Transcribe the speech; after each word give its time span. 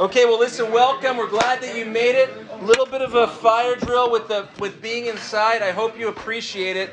Okay, 0.00 0.24
well, 0.24 0.40
listen, 0.40 0.72
welcome. 0.72 1.16
We're 1.16 1.28
glad 1.28 1.60
that 1.62 1.76
you 1.76 1.84
made 1.84 2.16
it. 2.16 2.28
A 2.50 2.64
little 2.64 2.84
bit 2.84 3.00
of 3.00 3.14
a 3.14 3.28
fire 3.28 3.76
drill 3.76 4.10
with 4.10 4.26
the 4.26 4.48
with 4.58 4.82
being 4.82 5.06
inside. 5.06 5.62
I 5.62 5.70
hope 5.70 5.96
you 5.96 6.08
appreciate 6.08 6.76
it. 6.76 6.90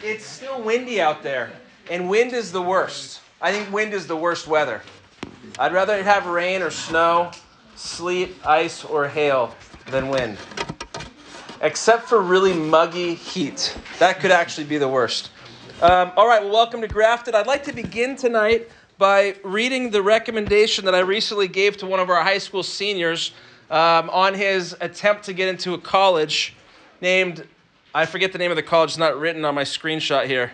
It's 0.00 0.24
still 0.24 0.62
windy 0.62 1.00
out 1.00 1.24
there, 1.24 1.50
and 1.90 2.08
wind 2.08 2.32
is 2.32 2.52
the 2.52 2.62
worst. 2.62 3.20
I 3.42 3.50
think 3.50 3.72
wind 3.72 3.92
is 3.92 4.06
the 4.06 4.14
worst 4.16 4.46
weather. 4.46 4.80
I'd 5.58 5.72
rather 5.72 6.00
have 6.04 6.26
rain 6.26 6.62
or 6.62 6.70
snow, 6.70 7.32
sleet, 7.74 8.36
ice, 8.46 8.84
or 8.84 9.08
hail 9.08 9.52
than 9.90 10.08
wind. 10.08 10.38
Except 11.62 12.08
for 12.08 12.22
really 12.22 12.52
muggy 12.52 13.14
heat. 13.14 13.76
That 13.98 14.20
could 14.20 14.30
actually 14.30 14.68
be 14.68 14.78
the 14.78 14.88
worst. 14.88 15.30
Um, 15.82 16.12
all 16.16 16.28
right, 16.28 16.42
well, 16.42 16.52
welcome 16.52 16.80
to 16.80 16.88
Grafted. 16.88 17.34
I'd 17.34 17.48
like 17.48 17.64
to 17.64 17.72
begin 17.72 18.14
tonight 18.14 18.70
by 18.98 19.36
reading 19.44 19.90
the 19.90 20.02
recommendation 20.02 20.84
that 20.86 20.94
I 20.94 21.00
recently 21.00 21.48
gave 21.48 21.76
to 21.78 21.86
one 21.86 22.00
of 22.00 22.08
our 22.08 22.22
high 22.22 22.38
school 22.38 22.62
seniors 22.62 23.32
um, 23.70 24.08
on 24.10 24.34
his 24.34 24.74
attempt 24.80 25.24
to 25.24 25.32
get 25.32 25.48
into 25.48 25.74
a 25.74 25.78
college 25.78 26.54
named, 27.00 27.46
I 27.94 28.06
forget 28.06 28.32
the 28.32 28.38
name 28.38 28.50
of 28.50 28.56
the 28.56 28.62
college, 28.62 28.90
it's 28.90 28.98
not 28.98 29.18
written 29.18 29.44
on 29.44 29.54
my 29.54 29.64
screenshot 29.64 30.26
here. 30.26 30.52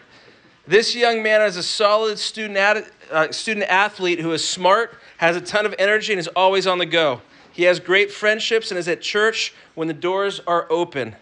This 0.66 0.95
young 0.95 1.23
man 1.23 1.43
is 1.43 1.57
a 1.57 1.63
solid 1.63 2.19
student, 2.19 2.57
ad, 2.57 2.87
uh, 3.11 3.30
student 3.33 3.66
athlete 3.66 4.21
who 4.21 4.33
is 4.33 4.49
smart, 4.49 4.97
has 5.19 5.37
a 5.37 5.41
ton 5.41 5.66
of 5.66 5.74
energy, 5.79 6.13
and 6.13 6.21
is 6.21 6.29
always 6.29 6.66
on 6.66 6.79
the 6.79 6.87
go. 6.87 7.21
He 7.52 7.65
has 7.65 7.79
great 7.79 8.11
friendships 8.11 8.71
and 8.71 8.79
is 8.79 8.88
at 8.88 9.02
church 9.02 9.55
when 9.74 9.88
the 9.88 9.95
doors 9.95 10.41
are 10.47 10.66
open. 10.71 11.15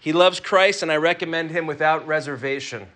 He 0.00 0.12
loves 0.12 0.40
Christ, 0.40 0.82
and 0.82 0.90
I 0.90 0.96
recommend 0.96 1.50
him 1.50 1.66
without 1.66 2.06
reservation. 2.06 2.86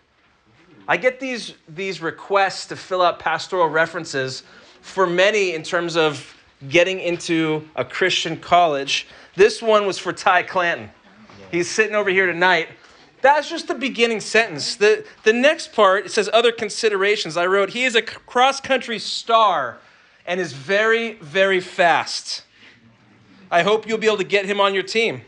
I 0.90 0.96
get 0.96 1.20
these, 1.20 1.52
these 1.68 2.00
requests 2.00 2.64
to 2.66 2.76
fill 2.76 3.02
out 3.02 3.18
pastoral 3.18 3.68
references 3.68 4.42
for 4.80 5.06
many 5.06 5.52
in 5.52 5.62
terms 5.62 5.98
of 5.98 6.34
getting 6.70 6.98
into 6.98 7.68
a 7.76 7.84
Christian 7.84 8.38
college. 8.38 9.06
This 9.36 9.60
one 9.60 9.86
was 9.86 9.98
for 9.98 10.14
Ty 10.14 10.44
Clanton. 10.44 10.90
He's 11.50 11.70
sitting 11.70 11.94
over 11.94 12.08
here 12.08 12.26
tonight. 12.26 12.70
That's 13.20 13.50
just 13.50 13.68
the 13.68 13.74
beginning 13.74 14.20
sentence. 14.20 14.76
The, 14.76 15.04
the 15.24 15.32
next 15.32 15.74
part, 15.74 16.06
it 16.06 16.10
says 16.10 16.30
other 16.32 16.52
considerations. 16.52 17.36
I 17.36 17.46
wrote, 17.46 17.70
he 17.70 17.84
is 17.84 17.94
a 17.94 18.02
cross 18.02 18.58
country 18.58 18.98
star 18.98 19.78
and 20.26 20.40
is 20.40 20.54
very, 20.54 21.14
very 21.14 21.60
fast. 21.60 22.44
I 23.50 23.62
hope 23.62 23.86
you'll 23.86 23.98
be 23.98 24.06
able 24.06 24.18
to 24.18 24.24
get 24.24 24.46
him 24.46 24.58
on 24.58 24.72
your 24.72 24.82
team. 24.82 25.20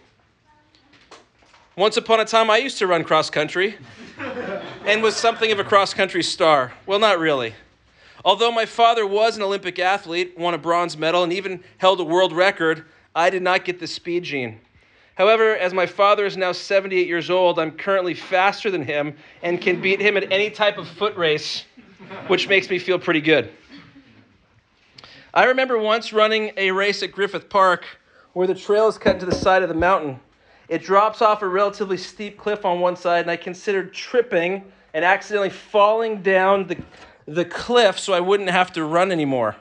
Once 1.77 1.97
upon 1.97 2.21
a 2.21 2.25
time, 2.25 2.51
I 2.51 2.59
used 2.59 2.79
to 2.79 2.87
run 2.87 3.05
cross 3.05 3.29
country 3.29 3.77
and 4.85 5.03
was 5.03 5.17
something 5.17 5.51
of 5.53 5.59
a 5.59 5.65
cross 5.65 5.95
country 5.95 6.23
star. 6.23 6.73
Well, 6.87 6.99
not 6.99 7.19
really. 7.19 7.55
Although 8.25 8.53
my 8.53 8.67
father 8.67 9.07
was 9.07 9.37
an 9.37 9.43
Olympic 9.43 9.79
athlete, 9.79 10.37
won 10.37 10.53
a 10.53 10.59
bronze 10.59 10.97
medal, 10.97 11.25
and 11.25 11.33
even 11.33 11.63
held 11.79 12.01
a 12.01 12.05
world 12.05 12.33
record, 12.33 12.85
I 13.15 13.31
did 13.31 13.43
not 13.43 13.65
get 13.65 13.81
the 13.81 13.87
speed 13.87 14.25
gene. 14.25 14.61
However, 15.15 15.57
as 15.57 15.73
my 15.73 15.87
father 15.87 16.27
is 16.27 16.37
now 16.37 16.53
78 16.53 17.07
years 17.07 17.31
old, 17.31 17.59
I'm 17.59 17.73
currently 17.73 18.15
faster 18.15 18.71
than 18.71 18.83
him 18.83 19.17
and 19.43 19.61
can 19.61 19.81
beat 19.81 20.01
him 20.01 20.17
at 20.17 20.31
any 20.31 20.51
type 20.51 20.79
of 20.79 20.87
foot 20.87 21.17
race, 21.17 21.65
which 22.27 22.49
makes 22.49 22.69
me 22.69 22.79
feel 22.79 22.99
pretty 22.99 23.21
good. 23.21 23.51
I 25.33 25.45
remember 25.45 25.79
once 25.79 26.13
running 26.13 26.53
a 26.57 26.71
race 26.73 27.03
at 27.03 27.13
Griffith 27.13 27.49
Park 27.49 27.85
where 28.33 28.47
the 28.47 28.55
trail 28.55 28.89
is 28.89 28.99
cut 28.99 29.21
to 29.21 29.27
the 29.27 29.35
side 29.35 29.63
of 29.63 29.69
the 29.69 29.75
mountain. 29.75 30.21
It 30.71 30.85
drops 30.85 31.21
off 31.21 31.43
a 31.43 31.49
relatively 31.49 31.97
steep 31.97 32.39
cliff 32.39 32.65
on 32.65 32.79
one 32.79 32.95
side, 32.95 33.23
and 33.23 33.31
I 33.31 33.37
considered 33.37 33.93
tripping 33.93 34.65
and 34.95 35.05
accidentally 35.05 35.51
falling 35.51 36.23
down 36.23 36.69
the, 36.69 36.79
the 37.27 37.45
cliff 37.45 37.99
so 37.99 38.13
I 38.13 38.21
wouldn't 38.21 38.51
have 38.51 38.73
to 38.75 38.85
run 38.85 39.11
anymore. 39.11 39.57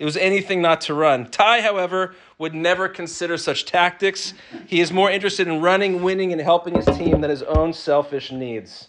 It 0.00 0.04
was 0.04 0.16
anything 0.16 0.60
not 0.60 0.80
to 0.82 0.94
run. 0.94 1.30
Ty, 1.30 1.60
however, 1.60 2.16
would 2.38 2.52
never 2.52 2.88
consider 2.88 3.38
such 3.38 3.64
tactics. 3.64 4.34
He 4.66 4.80
is 4.80 4.92
more 4.92 5.08
interested 5.08 5.46
in 5.46 5.60
running, 5.60 6.02
winning, 6.02 6.32
and 6.32 6.40
helping 6.40 6.74
his 6.74 6.86
team 6.86 7.20
than 7.20 7.30
his 7.30 7.44
own 7.44 7.72
selfish 7.72 8.32
needs. 8.32 8.88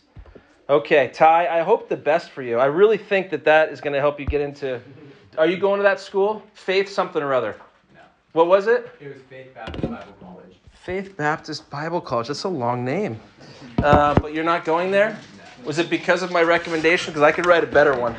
Okay, 0.67 1.11
Ty, 1.13 1.59
I 1.59 1.61
hope 1.61 1.89
the 1.89 1.95
best 1.95 2.31
for 2.31 2.41
you. 2.41 2.57
I 2.57 2.65
really 2.65 2.97
think 2.97 3.29
that 3.29 3.45
that 3.45 3.69
is 3.69 3.81
going 3.81 3.93
to 3.93 3.99
help 3.99 4.19
you 4.19 4.25
get 4.25 4.41
into. 4.41 4.81
Are 5.37 5.45
you 5.45 5.57
going 5.57 5.77
to 5.77 5.83
that 5.83 5.99
school? 5.99 6.41
Faith 6.55 6.89
something 6.89 7.21
or 7.21 7.35
other? 7.35 7.55
No. 7.93 8.01
What 8.31 8.47
was 8.47 8.65
it? 8.65 8.89
It 8.99 9.13
was 9.13 9.21
Faith 9.29 9.53
Baptist 9.53 9.83
Bible 9.83 10.15
College. 10.19 10.44
Faith 10.85 11.17
Baptist 11.17 11.67
Bible 11.71 11.99
College. 11.99 12.27
That's 12.27 12.43
a 12.43 12.47
long 12.47 12.85
name. 12.85 13.19
Uh, 13.79 14.13
but 14.19 14.35
you're 14.35 14.43
not 14.43 14.65
going 14.65 14.91
there? 14.91 15.17
Was 15.63 15.79
it 15.79 15.89
because 15.89 16.21
of 16.21 16.31
my 16.31 16.43
recommendation? 16.43 17.11
Because 17.11 17.23
I 17.23 17.31
could 17.31 17.47
write 17.47 17.63
a 17.63 17.67
better 17.67 17.97
one. 17.97 18.13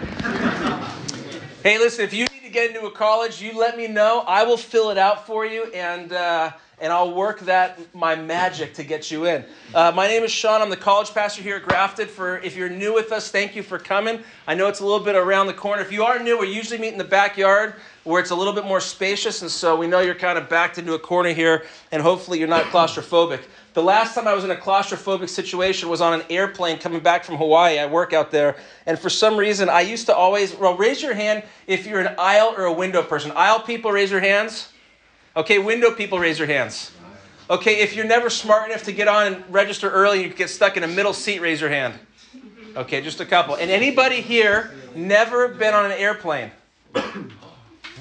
hey, 1.63 1.79
listen, 1.79 2.05
if 2.05 2.13
you 2.13 2.25
need 2.25 2.43
to 2.43 2.51
get 2.51 2.75
into 2.75 2.85
a 2.85 2.91
college, 2.91 3.41
you 3.41 3.57
let 3.57 3.77
me 3.77 3.87
know. 3.87 4.25
I 4.27 4.43
will 4.43 4.57
fill 4.57 4.91
it 4.91 4.99
out 4.99 5.29
for 5.29 5.47
you, 5.47 5.67
and 5.67 6.13
uh, 6.13 6.51
and 6.81 6.93
I'll 6.93 7.15
work 7.15 7.39
that 7.43 7.79
my 7.95 8.17
magic 8.17 8.75
to 8.75 8.83
get 8.83 9.13
you 9.13 9.27
in. 9.27 9.45
Uh, 9.73 9.93
my 9.95 10.09
name 10.09 10.25
is 10.25 10.33
Sean. 10.33 10.61
I'm 10.61 10.69
the 10.69 10.77
college 10.77 11.15
pastor 11.15 11.43
here 11.43 11.59
at 11.59 11.63
Grafted. 11.63 12.11
For 12.11 12.39
if 12.39 12.57
you're 12.57 12.69
new 12.69 12.93
with 12.93 13.13
us, 13.13 13.31
thank 13.31 13.55
you 13.55 13.63
for 13.63 13.79
coming. 13.79 14.25
I 14.49 14.57
know 14.57 14.67
it's 14.67 14.81
a 14.81 14.85
little 14.85 15.05
bit 15.05 15.15
around 15.15 15.47
the 15.47 15.55
corner. 15.55 15.83
If 15.83 15.93
you 15.93 16.03
are 16.03 16.19
new, 16.19 16.41
we 16.41 16.53
usually 16.53 16.81
meet 16.81 16.91
in 16.91 16.99
the 16.99 17.05
backyard 17.05 17.75
where 18.07 18.21
it's 18.21 18.31
a 18.31 18.35
little 18.37 18.53
bit 18.53 18.65
more 18.65 18.81
spacious, 18.81 19.43
and 19.43 19.51
so 19.51 19.77
we 19.77 19.89
know 19.89 20.01
you're 20.01 20.15
kind 20.15 20.39
of 20.39 20.49
backed 20.49 20.79
into 20.79 20.95
a 20.95 20.99
corner 20.99 21.33
here, 21.33 21.65
and 21.91 22.01
hopefully 22.01 22.39
you're 22.39 22.47
not 22.47 22.65
claustrophobic. 22.67 23.41
The 23.75 23.83
last 23.83 24.15
time 24.15 24.29
I 24.29 24.33
was 24.33 24.45
in 24.45 24.51
a 24.53 24.57
claustrophobic 24.57 25.29
situation 25.29 25.89
was 25.89 26.01
on 26.01 26.19
an 26.19 26.25
airplane 26.31 26.79
coming 26.79 27.01
back 27.01 27.25
from 27.25 27.37
Hawaii. 27.37 27.79
I 27.79 27.87
work 27.87 28.13
out 28.13 28.31
there, 28.31 28.57
and 28.87 28.97
for 28.97 29.11
some 29.11 29.37
reason, 29.37 29.69
I 29.69 29.81
used 29.81 30.07
to 30.07 30.15
always, 30.15 30.55
well, 30.55 30.77
raise 30.77 31.03
your 31.03 31.15
hand 31.15 31.43
if 31.67 31.85
you're 31.85 32.01
an 32.01 32.15
aisle 32.17 32.55
or 32.57 32.65
a 32.65 32.73
window 32.73 33.03
person. 33.03 33.33
Aisle 33.35 33.61
people, 33.61 33.91
raise 33.91 34.11
your 34.11 34.21
hands. 34.21 34.73
Okay, 35.37 35.59
window 35.59 35.91
people, 35.91 36.21
raise 36.21 36.39
your 36.39 36.49
hands. 36.49 36.93
Okay, 37.51 37.81
if 37.81 37.95
you're 37.95 38.07
never 38.07 38.31
smart 38.31 38.71
enough 38.71 38.85
to 38.85 38.93
get 38.93 39.09
on 39.09 39.27
and 39.27 39.45
register 39.51 39.91
early, 39.91 40.23
you 40.23 40.31
get 40.31 40.49
stuck 40.49 40.77
in 40.77 40.85
a 40.85 40.89
middle 40.89 41.13
seat, 41.13 41.41
raise 41.41 41.61
your 41.61 41.71
hand. 41.71 41.95
Okay, 42.77 43.01
just 43.01 43.21
a 43.21 43.27
couple. 43.27 43.57
And 43.57 43.71
anybody 43.71 44.21
here 44.21 44.73
never 44.95 45.49
been 45.49 45.75
on 45.75 45.87
an 45.87 45.93
airplane? 45.93 46.53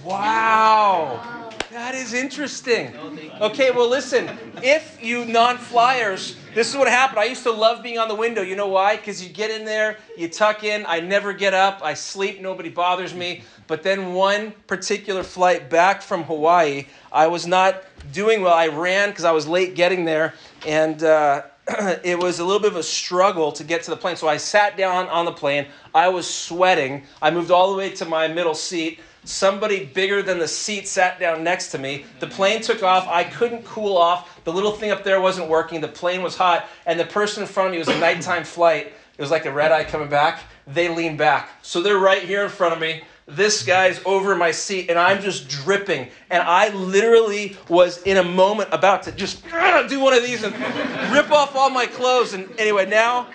Wow. 0.06 1.50
That 1.72 1.96
is 1.96 2.14
interesting. 2.14 2.96
Okay, 3.42 3.72
well, 3.72 3.90
listen, 3.90 4.30
if 4.62 5.04
you 5.04 5.26
non 5.26 5.58
flyers, 5.58 6.38
this 6.54 6.70
is 6.70 6.78
what 6.78 6.88
happened. 6.88 7.20
I 7.20 7.24
used 7.24 7.42
to 7.42 7.52
love 7.52 7.82
being 7.82 7.98
on 7.98 8.08
the 8.08 8.14
window. 8.14 8.44
You 8.44 8.56
know 8.56 8.68
why? 8.68 8.98
Because 8.98 9.24
you 9.26 9.34
get 9.34 9.50
in 9.50 9.66
there, 9.66 9.98
you 10.16 10.30
tuck 10.30 10.64
in, 10.64 10.86
I 10.88 11.00
never 11.00 11.34
get 11.34 11.56
up, 11.56 11.82
I 11.84 11.96
sleep, 11.96 12.40
nobody 12.40 12.70
bothers 12.70 13.16
me. 13.16 13.42
But 13.66 13.82
then 13.82 14.14
one 14.14 14.54
particular 14.68 15.24
flight 15.24 15.72
back 15.72 16.04
from 16.04 16.24
Hawaii, 16.24 16.86
I 17.12 17.26
was 17.26 17.48
not 17.48 17.84
doing 18.14 18.42
well. 18.44 18.54
I 18.54 18.68
ran 18.68 19.10
because 19.10 19.26
I 19.26 19.32
was 19.32 19.48
late 19.48 19.74
getting 19.74 20.06
there, 20.06 20.36
and 20.68 21.04
uh, 21.04 21.42
it 22.04 22.20
was 22.20 22.38
a 22.38 22.46
little 22.46 22.62
bit 22.62 22.72
of 22.72 22.78
a 22.78 22.84
struggle 22.84 23.52
to 23.54 23.64
get 23.64 23.82
to 23.84 23.90
the 23.90 23.98
plane. 23.98 24.18
So 24.18 24.28
I 24.28 24.38
sat 24.38 24.78
down 24.78 25.08
on 25.08 25.26
the 25.26 25.32
plane. 25.32 25.66
I 25.96 26.10
was 26.10 26.32
sweating. 26.32 27.06
I 27.24 27.32
moved 27.32 27.50
all 27.50 27.72
the 27.72 27.78
way 27.78 27.90
to 27.96 28.06
my 28.06 28.28
middle 28.28 28.54
seat. 28.54 29.00
Somebody 29.26 29.86
bigger 29.86 30.22
than 30.22 30.38
the 30.38 30.48
seat 30.48 30.88
sat 30.88 31.20
down 31.20 31.44
next 31.44 31.72
to 31.72 31.80
me. 31.80 32.06
The 32.20 32.28
plane 32.28 32.62
took 32.62 32.84
off. 32.84 33.08
I 33.08 33.24
couldn't 33.24 33.66
cool 33.66 33.98
off. 33.98 34.44
The 34.44 34.54
little 34.54 34.72
thing 34.72 34.92
up 34.92 35.04
there 35.04 35.20
wasn't 35.20 35.50
working. 35.50 35.82
The 35.82 35.88
plane 35.88 36.22
was 36.22 36.38
hot. 36.38 36.68
And 36.86 37.00
the 37.00 37.06
person 37.06 37.42
in 37.42 37.50
front 37.50 37.68
of 37.68 37.72
me 37.74 37.80
was 37.80 37.88
a 37.88 38.00
nighttime 38.00 38.44
flight. 38.44 38.94
It 39.18 39.22
was 39.22 39.32
like 39.32 39.46
a 39.46 39.52
red 39.52 39.72
eye 39.72 39.84
coming 39.84 40.10
back. 40.10 40.44
They 40.68 40.90
leaned 40.90 41.18
back. 41.18 41.50
So 41.64 41.82
they're 41.82 41.98
right 41.98 42.22
here 42.22 42.44
in 42.44 42.50
front 42.50 42.74
of 42.74 42.80
me. 42.80 43.02
This 43.28 43.66
guy's 43.66 44.00
over 44.06 44.36
my 44.36 44.52
seat, 44.52 44.92
and 44.92 45.00
I'm 45.00 45.20
just 45.20 45.48
dripping. 45.48 46.10
And 46.30 46.44
I 46.44 46.70
literally 46.70 47.58
was 47.70 48.04
in 48.04 48.18
a 48.18 48.24
moment 48.24 48.70
about 48.72 49.02
to 49.04 49.12
just 49.12 49.44
ah, 49.52 49.84
do 49.90 50.00
one 50.00 50.14
of 50.14 50.22
these 50.22 50.44
and 50.44 50.54
rip 51.12 51.32
off 51.32 51.56
all 51.56 51.72
my 51.72 51.88
clothes. 51.88 52.34
And 52.34 52.48
anyway, 52.60 52.86
now 52.86 53.28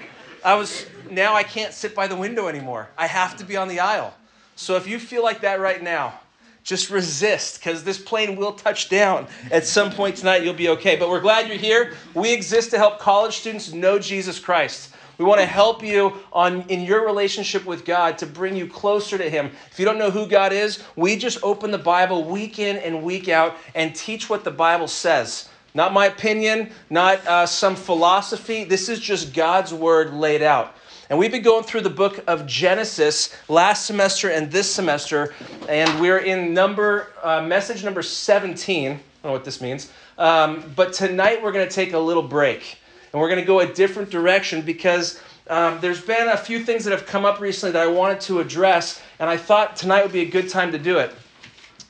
I 0.45 0.55
was 0.55 0.87
now 1.11 1.35
I 1.35 1.43
can't 1.43 1.73
sit 1.73 1.97
by 1.97 2.07
the 2.07 2.15
window 2.15 2.47
anymore. 2.47 2.89
I 2.97 3.09
have 3.09 3.37
to 3.39 3.45
be 3.45 3.57
on 3.57 3.67
the 3.67 3.81
aisle. 3.81 4.15
So 4.61 4.77
if 4.77 4.87
you 4.87 4.99
feel 4.99 5.23
like 5.23 5.41
that 5.41 5.59
right 5.59 5.83
now, 5.83 6.21
just 6.65 6.91
resist 6.91 7.59
because 7.59 7.83
this 7.83 7.99
plane 7.99 8.37
will 8.37 8.53
touch 8.53 8.91
down 8.91 9.27
at 9.51 9.67
some 9.67 9.91
point 9.91 10.17
tonight. 10.17 10.45
You'll 10.45 10.53
be 10.53 10.69
okay. 10.69 10.97
But 10.97 11.09
we're 11.09 11.23
glad 11.23 11.49
you're 11.49 11.57
here. 11.57 11.95
We 12.13 12.31
exist 12.31 12.71
to 12.73 12.77
help 12.77 12.99
college 12.99 13.39
students 13.39 13.73
know 13.73 13.99
Jesus 13.99 14.39
Christ. 14.39 14.95
We 15.17 15.25
want 15.25 15.41
to 15.41 15.47
help 15.47 15.83
you 15.83 16.13
on 16.31 16.61
in 16.69 16.83
your 16.83 17.07
relationship 17.07 17.65
with 17.65 17.87
God 17.87 18.19
to 18.19 18.27
bring 18.27 18.55
you 18.55 18.69
closer 18.69 19.17
to 19.17 19.31
Him. 19.31 19.51
If 19.71 19.79
you 19.79 19.87
don't 19.87 19.99
know 19.99 20.11
who 20.11 20.27
God 20.27 20.53
is, 20.53 20.83
we 20.95 21.17
just 21.17 21.39
open 21.43 21.71
the 21.71 21.79
Bible 21.79 22.25
week 22.25 22.59
in 22.59 22.77
and 22.77 23.03
week 23.03 23.31
out 23.31 23.57
and 23.75 23.95
teach 23.95 24.29
what 24.29 24.45
the 24.45 24.51
Bible 24.51 24.89
says. 24.89 25.49
Not 25.73 25.95
my 25.95 26.05
opinion, 26.05 26.71
not 26.91 27.27
uh, 27.27 27.47
some 27.47 27.77
philosophy. 27.77 28.65
This 28.65 28.91
is 28.91 29.01
just 29.01 29.33
God's 29.33 29.73
word 29.73 30.13
laid 30.13 30.43
out. 30.43 30.75
And 31.11 31.19
we've 31.19 31.33
been 31.33 31.43
going 31.43 31.65
through 31.65 31.81
the 31.81 31.91
book 31.91 32.23
of 32.29 32.47
Genesis 32.47 33.35
last 33.49 33.85
semester 33.85 34.31
and 34.31 34.49
this 34.49 34.73
semester, 34.73 35.35
and 35.69 36.01
we're 36.01 36.19
in 36.19 36.55
number 36.55 37.09
uh, 37.25 37.43
message 37.43 37.83
number 37.83 38.01
17. 38.01 38.87
I 38.87 38.95
don't 38.95 39.01
know 39.25 39.33
what 39.33 39.45
this 39.45 39.61
means. 39.61 39.91
Um, 40.19 40.73
but 40.77 40.93
tonight 40.93 41.43
we're 41.43 41.51
going 41.51 41.69
to 41.69 41.75
take 41.75 41.95
a 41.95 41.99
little 41.99 42.23
break, 42.23 42.79
and 43.13 43.21
we're 43.21 43.27
going 43.27 43.41
to 43.41 43.45
go 43.45 43.59
a 43.59 43.67
different 43.67 44.09
direction 44.09 44.63
because 44.63 45.21
um, 45.49 45.79
there's 45.81 46.01
been 46.01 46.29
a 46.29 46.37
few 46.37 46.65
things 46.65 46.85
that 46.85 46.93
have 46.93 47.07
come 47.07 47.25
up 47.25 47.41
recently 47.41 47.73
that 47.73 47.83
I 47.83 47.89
wanted 47.89 48.21
to 48.21 48.39
address, 48.39 49.03
and 49.19 49.29
I 49.29 49.37
thought 49.37 49.75
tonight 49.75 50.05
would 50.05 50.13
be 50.13 50.23
a 50.23 50.31
good 50.31 50.49
time 50.49 50.71
to 50.71 50.79
do 50.79 50.99
it. 50.99 51.13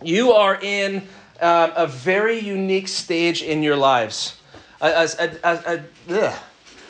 You 0.02 0.32
are 0.32 0.58
in 0.62 1.06
um, 1.42 1.72
a 1.76 1.86
very 1.86 2.38
unique 2.38 2.88
stage 2.88 3.42
in 3.42 3.62
your 3.62 3.76
lives. 3.76 4.38
A, 4.80 5.06
a, 5.44 5.82
a, 6.08 6.34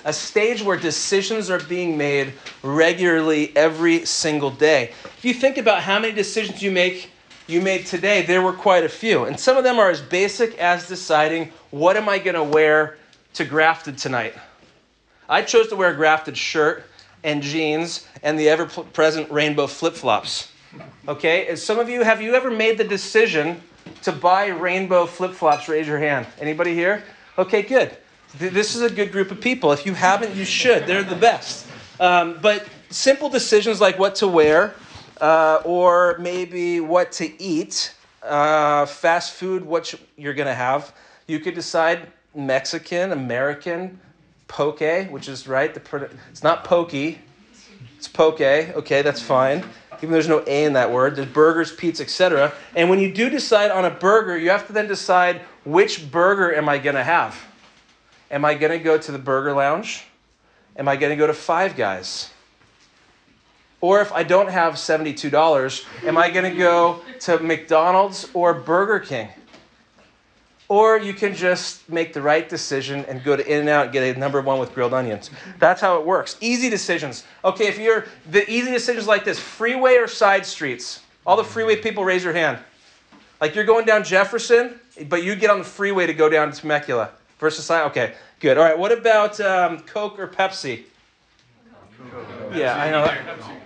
a, 0.05 0.12
stage 0.12 0.62
where 0.62 0.76
decisions 0.76 1.50
are 1.50 1.61
being 1.61 1.97
made 1.97 2.32
regularly 2.62 3.55
every 3.56 4.05
single 4.05 4.50
day. 4.50 4.93
If 5.05 5.25
you 5.25 5.35
think 5.35 5.58
about 5.58 5.82
how 5.82 5.99
many 5.99 6.12
decisions 6.12 6.62
you 6.62 6.70
make 6.70 7.11
you 7.47 7.61
made 7.61 7.87
today, 7.87 8.23
there 8.23 8.43
were 8.43 8.52
quite 8.52 8.85
a 8.85 8.88
few. 8.88 9.25
And 9.25 9.38
some 9.38 9.56
of 9.56 9.64
them 9.64 9.79
are 9.79 9.91
as 9.91 10.00
basic 10.00 10.56
as 10.58 10.87
deciding 10.87 11.52
what 11.70 11.97
am 11.97 12.08
I 12.08 12.19
going 12.19 12.37
to 12.37 12.44
wear 12.44 12.97
to 13.35 13.44
grafted 13.44 13.99
tonight. 13.99 14.35
I 15.29 15.43
chose 15.43 15.69
to 15.69 15.76
wear 15.76 15.91
a 15.91 15.94
grafted 15.94 16.37
shirt 16.37 16.85
and 17.23 17.43
jeans 17.43 18.06
and 18.23 18.38
the 18.38 18.49
ever 18.49 18.67
present 18.67 19.31
rainbow 19.31 19.67
flip 19.67 19.94
flops. 19.94 20.52
Okay? 21.08 21.49
And 21.49 21.58
some 21.58 21.79
of 21.79 21.88
you, 21.88 22.02
have 22.02 22.23
you 22.23 22.35
ever 22.35 22.50
made 22.50 22.79
the 22.79 22.85
decision 22.85 23.61
to 24.02 24.12
buy 24.12 24.47
rainbow 24.47 25.06
flip 25.06 25.32
flops? 25.32 25.69
Raise 25.69 25.87
your 25.87 25.99
hand. 25.99 26.26
Anybody 26.41 26.75
here? 26.75 27.05
Okay, 27.38 27.62
good. 27.62 27.97
This 28.38 28.77
is 28.77 28.82
a 28.82 28.91
good 28.91 29.11
group 29.11 29.32
of 29.32 29.41
people. 29.41 29.73
If 29.73 29.85
you 29.85 29.94
haven't, 29.94 30.37
you 30.37 30.44
should. 30.44 30.87
They're 30.87 31.03
the 31.03 31.17
best. 31.17 31.67
Um, 31.99 32.38
but 32.41 32.65
simple 32.88 33.29
decisions 33.29 33.81
like 33.81 33.99
what 33.99 34.15
to 34.17 34.29
wear, 34.29 34.75
uh, 35.21 35.62
or 35.65 36.17
maybe 36.19 36.79
what 36.81 37.11
to 37.12 37.43
eat, 37.43 37.93
uh, 38.23 38.87
fast 38.87 39.32
food, 39.32 39.65
what 39.65 39.93
you're 40.17 40.35
going 40.35 40.47
to 40.47 40.55
have. 40.55 40.94
You 41.27 41.41
could 41.41 41.55
decide 41.55 42.06
Mexican, 42.35 43.11
American, 43.11 43.99
poke, 44.47 45.11
which 45.11 45.29
is 45.29 45.49
right. 45.49 45.75
The, 45.75 46.09
it's 46.31 46.44
not 46.44 46.62
pokey, 46.62 47.19
it's 47.99 48.06
poke. 48.06 48.41
Okay, 48.41 49.03
that's 49.03 49.21
fine. 49.21 49.65
Even 49.99 50.11
though 50.11 50.15
there's 50.15 50.29
no 50.29 50.43
A 50.47 50.65
in 50.65 50.73
that 50.75 50.91
word. 50.91 51.17
There's 51.17 51.29
burgers, 51.29 51.73
pizza, 51.73 52.05
etc. 52.05 52.53
And 52.75 52.88
when 52.88 53.00
you 53.00 53.12
do 53.12 53.29
decide 53.29 53.71
on 53.71 53.85
a 53.85 53.91
burger, 53.91 54.38
you 54.38 54.50
have 54.50 54.67
to 54.69 54.73
then 54.73 54.87
decide 54.87 55.43
which 55.65 56.11
burger 56.11 56.55
am 56.55 56.69
I 56.69 56.79
going 56.79 56.97
to 56.97 57.05
have? 57.05 57.38
Am 58.31 58.44
I 58.44 58.55
going 58.55 58.73
to 58.73 58.82
go 58.82 58.97
to 58.97 59.12
the 59.12 59.19
burger 59.19 59.53
lounge? 59.53 60.05
Am 60.77 60.87
I 60.87 60.97
going 60.97 61.11
to 61.11 61.17
go 61.17 61.27
to 61.27 61.35
Five 61.35 61.77
Guys? 61.77 62.31
Or 63.81 64.00
if 64.00 64.12
I 64.12 64.23
don't 64.23 64.50
have 64.50 64.75
$72, 64.75 66.06
am 66.06 66.19
I 66.19 66.31
going 66.31 66.50
to 66.50 66.56
go 66.56 67.00
to 67.21 67.38
McDonald's 67.38 68.29
or 68.35 68.53
Burger 68.55 69.00
King? 69.00 69.29
Or 70.69 70.99
you 70.99 71.15
can 71.15 71.35
just 71.35 71.88
make 71.88 72.12
the 72.12 72.23
right 72.23 72.49
decision 72.49 73.05
and 73.06 73.25
go 73.25 73.35
to 73.35 73.44
In-N-Out 73.44 73.85
and 73.85 73.93
get 73.93 74.17
a 74.17 74.19
number 74.19 74.41
one 74.43 74.61
with 74.61 74.73
grilled 74.75 74.94
onions. 74.94 75.31
That's 75.59 75.81
how 75.81 75.99
it 75.99 76.06
works. 76.06 76.37
Easy 76.41 76.71
decisions. 76.71 77.25
Okay, 77.44 77.67
if 77.67 77.79
you're 77.79 78.05
the 78.31 78.49
easy 78.49 78.71
decisions 78.71 79.09
like 79.09 79.25
this, 79.25 79.41
freeway 79.41 79.97
or 79.97 80.06
side 80.06 80.47
streets. 80.47 81.00
All 81.26 81.37
the 81.37 81.43
freeway 81.43 81.76
people 81.76 82.05
raise 82.05 82.23
your 82.23 82.35
hand. 82.35 82.59
Like 83.41 83.55
you're 83.55 83.65
going 83.65 83.87
down 83.87 84.05
Jefferson, 84.05 84.79
but 85.09 85.25
you 85.25 85.35
get 85.35 85.50
on 85.50 85.59
the 85.59 85.65
freeway 85.65 86.06
to 86.06 86.15
go 86.15 86.29
down 86.29 86.53
to 86.53 86.61
Temecula 86.61 87.11
versus 87.41 87.65
side. 87.65 87.87
Okay, 87.87 88.15
good. 88.39 88.59
All 88.59 88.65
right. 88.65 88.79
What 88.79 88.93
about 88.93 89.41
um, 89.41 89.81
Coke 89.81 90.19
or 90.19 90.29
Pepsi? 90.29 90.85
Coke. 92.11 92.55
Yeah, 92.55 92.77
I 92.77 92.91
know. 92.91 93.13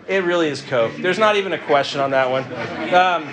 It 0.06 0.24
really 0.24 0.48
is 0.48 0.62
Coke. 0.62 0.92
There's 0.98 1.18
not 1.18 1.36
even 1.36 1.52
a 1.52 1.58
question 1.58 2.00
on 2.00 2.10
that 2.12 2.30
one. 2.30 2.44
Um, 2.94 3.26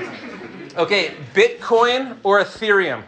okay, 0.77 1.13
Bitcoin 1.33 2.17
or 2.23 2.41
Ethereum? 2.41 3.03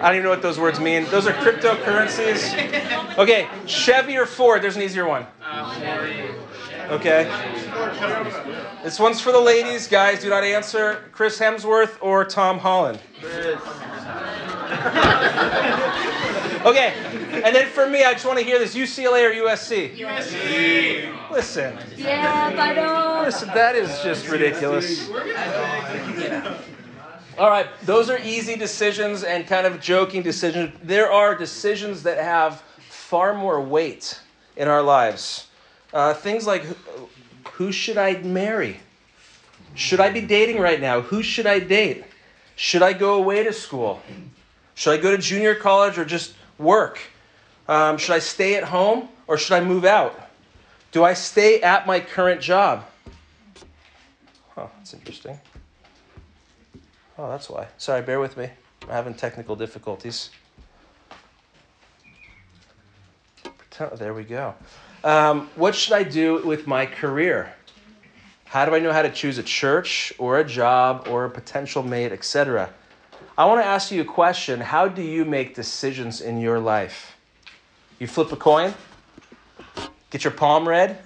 I 0.00 0.08
don't 0.08 0.14
even 0.14 0.24
know 0.24 0.30
what 0.30 0.40
those 0.40 0.58
words 0.58 0.80
mean. 0.80 1.04
Those 1.06 1.26
are 1.26 1.32
cryptocurrencies. 1.32 3.18
Okay, 3.18 3.48
Chevy 3.66 4.16
or 4.16 4.24
Ford? 4.24 4.62
There's 4.62 4.76
an 4.76 4.82
easier 4.82 5.06
one. 5.06 5.26
Okay. 6.88 7.24
This 8.82 8.98
one's 8.98 9.20
for 9.20 9.30
the 9.30 9.40
ladies. 9.40 9.86
Guys, 9.86 10.22
do 10.22 10.30
not 10.30 10.42
answer. 10.42 11.04
Chris 11.12 11.38
Hemsworth 11.38 11.98
or 12.00 12.24
Tom 12.24 12.58
Holland? 12.58 12.98
Okay, 16.62 16.92
and 17.42 17.56
then 17.56 17.68
for 17.68 17.88
me, 17.88 18.04
I 18.04 18.12
just 18.12 18.26
want 18.26 18.38
to 18.38 18.44
hear 18.44 18.58
this 18.58 18.74
UCLA 18.74 19.30
or 19.30 19.46
USC? 19.46 19.96
USC. 19.96 21.30
Listen. 21.30 21.78
Yeah, 21.96 22.54
I 22.58 22.74
know. 22.74 23.22
Listen, 23.24 23.48
that 23.54 23.74
is 23.74 23.88
just 24.02 24.28
ridiculous. 24.28 25.08
All 27.38 27.48
right, 27.48 27.66
those 27.84 28.10
are 28.10 28.18
easy 28.18 28.56
decisions 28.56 29.24
and 29.24 29.46
kind 29.46 29.66
of 29.66 29.80
joking 29.80 30.20
decisions. 30.20 30.74
There 30.82 31.10
are 31.10 31.34
decisions 31.34 32.02
that 32.02 32.18
have 32.18 32.60
far 32.90 33.32
more 33.32 33.62
weight 33.62 34.20
in 34.56 34.68
our 34.68 34.82
lives. 34.82 35.46
Uh, 35.94 36.12
things 36.12 36.46
like 36.46 36.66
who 37.52 37.72
should 37.72 37.96
I 37.96 38.18
marry? 38.18 38.80
Should 39.74 40.00
I 40.00 40.10
be 40.10 40.20
dating 40.20 40.58
right 40.58 40.80
now? 40.80 41.00
Who 41.00 41.22
should 41.22 41.46
I 41.46 41.58
date? 41.58 42.04
Should 42.56 42.82
I 42.82 42.92
go 42.92 43.14
away 43.14 43.44
to 43.44 43.52
school? 43.54 44.02
Should 44.74 44.98
I 44.98 45.02
go 45.02 45.10
to 45.10 45.18
junior 45.18 45.54
college 45.54 45.98
or 45.98 46.04
just 46.04 46.34
work? 46.58 46.98
Um, 47.68 47.98
should 47.98 48.14
I 48.14 48.18
stay 48.18 48.56
at 48.56 48.64
home 48.64 49.08
or 49.26 49.36
should 49.36 49.54
I 49.54 49.60
move 49.60 49.84
out? 49.84 50.28
Do 50.92 51.04
I 51.04 51.14
stay 51.14 51.60
at 51.60 51.86
my 51.86 52.00
current 52.00 52.40
job? 52.40 52.84
Oh, 54.56 54.70
that's 54.76 54.92
interesting. 54.92 55.38
Oh, 57.16 57.28
that's 57.28 57.48
why. 57.48 57.68
Sorry, 57.78 58.02
bear 58.02 58.18
with 58.18 58.36
me. 58.36 58.50
I'm 58.82 58.88
having 58.88 59.14
technical 59.14 59.54
difficulties. 59.54 60.30
There 63.94 64.12
we 64.12 64.24
go. 64.24 64.54
Um, 65.04 65.48
what 65.56 65.74
should 65.74 65.94
I 65.94 66.02
do 66.02 66.42
with 66.44 66.66
my 66.66 66.84
career? 66.84 67.52
How 68.44 68.66
do 68.66 68.74
I 68.74 68.80
know 68.80 68.92
how 68.92 69.02
to 69.02 69.10
choose 69.10 69.38
a 69.38 69.42
church 69.42 70.12
or 70.18 70.38
a 70.38 70.44
job 70.44 71.06
or 71.08 71.24
a 71.24 71.30
potential 71.30 71.82
mate, 71.82 72.12
etc.? 72.12 72.70
I 73.40 73.46
want 73.46 73.62
to 73.62 73.64
ask 73.64 73.90
you 73.90 74.02
a 74.02 74.04
question. 74.04 74.60
How 74.60 74.86
do 74.86 75.00
you 75.00 75.24
make 75.24 75.54
decisions 75.54 76.20
in 76.20 76.42
your 76.42 76.58
life? 76.60 77.16
You 77.98 78.06
flip 78.06 78.32
a 78.32 78.36
coin, 78.36 78.74
get 80.10 80.24
your 80.24 80.34
palm 80.34 80.68
read, 80.68 80.98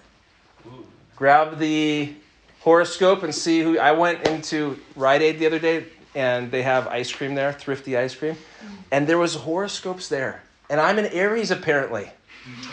grab 1.15 1.61
the 1.61 2.13
horoscope 2.59 3.23
and 3.23 3.33
see 3.33 3.61
who. 3.61 3.79
I 3.79 3.93
went 3.93 4.27
into 4.27 4.81
Rite 4.97 5.23
Aid 5.23 5.39
the 5.39 5.47
other 5.47 5.61
day 5.61 5.85
and 6.17 6.51
they 6.51 6.63
have 6.63 6.89
ice 6.89 7.13
cream 7.13 7.37
there, 7.37 7.53
thrifty 7.53 7.97
ice 7.97 8.17
cream, 8.17 8.35
and 8.91 9.07
there 9.07 9.19
was 9.19 9.37
horoscopes 9.37 10.09
there. 10.09 10.43
And 10.69 10.81
I'm 10.81 10.99
an 10.99 11.07
Aries 11.13 11.53
apparently. 11.53 12.11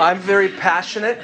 I'm 0.00 0.18
very 0.18 0.48
passionate, 0.48 1.20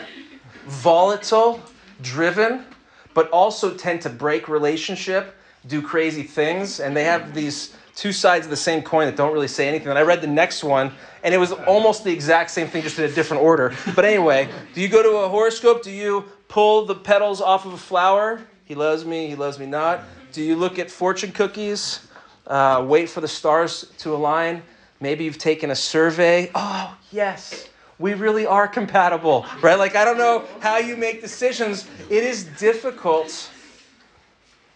volatile, 0.66 1.62
driven, 2.02 2.66
but 3.14 3.30
also 3.30 3.72
tend 3.74 4.02
to 4.02 4.10
break 4.10 4.50
relationship, 4.50 5.34
do 5.66 5.82
crazy 5.82 6.22
things, 6.22 6.80
and 6.80 6.96
they 6.96 7.04
have 7.04 7.34
these 7.34 7.74
two 7.94 8.12
sides 8.12 8.46
of 8.46 8.50
the 8.50 8.56
same 8.56 8.82
coin 8.82 9.06
that 9.06 9.16
don't 9.16 9.32
really 9.32 9.48
say 9.48 9.68
anything. 9.68 9.88
And 9.88 9.98
I 9.98 10.02
read 10.02 10.22
the 10.22 10.26
next 10.26 10.64
one, 10.64 10.92
and 11.22 11.34
it 11.34 11.38
was 11.38 11.52
almost 11.52 12.04
the 12.04 12.12
exact 12.12 12.50
same 12.50 12.66
thing, 12.68 12.82
just 12.82 12.98
in 12.98 13.04
a 13.04 13.12
different 13.12 13.42
order. 13.42 13.74
But 13.94 14.04
anyway, 14.04 14.48
do 14.74 14.80
you 14.80 14.88
go 14.88 15.02
to 15.02 15.18
a 15.18 15.28
horoscope? 15.28 15.82
Do 15.82 15.90
you 15.90 16.24
pull 16.48 16.86
the 16.86 16.94
petals 16.94 17.40
off 17.40 17.66
of 17.66 17.74
a 17.74 17.78
flower? 17.78 18.40
He 18.64 18.74
loves 18.74 19.04
me, 19.04 19.26
he 19.28 19.34
loves 19.34 19.58
me 19.58 19.66
not. 19.66 20.02
Do 20.32 20.42
you 20.42 20.56
look 20.56 20.78
at 20.78 20.90
fortune 20.90 21.32
cookies? 21.32 22.06
Uh, 22.46 22.84
wait 22.88 23.08
for 23.08 23.20
the 23.20 23.28
stars 23.28 23.92
to 23.98 24.14
align? 24.14 24.62
Maybe 25.00 25.24
you've 25.24 25.38
taken 25.38 25.70
a 25.70 25.76
survey. 25.76 26.50
Oh, 26.54 26.96
yes, 27.10 27.68
we 27.98 28.14
really 28.14 28.46
are 28.46 28.66
compatible, 28.66 29.46
right? 29.60 29.78
Like, 29.78 29.94
I 29.94 30.04
don't 30.04 30.18
know 30.18 30.44
how 30.60 30.78
you 30.78 30.96
make 30.96 31.20
decisions. 31.20 31.86
It 32.08 32.24
is 32.24 32.44
difficult 32.44 33.50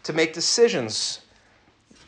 to 0.04 0.12
make 0.12 0.32
decisions. 0.32 1.20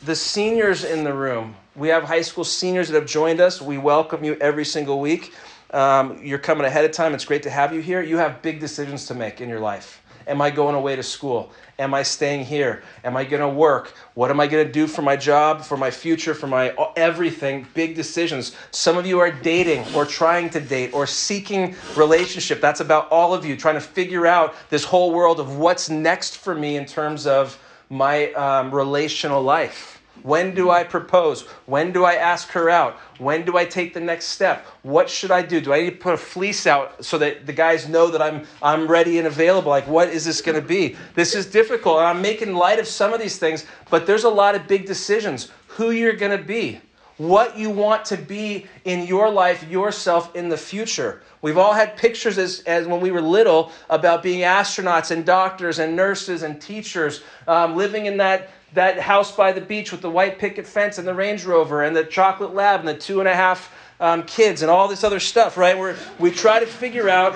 The 0.03 0.15
seniors 0.15 0.83
in 0.83 1.03
the 1.03 1.13
room, 1.13 1.55
we 1.75 1.89
have 1.89 2.03
high 2.03 2.21
school 2.21 2.43
seniors 2.43 2.87
that 2.87 2.95
have 2.95 3.09
joined 3.09 3.41
us. 3.41 3.61
We 3.61 3.77
welcome 3.77 4.23
you 4.23 4.35
every 4.35 4.65
single 4.65 4.99
week. 4.99 5.33
Um, 5.71 6.23
you're 6.23 6.39
coming 6.39 6.65
ahead 6.65 6.85
of 6.85 6.91
time. 6.91 7.13
It's 7.13 7.25
great 7.25 7.43
to 7.43 7.49
have 7.49 7.73
you 7.73 7.81
here. 7.81 8.01
You 8.01 8.17
have 8.17 8.41
big 8.41 8.59
decisions 8.59 9.05
to 9.07 9.15
make 9.15 9.41
in 9.41 9.49
your 9.49 9.59
life. 9.59 10.01
Am 10.27 10.41
I 10.41 10.49
going 10.49 10.75
away 10.75 10.95
to 10.95 11.03
school? 11.03 11.51
Am 11.79 11.93
I 11.93 12.03
staying 12.03 12.45
here? 12.45 12.83
Am 13.03 13.15
I 13.15 13.23
going 13.23 13.41
to 13.41 13.47
work? 13.47 13.93
What 14.13 14.29
am 14.29 14.39
I 14.39 14.47
going 14.47 14.65
to 14.65 14.71
do 14.71 14.85
for 14.85 15.01
my 15.01 15.15
job, 15.15 15.63
for 15.63 15.77
my 15.77 15.89
future, 15.89 16.33
for 16.33 16.47
my 16.47 16.75
everything? 16.95 17.65
Big 17.73 17.95
decisions. 17.95 18.55
Some 18.71 18.97
of 18.97 19.05
you 19.05 19.19
are 19.19 19.31
dating 19.31 19.85
or 19.95 20.05
trying 20.05 20.49
to 20.51 20.59
date 20.59 20.93
or 20.93 21.07
seeking 21.07 21.75
relationship. 21.95 22.59
That's 22.59 22.81
about 22.81 23.09
all 23.09 23.33
of 23.33 23.45
you 23.45 23.55
trying 23.55 23.75
to 23.75 23.81
figure 23.81 24.27
out 24.27 24.53
this 24.69 24.83
whole 24.83 25.13
world 25.13 25.39
of 25.39 25.57
what's 25.57 25.89
next 25.89 26.37
for 26.37 26.53
me 26.53 26.75
in 26.75 26.85
terms 26.85 27.25
of 27.25 27.57
my 27.89 28.31
um, 28.33 28.73
relational 28.73 29.41
life. 29.41 29.97
When 30.23 30.55
do 30.55 30.71
I 30.71 30.83
propose? 30.83 31.43
When 31.67 31.91
do 31.91 32.03
I 32.03 32.15
ask 32.15 32.49
her 32.49 32.69
out? 32.69 32.95
When 33.19 33.45
do 33.45 33.55
I 33.57 33.65
take 33.65 33.93
the 33.93 33.99
next 33.99 34.25
step? 34.25 34.65
What 34.81 35.09
should 35.09 35.31
I 35.31 35.41
do? 35.41 35.61
Do 35.61 35.73
I 35.73 35.81
need 35.81 35.91
to 35.91 35.97
put 35.97 36.13
a 36.13 36.17
fleece 36.17 36.65
out 36.65 37.05
so 37.05 37.17
that 37.19 37.45
the 37.45 37.53
guys 37.53 37.87
know 37.87 38.07
that 38.09 38.21
I'm 38.21 38.45
I'm 38.61 38.87
ready 38.87 39.19
and 39.19 39.27
available? 39.27 39.69
Like 39.69 39.87
what 39.87 40.09
is 40.09 40.25
this 40.25 40.41
going 40.41 40.59
to 40.59 40.67
be? 40.67 40.95
This 41.13 41.35
is 41.35 41.45
difficult. 41.45 41.99
And 41.99 42.07
I'm 42.07 42.21
making 42.21 42.55
light 42.55 42.79
of 42.79 42.87
some 42.87 43.13
of 43.13 43.19
these 43.19 43.37
things, 43.37 43.65
but 43.89 44.07
there's 44.07 44.23
a 44.23 44.29
lot 44.29 44.55
of 44.55 44.67
big 44.67 44.85
decisions. 44.85 45.51
Who 45.67 45.91
you're 45.91 46.13
going 46.13 46.35
to 46.35 46.43
be 46.43 46.81
what 47.17 47.57
you 47.57 47.69
want 47.69 48.05
to 48.05 48.17
be 48.17 48.67
in 48.85 49.07
your 49.07 49.29
life, 49.29 49.67
yourself 49.67 50.35
in 50.35 50.49
the 50.49 50.57
future. 50.57 51.21
We've 51.41 51.57
all 51.57 51.73
had 51.73 51.97
pictures 51.97 52.37
as, 52.37 52.61
as 52.61 52.87
when 52.87 52.99
we 52.99 53.11
were 53.11 53.21
little 53.21 53.71
about 53.89 54.21
being 54.21 54.41
astronauts 54.41 55.11
and 55.11 55.25
doctors 55.25 55.79
and 55.79 55.95
nurses 55.95 56.43
and 56.43 56.61
teachers, 56.61 57.21
um, 57.47 57.75
living 57.75 58.05
in 58.05 58.17
that 58.17 58.49
that 58.73 58.99
house 58.99 59.31
by 59.31 59.51
the 59.51 59.61
beach 59.61 59.91
with 59.91 60.01
the 60.01 60.09
white 60.09 60.37
picket 60.37 60.67
fence 60.67 60.97
and 60.97 61.07
the 61.07 61.13
Range 61.13 61.43
Rover 61.45 61.83
and 61.83 61.95
the 61.95 62.03
chocolate 62.03 62.53
lab 62.53 62.81
and 62.81 62.89
the 62.89 62.97
two 62.97 63.19
and 63.19 63.27
a 63.27 63.33
half 63.33 63.73
um, 63.99 64.23
kids 64.23 64.61
and 64.61 64.69
all 64.69 64.87
this 64.87 65.03
other 65.03 65.19
stuff, 65.19 65.57
right? 65.57 65.77
Where 65.77 65.95
we 66.19 66.31
try 66.31 66.59
to 66.59 66.65
figure 66.65 67.09
out 67.09 67.35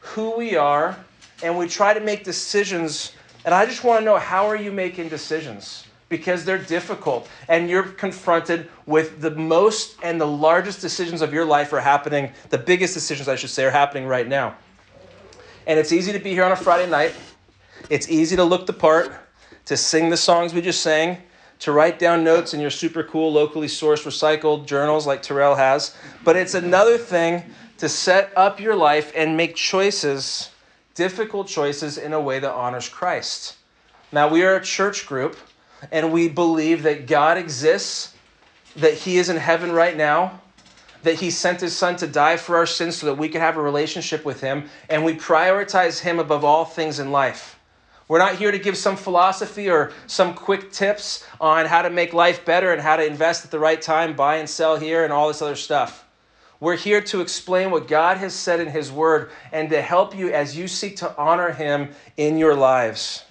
who 0.00 0.36
we 0.36 0.56
are 0.56 0.96
and 1.42 1.56
we 1.56 1.68
try 1.68 1.94
to 1.94 2.00
make 2.00 2.22
decisions. 2.22 3.12
And 3.44 3.54
I 3.54 3.66
just 3.66 3.82
want 3.82 4.00
to 4.00 4.04
know 4.04 4.18
how 4.18 4.46
are 4.46 4.56
you 4.56 4.70
making 4.70 5.08
decisions? 5.08 5.86
Because 6.12 6.44
they're 6.44 6.58
difficult 6.58 7.26
and 7.48 7.70
you're 7.70 7.84
confronted 7.84 8.68
with 8.84 9.22
the 9.22 9.30
most 9.30 9.96
and 10.02 10.20
the 10.20 10.26
largest 10.26 10.82
decisions 10.82 11.22
of 11.22 11.32
your 11.32 11.46
life 11.46 11.72
are 11.72 11.80
happening, 11.80 12.30
the 12.50 12.58
biggest 12.58 12.92
decisions, 12.92 13.28
I 13.28 13.34
should 13.34 13.48
say, 13.48 13.64
are 13.64 13.70
happening 13.70 14.06
right 14.06 14.28
now. 14.28 14.54
And 15.66 15.78
it's 15.78 15.90
easy 15.90 16.12
to 16.12 16.18
be 16.18 16.34
here 16.34 16.44
on 16.44 16.52
a 16.52 16.56
Friday 16.56 16.90
night. 16.90 17.14
It's 17.88 18.10
easy 18.10 18.36
to 18.36 18.44
look 18.44 18.66
the 18.66 18.74
part, 18.74 19.10
to 19.64 19.74
sing 19.74 20.10
the 20.10 20.18
songs 20.18 20.52
we 20.52 20.60
just 20.60 20.82
sang, 20.82 21.16
to 21.60 21.72
write 21.72 21.98
down 21.98 22.22
notes 22.22 22.52
in 22.52 22.60
your 22.60 22.68
super 22.68 23.02
cool, 23.02 23.32
locally 23.32 23.66
sourced, 23.66 24.04
recycled 24.04 24.66
journals 24.66 25.06
like 25.06 25.22
Terrell 25.22 25.54
has. 25.54 25.96
But 26.24 26.36
it's 26.36 26.52
another 26.52 26.98
thing 26.98 27.42
to 27.78 27.88
set 27.88 28.30
up 28.36 28.60
your 28.60 28.76
life 28.76 29.12
and 29.16 29.34
make 29.34 29.56
choices, 29.56 30.50
difficult 30.94 31.48
choices, 31.48 31.96
in 31.96 32.12
a 32.12 32.20
way 32.20 32.38
that 32.38 32.52
honors 32.52 32.86
Christ. 32.86 33.56
Now, 34.12 34.28
we 34.28 34.42
are 34.44 34.56
a 34.56 34.62
church 34.62 35.06
group, 35.06 35.38
and 35.90 36.12
we 36.12 36.28
believe 36.28 36.84
that 36.84 37.06
God 37.06 37.38
exists, 37.38 38.14
that 38.76 38.94
He 38.94 39.18
is 39.18 39.28
in 39.28 39.36
heaven 39.36 39.72
right 39.72 39.96
now, 39.96 40.40
that 41.02 41.16
He 41.16 41.30
sent 41.30 41.60
His 41.60 41.76
Son 41.76 41.96
to 41.96 42.06
die 42.06 42.36
for 42.36 42.56
our 42.56 42.66
sins 42.66 42.96
so 42.96 43.06
that 43.06 43.18
we 43.18 43.28
can 43.28 43.40
have 43.40 43.56
a 43.56 43.62
relationship 43.62 44.24
with 44.24 44.40
Him, 44.40 44.68
and 44.88 45.04
we 45.04 45.14
prioritize 45.14 46.00
Him 46.00 46.18
above 46.18 46.44
all 46.44 46.64
things 46.64 46.98
in 46.98 47.10
life. 47.10 47.58
We're 48.08 48.18
not 48.18 48.36
here 48.36 48.52
to 48.52 48.58
give 48.58 48.76
some 48.76 48.96
philosophy 48.96 49.70
or 49.70 49.92
some 50.06 50.34
quick 50.34 50.70
tips 50.70 51.26
on 51.40 51.66
how 51.66 51.82
to 51.82 51.90
make 51.90 52.12
life 52.12 52.44
better 52.44 52.72
and 52.72 52.82
how 52.82 52.96
to 52.96 53.06
invest 53.06 53.44
at 53.44 53.50
the 53.50 53.58
right 53.58 53.80
time, 53.80 54.14
buy 54.14 54.36
and 54.36 54.48
sell 54.48 54.76
here, 54.76 55.04
and 55.04 55.12
all 55.12 55.28
this 55.28 55.40
other 55.40 55.56
stuff. 55.56 56.04
We're 56.60 56.76
here 56.76 57.00
to 57.00 57.20
explain 57.20 57.70
what 57.72 57.88
God 57.88 58.18
has 58.18 58.34
said 58.34 58.60
in 58.60 58.68
His 58.68 58.92
Word 58.92 59.30
and 59.50 59.70
to 59.70 59.82
help 59.82 60.16
you 60.16 60.32
as 60.32 60.56
you 60.56 60.68
seek 60.68 60.98
to 60.98 61.16
honor 61.16 61.50
Him 61.50 61.90
in 62.16 62.38
your 62.38 62.54
lives. 62.54 63.24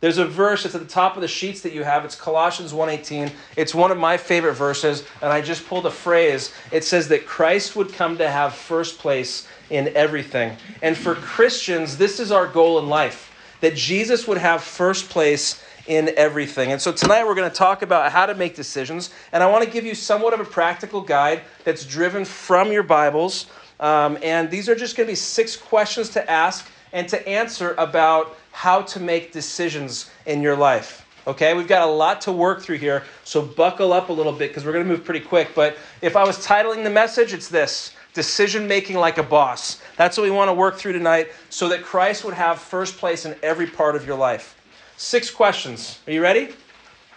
There's 0.00 0.18
a 0.18 0.24
verse 0.24 0.62
that's 0.62 0.74
at 0.74 0.80
the 0.80 0.86
top 0.86 1.16
of 1.16 1.22
the 1.22 1.28
sheets 1.28 1.62
that 1.62 1.72
you 1.72 1.82
have. 1.82 2.04
It's 2.04 2.14
Colossians 2.14 2.72
1:18. 2.72 3.32
It's 3.56 3.74
one 3.74 3.90
of 3.90 3.98
my 3.98 4.16
favorite 4.16 4.54
verses, 4.54 5.02
and 5.20 5.32
I 5.32 5.40
just 5.40 5.66
pulled 5.68 5.86
a 5.86 5.90
phrase. 5.90 6.52
It 6.70 6.84
says 6.84 7.08
that 7.08 7.26
Christ 7.26 7.74
would 7.74 7.92
come 7.92 8.16
to 8.18 8.30
have 8.30 8.54
first 8.54 8.98
place 8.98 9.46
in 9.70 9.88
everything. 9.96 10.56
And 10.82 10.96
for 10.96 11.14
Christians, 11.16 11.96
this 11.96 12.20
is 12.20 12.30
our 12.30 12.46
goal 12.46 12.78
in 12.78 12.88
life 12.88 13.32
that 13.60 13.74
Jesus 13.74 14.28
would 14.28 14.38
have 14.38 14.62
first 14.62 15.08
place 15.08 15.62
in 15.88 16.12
everything. 16.16 16.70
And 16.70 16.80
so 16.80 16.92
tonight 16.92 17.26
we're 17.26 17.34
going 17.34 17.50
to 17.50 17.56
talk 17.56 17.82
about 17.82 18.12
how 18.12 18.26
to 18.26 18.34
make 18.34 18.54
decisions. 18.54 19.10
And 19.32 19.42
I 19.42 19.46
want 19.46 19.64
to 19.64 19.70
give 19.70 19.84
you 19.84 19.94
somewhat 19.94 20.34
of 20.34 20.40
a 20.40 20.44
practical 20.44 21.00
guide 21.00 21.42
that's 21.64 21.84
driven 21.84 22.24
from 22.24 22.70
your 22.70 22.82
Bibles. 22.82 23.46
Um, 23.80 24.18
and 24.22 24.50
these 24.50 24.68
are 24.68 24.74
just 24.74 24.96
going 24.96 25.06
to 25.06 25.12
be 25.12 25.16
six 25.16 25.56
questions 25.56 26.10
to 26.10 26.30
ask 26.30 26.70
and 26.92 27.08
to 27.08 27.28
answer 27.28 27.74
about 27.78 28.36
how 28.52 28.82
to 28.82 29.00
make 29.00 29.32
decisions 29.32 30.10
in 30.26 30.42
your 30.42 30.56
life. 30.56 31.06
Okay, 31.26 31.52
we've 31.52 31.68
got 31.68 31.86
a 31.86 31.90
lot 31.90 32.22
to 32.22 32.32
work 32.32 32.62
through 32.62 32.78
here, 32.78 33.04
so 33.24 33.42
buckle 33.42 33.92
up 33.92 34.08
a 34.08 34.12
little 34.12 34.32
bit 34.32 34.48
because 34.48 34.64
we're 34.64 34.72
going 34.72 34.84
to 34.84 34.90
move 34.90 35.04
pretty 35.04 35.20
quick. 35.20 35.50
But 35.54 35.76
if 36.00 36.16
I 36.16 36.24
was 36.24 36.38
titling 36.38 36.84
the 36.84 36.90
message, 36.90 37.34
it's 37.34 37.48
this 37.48 37.92
decision 38.14 38.66
making 38.66 38.96
like 38.96 39.18
a 39.18 39.22
boss. 39.22 39.80
That's 39.96 40.16
what 40.16 40.24
we 40.24 40.30
want 40.30 40.48
to 40.48 40.54
work 40.54 40.76
through 40.76 40.94
tonight 40.94 41.28
so 41.50 41.68
that 41.68 41.82
Christ 41.82 42.24
would 42.24 42.34
have 42.34 42.58
first 42.58 42.96
place 42.96 43.26
in 43.26 43.36
every 43.42 43.66
part 43.66 43.94
of 43.94 44.06
your 44.06 44.16
life. 44.16 44.56
Six 44.96 45.30
questions. 45.30 46.00
Are 46.06 46.12
you 46.12 46.22
ready? 46.22 46.54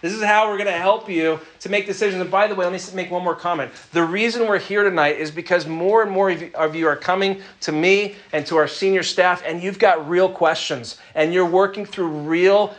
This 0.02 0.12
is 0.12 0.22
how 0.22 0.50
we're 0.50 0.58
going 0.58 0.66
to 0.66 0.72
help 0.72 1.08
you 1.08 1.38
to 1.60 1.68
make 1.68 1.86
decisions. 1.86 2.20
And 2.20 2.28
by 2.28 2.48
the 2.48 2.56
way, 2.56 2.66
let 2.66 2.72
me 2.72 2.96
make 2.96 3.12
one 3.12 3.22
more 3.22 3.36
comment. 3.36 3.70
The 3.92 4.02
reason 4.02 4.48
we're 4.48 4.58
here 4.58 4.82
tonight 4.82 5.16
is 5.16 5.30
because 5.30 5.64
more 5.64 6.02
and 6.02 6.10
more 6.10 6.36
of 6.54 6.74
you 6.74 6.88
are 6.88 6.96
coming 6.96 7.40
to 7.60 7.70
me 7.70 8.16
and 8.32 8.44
to 8.46 8.56
our 8.56 8.66
senior 8.66 9.04
staff, 9.04 9.44
and 9.46 9.62
you've 9.62 9.78
got 9.78 10.08
real 10.08 10.28
questions, 10.28 10.98
and 11.14 11.32
you're 11.32 11.46
working 11.46 11.86
through 11.86 12.08
real, 12.08 12.74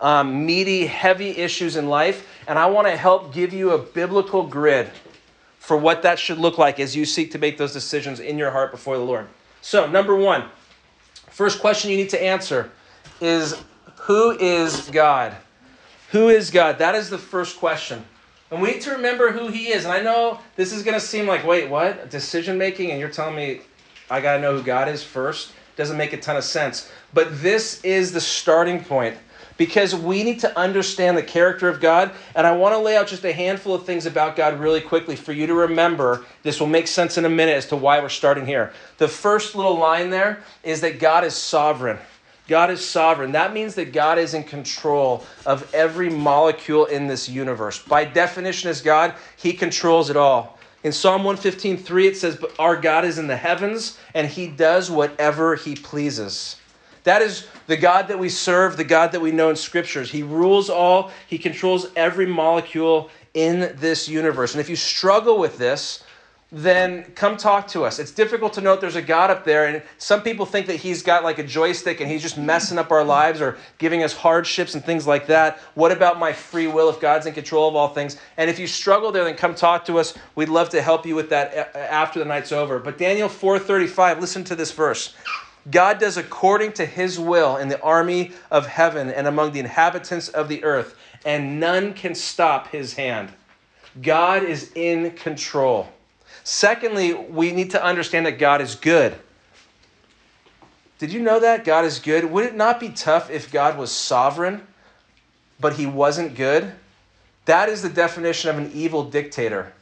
um, 0.00 0.46
meaty, 0.46 0.86
heavy 0.86 1.30
issues 1.30 1.74
in 1.74 1.88
life. 1.88 2.28
And 2.46 2.56
I 2.56 2.66
want 2.66 2.86
to 2.86 2.96
help 2.96 3.34
give 3.34 3.52
you 3.52 3.72
a 3.72 3.78
biblical 3.78 4.44
grid 4.46 4.88
for 5.58 5.76
what 5.76 6.02
that 6.02 6.16
should 6.20 6.38
look 6.38 6.58
like 6.58 6.78
as 6.78 6.94
you 6.94 7.04
seek 7.04 7.32
to 7.32 7.38
make 7.38 7.58
those 7.58 7.72
decisions 7.72 8.20
in 8.20 8.38
your 8.38 8.52
heart 8.52 8.70
before 8.70 8.96
the 8.96 9.04
Lord. 9.04 9.26
So, 9.62 9.90
number 9.90 10.14
one, 10.14 10.44
first 11.28 11.60
question 11.60 11.90
you 11.90 11.96
need 11.96 12.10
to 12.10 12.22
answer 12.22 12.70
is 13.20 13.60
Who 14.02 14.30
is 14.38 14.88
God? 14.90 15.36
Who 16.12 16.28
is 16.28 16.50
God? 16.50 16.78
That 16.78 16.94
is 16.94 17.10
the 17.10 17.18
first 17.18 17.58
question. 17.58 18.04
And 18.50 18.62
we 18.62 18.72
need 18.72 18.80
to 18.82 18.92
remember 18.92 19.30
who 19.30 19.48
He 19.48 19.68
is. 19.68 19.84
And 19.84 19.92
I 19.92 20.00
know 20.00 20.40
this 20.56 20.72
is 20.72 20.82
going 20.82 20.94
to 20.94 21.00
seem 21.04 21.26
like, 21.26 21.46
wait, 21.46 21.68
what? 21.68 22.10
Decision 22.10 22.56
making? 22.56 22.90
And 22.90 22.98
you're 22.98 23.10
telling 23.10 23.36
me 23.36 23.60
I 24.10 24.20
got 24.20 24.36
to 24.36 24.40
know 24.40 24.56
who 24.56 24.62
God 24.62 24.88
is 24.88 25.02
first? 25.02 25.52
Doesn't 25.76 25.96
make 25.96 26.12
a 26.12 26.16
ton 26.16 26.36
of 26.36 26.44
sense. 26.44 26.90
But 27.12 27.42
this 27.42 27.82
is 27.84 28.12
the 28.12 28.20
starting 28.20 28.82
point 28.82 29.16
because 29.58 29.94
we 29.94 30.22
need 30.22 30.40
to 30.40 30.58
understand 30.58 31.16
the 31.16 31.22
character 31.22 31.68
of 31.68 31.80
God. 31.80 32.12
And 32.34 32.46
I 32.46 32.56
want 32.56 32.74
to 32.74 32.78
lay 32.78 32.96
out 32.96 33.08
just 33.08 33.24
a 33.24 33.32
handful 33.32 33.74
of 33.74 33.84
things 33.84 34.06
about 34.06 34.36
God 34.36 34.58
really 34.58 34.80
quickly 34.80 35.16
for 35.16 35.32
you 35.32 35.46
to 35.46 35.54
remember. 35.54 36.24
This 36.42 36.58
will 36.58 36.68
make 36.68 36.86
sense 36.86 37.18
in 37.18 37.26
a 37.26 37.28
minute 37.28 37.56
as 37.56 37.66
to 37.66 37.76
why 37.76 38.00
we're 38.00 38.08
starting 38.08 38.46
here. 38.46 38.72
The 38.96 39.08
first 39.08 39.54
little 39.54 39.76
line 39.76 40.10
there 40.10 40.42
is 40.62 40.80
that 40.80 40.98
God 40.98 41.24
is 41.24 41.34
sovereign. 41.34 41.98
God 42.48 42.70
is 42.70 42.84
sovereign. 42.84 43.32
That 43.32 43.52
means 43.52 43.74
that 43.74 43.92
God 43.92 44.18
is 44.18 44.32
in 44.32 44.42
control 44.42 45.24
of 45.44 45.72
every 45.74 46.08
molecule 46.08 46.86
in 46.86 47.06
this 47.06 47.28
universe. 47.28 47.78
By 47.78 48.06
definition, 48.06 48.70
as 48.70 48.80
God, 48.80 49.14
He 49.36 49.52
controls 49.52 50.08
it 50.08 50.16
all. 50.16 50.58
In 50.82 50.92
Psalm 50.92 51.22
115:3, 51.22 52.06
it 52.06 52.16
says, 52.16 52.36
But 52.36 52.54
our 52.58 52.76
God 52.76 53.04
is 53.04 53.18
in 53.18 53.26
the 53.26 53.36
heavens, 53.36 53.98
and 54.14 54.26
He 54.26 54.48
does 54.48 54.90
whatever 54.90 55.56
He 55.56 55.74
pleases. 55.74 56.56
That 57.04 57.20
is 57.20 57.46
the 57.66 57.76
God 57.76 58.08
that 58.08 58.18
we 58.18 58.30
serve, 58.30 58.76
the 58.76 58.84
God 58.84 59.12
that 59.12 59.20
we 59.20 59.30
know 59.30 59.50
in 59.50 59.56
scriptures. 59.56 60.10
He 60.10 60.22
rules 60.22 60.70
all, 60.70 61.10
He 61.26 61.36
controls 61.38 61.88
every 61.96 62.26
molecule 62.26 63.10
in 63.34 63.76
this 63.76 64.08
universe. 64.08 64.54
And 64.54 64.60
if 64.60 64.70
you 64.70 64.76
struggle 64.76 65.38
with 65.38 65.58
this, 65.58 66.02
then 66.50 67.04
come 67.14 67.36
talk 67.36 67.68
to 67.68 67.84
us. 67.84 67.98
It's 67.98 68.10
difficult 68.10 68.54
to 68.54 68.62
know 68.62 68.74
there's 68.74 68.96
a 68.96 69.02
God 69.02 69.30
up 69.30 69.44
there, 69.44 69.66
and 69.66 69.82
some 69.98 70.22
people 70.22 70.46
think 70.46 70.66
that 70.68 70.76
He's 70.76 71.02
got 71.02 71.22
like 71.22 71.38
a 71.38 71.42
joystick 71.42 72.00
and 72.00 72.10
He's 72.10 72.22
just 72.22 72.38
messing 72.38 72.78
up 72.78 72.90
our 72.90 73.04
lives 73.04 73.42
or 73.42 73.58
giving 73.76 74.02
us 74.02 74.14
hardships 74.14 74.74
and 74.74 74.82
things 74.82 75.06
like 75.06 75.26
that. 75.26 75.58
What 75.74 75.92
about 75.92 76.18
my 76.18 76.32
free 76.32 76.66
will 76.66 76.88
if 76.88 77.00
God's 77.00 77.26
in 77.26 77.34
control 77.34 77.68
of 77.68 77.76
all 77.76 77.88
things? 77.88 78.16
And 78.38 78.48
if 78.48 78.58
you 78.58 78.66
struggle 78.66 79.12
there, 79.12 79.24
then 79.24 79.34
come 79.34 79.54
talk 79.54 79.84
to 79.86 79.98
us. 79.98 80.14
We'd 80.36 80.48
love 80.48 80.70
to 80.70 80.80
help 80.80 81.04
you 81.04 81.14
with 81.14 81.28
that 81.30 81.54
uh, 81.54 81.78
uh, 81.78 81.82
after 81.82 82.18
the 82.18 82.24
night's 82.24 82.50
over. 82.50 82.78
But 82.78 82.96
Daniel 82.96 83.28
4:35, 83.28 84.20
listen 84.20 84.42
to 84.44 84.56
this 84.56 84.72
verse. 84.72 85.14
God 85.70 85.98
does 85.98 86.16
according 86.16 86.72
to 86.74 86.86
his 86.86 87.18
will 87.18 87.58
in 87.58 87.68
the 87.68 87.80
army 87.82 88.32
of 88.50 88.66
heaven 88.66 89.10
and 89.10 89.26
among 89.26 89.52
the 89.52 89.60
inhabitants 89.60 90.30
of 90.30 90.48
the 90.48 90.64
earth, 90.64 90.96
and 91.26 91.60
none 91.60 91.92
can 91.92 92.14
stop 92.14 92.68
his 92.68 92.94
hand. 92.94 93.28
God 94.00 94.44
is 94.44 94.72
in 94.74 95.10
control. 95.10 95.88
Secondly, 96.50 97.12
we 97.12 97.52
need 97.52 97.72
to 97.72 97.84
understand 97.84 98.24
that 98.24 98.38
God 98.38 98.62
is 98.62 98.74
good. 98.74 99.14
Did 100.98 101.12
you 101.12 101.20
know 101.20 101.38
that? 101.40 101.62
God 101.62 101.84
is 101.84 101.98
good. 101.98 102.24
Would 102.24 102.46
it 102.46 102.54
not 102.54 102.80
be 102.80 102.88
tough 102.88 103.28
if 103.28 103.52
God 103.52 103.76
was 103.76 103.92
sovereign, 103.92 104.66
but 105.60 105.74
he 105.74 105.84
wasn't 105.84 106.36
good? 106.36 106.72
That 107.44 107.68
is 107.68 107.82
the 107.82 107.90
definition 107.90 108.48
of 108.48 108.56
an 108.56 108.70
evil 108.72 109.04
dictator. 109.04 109.74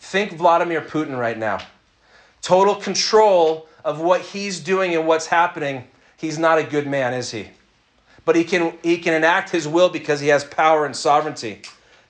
Think 0.00 0.34
Vladimir 0.34 0.82
Putin 0.82 1.18
right 1.18 1.38
now. 1.38 1.60
Total 2.42 2.74
control 2.74 3.66
of 3.82 3.98
what 3.98 4.20
he's 4.20 4.60
doing 4.60 4.94
and 4.94 5.06
what's 5.06 5.26
happening, 5.26 5.88
he's 6.18 6.38
not 6.38 6.58
a 6.58 6.62
good 6.62 6.86
man, 6.86 7.14
is 7.14 7.30
he? 7.30 7.48
But 8.26 8.36
he 8.36 8.44
can, 8.44 8.76
he 8.82 8.98
can 8.98 9.14
enact 9.14 9.48
his 9.48 9.66
will 9.66 9.88
because 9.88 10.20
he 10.20 10.28
has 10.28 10.44
power 10.44 10.84
and 10.84 10.94
sovereignty. 10.94 11.62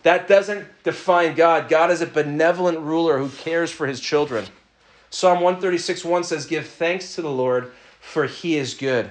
That 0.02 0.26
doesn't 0.26 0.66
define 0.82 1.34
God. 1.34 1.68
God 1.68 1.90
is 1.90 2.00
a 2.00 2.06
benevolent 2.06 2.78
ruler 2.80 3.18
who 3.18 3.28
cares 3.28 3.70
for 3.70 3.86
his 3.86 4.00
children. 4.00 4.46
Psalm 5.10 5.40
136 5.40 6.04
1 6.04 6.24
says, 6.24 6.46
Give 6.46 6.66
thanks 6.66 7.14
to 7.14 7.22
the 7.22 7.30
Lord, 7.30 7.72
for 8.00 8.26
he 8.26 8.56
is 8.56 8.74
good. 8.74 9.10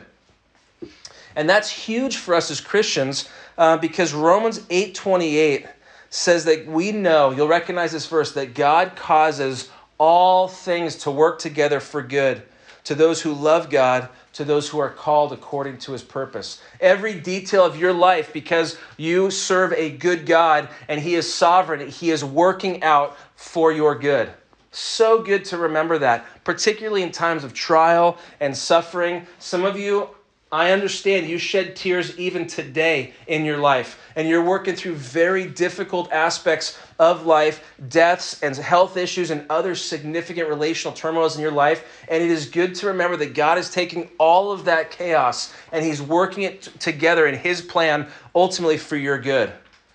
And 1.36 1.50
that's 1.50 1.70
huge 1.70 2.18
for 2.18 2.36
us 2.36 2.52
as 2.52 2.60
Christians 2.60 3.30
uh, 3.58 3.78
because 3.78 4.14
Romans 4.14 4.66
8 4.70 4.94
28 4.96 5.66
says 6.10 6.44
that 6.44 6.68
we 6.68 6.92
know, 6.92 7.32
you'll 7.32 7.48
recognize 7.48 7.94
this 7.94 8.06
verse, 8.06 8.34
that 8.34 8.54
God 8.54 8.98
causes 8.98 9.70
all 9.98 10.50
things 10.50 10.96
to 10.98 11.12
work 11.12 11.40
together 11.40 11.80
for 11.80 12.02
good 12.02 12.44
to 12.84 12.96
those 12.96 13.22
who 13.22 13.34
love 13.34 13.70
God, 13.70 14.10
to 14.34 14.44
those 14.44 14.70
who 14.70 14.80
are 14.80 14.90
called 14.90 15.34
according 15.34 15.78
to 15.80 15.92
his 15.92 16.04
purpose. 16.04 16.62
Every 16.80 17.14
detail 17.14 17.66
of 17.66 17.78
your 17.78 17.94
life, 17.94 18.34
because 18.34 18.78
you 18.98 19.30
serve 19.30 19.74
a 19.74 19.92
good 19.92 20.26
God 20.26 20.70
and 20.88 21.00
he 21.00 21.16
is 21.16 21.32
sovereign, 21.32 21.90
he 21.90 22.12
is 22.12 22.24
working 22.24 22.82
out 22.84 23.18
for 23.36 23.72
your 23.72 23.96
good. 23.96 24.32
So 24.72 25.22
good 25.22 25.44
to 25.46 25.58
remember 25.58 25.98
that, 25.98 26.26
particularly 26.46 27.04
in 27.04 27.12
times 27.12 27.44
of 27.44 27.54
trial 27.54 28.18
and 28.40 28.56
suffering. 28.56 29.28
Some 29.38 29.66
of 29.66 29.78
you 29.78 30.10
I 30.54 30.72
understand 30.72 31.30
you 31.30 31.38
shed 31.38 31.78
tears 31.78 32.20
even 32.20 32.46
today 32.46 33.14
in 33.28 33.46
your 33.46 33.58
life, 33.58 33.98
and 34.18 34.28
you're 34.28 34.44
working 34.44 34.76
through 34.76 34.96
very 34.96 35.46
difficult 35.46 36.12
aspects 36.12 36.78
of 37.00 37.26
life, 37.26 37.74
deaths 37.88 38.44
and 38.44 38.54
health 38.58 38.98
issues, 38.98 39.32
and 39.32 39.46
other 39.50 39.76
significant 39.76 40.50
relational 40.50 40.94
turmoils 40.94 41.38
in 41.38 41.42
your 41.42 41.54
life. 41.54 42.04
And 42.10 42.22
it 42.22 42.30
is 42.30 42.50
good 42.50 42.76
to 42.76 42.88
remember 42.88 43.16
that 43.18 43.34
God 43.34 43.60
is 43.60 43.70
taking 43.70 44.10
all 44.18 44.52
of 44.52 44.66
that 44.66 44.92
chaos 44.92 45.54
and 45.72 45.86
He's 45.86 46.02
working 46.02 46.44
it 46.44 46.64
t- 46.64 46.72
together 46.80 47.28
in 47.28 47.36
His 47.36 47.62
plan 47.62 48.10
ultimately 48.36 48.78
for 48.78 48.98
your 48.98 49.20
good. 49.20 49.54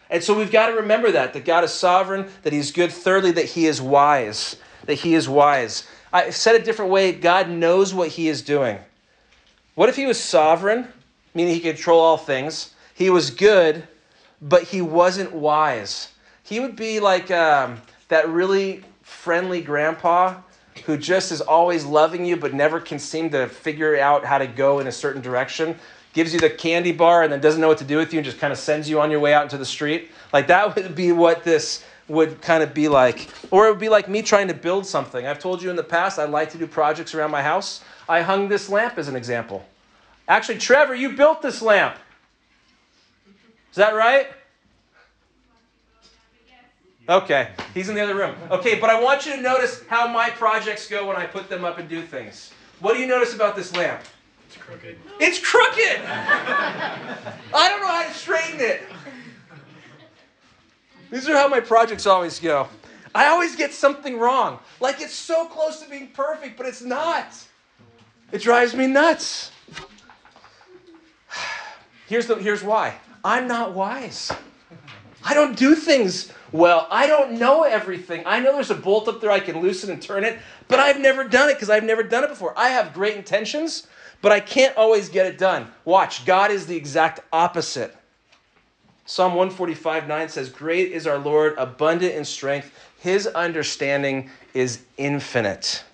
And 0.08 0.22
so 0.22 0.34
we've 0.34 0.50
got 0.50 0.68
to 0.68 0.76
remember 0.76 1.12
that, 1.12 1.34
that 1.34 1.44
God 1.44 1.64
is 1.64 1.72
sovereign, 1.72 2.30
that 2.44 2.54
He's 2.54 2.72
good. 2.72 2.90
Thirdly, 2.90 3.32
that 3.32 3.44
He 3.44 3.66
is 3.66 3.82
wise, 3.82 4.56
that 4.86 4.94
He 4.94 5.14
is 5.14 5.28
wise. 5.28 5.86
I 6.14 6.30
said 6.30 6.54
a 6.54 6.64
different 6.64 6.90
way 6.90 7.12
God 7.12 7.50
knows 7.50 7.92
what 7.92 8.08
He 8.08 8.28
is 8.28 8.40
doing. 8.40 8.78
What 9.76 9.90
if 9.90 9.96
he 9.96 10.06
was 10.06 10.18
sovereign, 10.18 10.88
meaning 11.34 11.52
he 11.52 11.60
could 11.60 11.76
control 11.76 12.00
all 12.00 12.16
things? 12.16 12.74
He 12.94 13.10
was 13.10 13.30
good, 13.30 13.86
but 14.40 14.62
he 14.62 14.80
wasn't 14.80 15.32
wise. 15.32 16.12
He 16.42 16.60
would 16.60 16.76
be 16.76 16.98
like 16.98 17.30
um, 17.30 17.82
that 18.08 18.26
really 18.26 18.82
friendly 19.02 19.60
grandpa 19.60 20.36
who 20.86 20.96
just 20.96 21.30
is 21.30 21.42
always 21.42 21.84
loving 21.84 22.24
you, 22.24 22.38
but 22.38 22.54
never 22.54 22.80
can 22.80 22.98
seem 22.98 23.28
to 23.30 23.48
figure 23.48 23.98
out 23.98 24.24
how 24.24 24.38
to 24.38 24.46
go 24.46 24.78
in 24.78 24.86
a 24.86 24.92
certain 24.92 25.20
direction. 25.20 25.76
Gives 26.14 26.32
you 26.32 26.40
the 26.40 26.48
candy 26.48 26.92
bar 26.92 27.22
and 27.22 27.30
then 27.30 27.42
doesn't 27.42 27.60
know 27.60 27.68
what 27.68 27.78
to 27.78 27.84
do 27.84 27.98
with 27.98 28.14
you 28.14 28.20
and 28.20 28.24
just 28.24 28.38
kind 28.38 28.54
of 28.54 28.58
sends 28.58 28.88
you 28.88 28.98
on 28.98 29.10
your 29.10 29.20
way 29.20 29.34
out 29.34 29.42
into 29.42 29.58
the 29.58 29.66
street. 29.66 30.10
Like 30.32 30.46
that 30.46 30.74
would 30.76 30.94
be 30.94 31.12
what 31.12 31.44
this 31.44 31.84
would 32.08 32.40
kind 32.40 32.62
of 32.62 32.72
be 32.74 32.88
like. 32.88 33.28
Or 33.50 33.66
it 33.66 33.70
would 33.70 33.80
be 33.80 33.88
like 33.88 34.08
me 34.08 34.22
trying 34.22 34.48
to 34.48 34.54
build 34.54 34.86
something. 34.86 35.26
I've 35.26 35.38
told 35.38 35.62
you 35.62 35.70
in 35.70 35.76
the 35.76 35.84
past 35.84 36.18
I 36.18 36.24
like 36.24 36.50
to 36.50 36.58
do 36.58 36.66
projects 36.66 37.14
around 37.14 37.30
my 37.30 37.42
house. 37.42 37.82
I 38.08 38.22
hung 38.22 38.48
this 38.48 38.68
lamp 38.68 38.98
as 38.98 39.08
an 39.08 39.16
example. 39.16 39.64
Actually, 40.28 40.58
Trevor, 40.58 40.94
you 40.94 41.12
built 41.12 41.42
this 41.42 41.62
lamp. 41.62 41.96
Is 43.70 43.76
that 43.76 43.94
right? 43.94 44.28
Okay, 47.08 47.50
he's 47.72 47.88
in 47.88 47.94
the 47.94 48.00
other 48.00 48.16
room. 48.16 48.34
Okay, 48.50 48.80
but 48.80 48.90
I 48.90 49.00
want 49.00 49.26
you 49.26 49.36
to 49.36 49.40
notice 49.40 49.84
how 49.88 50.08
my 50.08 50.28
projects 50.30 50.88
go 50.88 51.06
when 51.06 51.16
I 51.16 51.24
put 51.24 51.48
them 51.48 51.64
up 51.64 51.78
and 51.78 51.88
do 51.88 52.02
things. 52.02 52.52
What 52.80 52.94
do 52.94 53.00
you 53.00 53.06
notice 53.06 53.32
about 53.32 53.54
this 53.54 53.74
lamp? 53.76 54.00
It's 54.48 54.56
crooked. 54.56 54.98
It's 55.20 55.38
crooked! 55.38 56.00
I 56.04 57.68
don't 57.68 57.80
know 57.80 57.86
how 57.86 58.08
to 58.08 58.12
straighten 58.12 58.60
it. 58.60 58.82
These 61.10 61.28
are 61.28 61.34
how 61.34 61.48
my 61.48 61.60
projects 61.60 62.06
always 62.06 62.40
go. 62.40 62.68
I 63.14 63.28
always 63.28 63.56
get 63.56 63.72
something 63.72 64.18
wrong. 64.18 64.58
Like 64.80 65.00
it's 65.00 65.14
so 65.14 65.46
close 65.46 65.80
to 65.80 65.88
being 65.88 66.08
perfect, 66.08 66.56
but 66.56 66.66
it's 66.66 66.82
not. 66.82 67.28
It 68.32 68.42
drives 68.42 68.74
me 68.74 68.86
nuts. 68.86 69.50
Here's, 72.08 72.26
the, 72.26 72.36
here's 72.36 72.62
why 72.62 72.94
I'm 73.24 73.48
not 73.48 73.74
wise. 73.74 74.30
I 75.24 75.34
don't 75.34 75.56
do 75.56 75.74
things 75.74 76.32
well. 76.52 76.86
I 76.88 77.08
don't 77.08 77.32
know 77.32 77.64
everything. 77.64 78.22
I 78.26 78.38
know 78.38 78.52
there's 78.52 78.70
a 78.70 78.76
bolt 78.76 79.08
up 79.08 79.20
there 79.20 79.32
I 79.32 79.40
can 79.40 79.60
loosen 79.60 79.90
and 79.90 80.00
turn 80.00 80.22
it, 80.22 80.38
but 80.68 80.78
I've 80.78 81.00
never 81.00 81.24
done 81.24 81.48
it 81.48 81.54
because 81.54 81.68
I've 81.68 81.82
never 81.82 82.04
done 82.04 82.22
it 82.22 82.28
before. 82.28 82.56
I 82.56 82.68
have 82.68 82.94
great 82.94 83.16
intentions, 83.16 83.88
but 84.22 84.30
I 84.30 84.38
can't 84.38 84.76
always 84.76 85.08
get 85.08 85.26
it 85.26 85.36
done. 85.36 85.66
Watch, 85.84 86.24
God 86.24 86.52
is 86.52 86.66
the 86.66 86.76
exact 86.76 87.20
opposite. 87.32 87.96
Psalm 89.06 89.34
145 89.34 90.08
9 90.08 90.28
says, 90.28 90.48
Great 90.48 90.92
is 90.92 91.06
our 91.06 91.18
Lord, 91.18 91.54
abundant 91.56 92.14
in 92.14 92.24
strength. 92.24 92.72
His 92.98 93.26
understanding 93.28 94.30
is 94.52 94.80
infinite. 94.96 95.84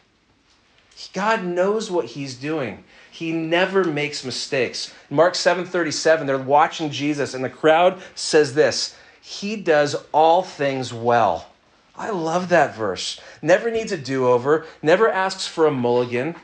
God 1.12 1.44
knows 1.44 1.90
what 1.90 2.06
he's 2.06 2.34
doing. 2.34 2.84
He 3.10 3.32
never 3.32 3.84
makes 3.84 4.24
mistakes. 4.24 4.94
Mark 5.10 5.34
7:37, 5.34 6.26
they're 6.26 6.38
watching 6.38 6.90
Jesus 6.90 7.34
and 7.34 7.44
the 7.44 7.50
crowd 7.50 8.00
says 8.14 8.54
this, 8.54 8.96
he 9.20 9.56
does 9.56 9.94
all 10.12 10.42
things 10.42 10.92
well. 10.92 11.48
I 11.94 12.10
love 12.10 12.48
that 12.48 12.74
verse. 12.74 13.20
Never 13.42 13.70
needs 13.70 13.92
a 13.92 13.98
do-over, 13.98 14.64
never 14.80 15.10
asks 15.10 15.46
for 15.46 15.66
a 15.66 15.70
mulligan, 15.70 16.34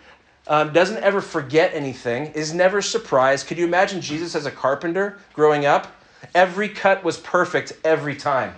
um, 0.46 0.72
doesn't 0.72 1.02
ever 1.02 1.20
forget 1.20 1.72
anything, 1.74 2.26
is 2.33 2.52
never 2.52 2.83
surprised. 2.83 3.46
Could 3.46 3.59
you 3.59 3.64
imagine 3.64 4.00
Jesus 4.00 4.35
as 4.35 4.46
a 4.46 4.50
carpenter 4.50 5.18
growing 5.33 5.66
up? 5.66 5.94
Every 6.35 6.68
cut 6.68 7.04
was 7.04 7.18
perfect 7.18 7.72
every 7.85 8.16
time. 8.16 8.54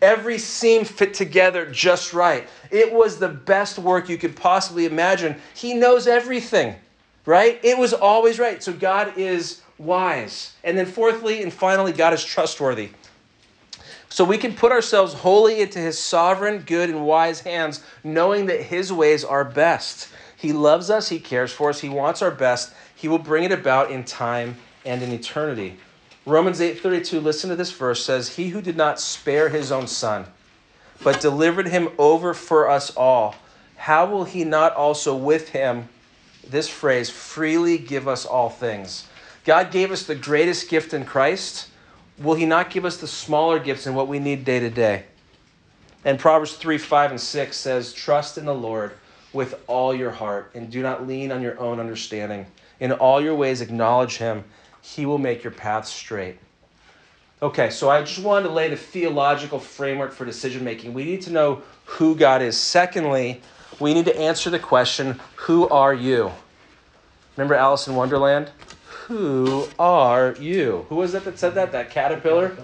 Every 0.00 0.38
seam 0.38 0.84
fit 0.84 1.14
together 1.14 1.66
just 1.66 2.12
right. 2.12 2.48
It 2.70 2.92
was 2.92 3.18
the 3.18 3.28
best 3.28 3.78
work 3.78 4.08
you 4.08 4.16
could 4.16 4.34
possibly 4.34 4.86
imagine. 4.86 5.36
He 5.54 5.74
knows 5.74 6.06
everything, 6.06 6.76
right? 7.26 7.60
It 7.62 7.76
was 7.76 7.92
always 7.92 8.38
right. 8.38 8.62
So 8.62 8.72
God 8.72 9.16
is 9.18 9.62
wise. 9.78 10.54
And 10.64 10.76
then, 10.76 10.86
fourthly 10.86 11.42
and 11.42 11.52
finally, 11.52 11.92
God 11.92 12.12
is 12.12 12.24
trustworthy. 12.24 12.90
So 14.08 14.24
we 14.24 14.38
can 14.38 14.54
put 14.54 14.72
ourselves 14.72 15.12
wholly 15.12 15.60
into 15.60 15.80
His 15.80 15.98
sovereign, 15.98 16.60
good, 16.60 16.88
and 16.88 17.04
wise 17.04 17.40
hands, 17.40 17.82
knowing 18.04 18.46
that 18.46 18.62
His 18.62 18.92
ways 18.92 19.24
are 19.24 19.44
best. 19.44 20.08
He 20.36 20.52
loves 20.52 20.88
us, 20.88 21.08
He 21.08 21.18
cares 21.18 21.52
for 21.52 21.70
us, 21.70 21.80
He 21.80 21.88
wants 21.88 22.22
our 22.22 22.30
best. 22.30 22.72
He 22.94 23.08
will 23.08 23.18
bring 23.18 23.44
it 23.44 23.52
about 23.52 23.90
in 23.90 24.04
time 24.04 24.56
and 24.84 25.02
in 25.02 25.10
eternity. 25.10 25.78
Romans 26.26 26.60
8:32 26.60 27.22
listen 27.22 27.50
to 27.50 27.56
this 27.56 27.72
verse 27.72 28.04
says 28.04 28.36
he 28.36 28.48
who 28.48 28.62
did 28.62 28.76
not 28.76 29.00
spare 29.00 29.48
his 29.48 29.70
own 29.70 29.86
son 29.86 30.26
but 31.02 31.20
delivered 31.20 31.68
him 31.68 31.88
over 31.98 32.32
for 32.32 32.68
us 32.68 32.94
all 32.96 33.34
how 33.84 34.06
will 34.06 34.24
he 34.24 34.44
not 34.44 34.74
also 34.74 35.14
with 35.14 35.50
him 35.50 35.90
this 36.48 36.68
phrase 36.68 37.10
freely 37.10 37.78
give 37.78 38.08
us 38.08 38.24
all 38.24 38.48
things? 38.48 39.06
God 39.44 39.70
gave 39.70 39.90
us 39.90 40.04
the 40.04 40.14
greatest 40.14 40.70
gift 40.70 40.94
in 40.94 41.04
Christ. 41.04 41.68
Will 42.18 42.34
he 42.34 42.46
not 42.46 42.70
give 42.70 42.84
us 42.84 42.96
the 42.96 43.06
smaller 43.06 43.58
gifts 43.58 43.86
and 43.86 43.94
what 43.94 44.08
we 44.08 44.18
need 44.18 44.46
day 44.46 44.58
to 44.60 44.70
day? 44.70 45.04
And 46.04 46.18
Proverbs 46.18 46.54
3 46.54 46.78
5 46.78 47.10
and 47.10 47.20
6 47.20 47.56
says 47.56 47.92
trust 47.92 48.38
in 48.38 48.46
the 48.46 48.54
Lord 48.54 48.92
with 49.34 49.54
all 49.66 49.94
your 49.94 50.12
heart 50.12 50.50
and 50.54 50.70
do 50.70 50.80
not 50.80 51.06
lean 51.06 51.32
on 51.32 51.42
your 51.42 51.60
own 51.60 51.80
understanding. 51.80 52.46
In 52.80 52.92
all 52.92 53.20
your 53.20 53.34
ways 53.34 53.60
acknowledge 53.60 54.16
him 54.16 54.44
he 54.84 55.06
will 55.06 55.18
make 55.18 55.42
your 55.42 55.50
path 55.50 55.86
straight. 55.86 56.36
Okay, 57.40 57.70
so 57.70 57.88
I 57.88 58.02
just 58.02 58.20
wanted 58.20 58.48
to 58.48 58.54
lay 58.54 58.68
the 58.68 58.76
theological 58.76 59.58
framework 59.58 60.12
for 60.12 60.26
decision 60.26 60.62
making. 60.62 60.92
We 60.92 61.04
need 61.04 61.22
to 61.22 61.32
know 61.32 61.62
who 61.86 62.14
God 62.14 62.42
is. 62.42 62.56
Secondly, 62.58 63.40
we 63.80 63.94
need 63.94 64.04
to 64.04 64.16
answer 64.16 64.50
the 64.50 64.58
question 64.58 65.18
Who 65.36 65.68
are 65.70 65.94
you? 65.94 66.30
Remember 67.36 67.54
Alice 67.54 67.88
in 67.88 67.94
Wonderland? 67.94 68.50
Who 69.06 69.66
are 69.78 70.34
you? 70.38 70.84
Who 70.90 70.96
was 70.96 71.12
that 71.12 71.24
that 71.24 71.38
said 71.38 71.54
that? 71.54 71.72
That 71.72 71.90
caterpillar? 71.90 72.56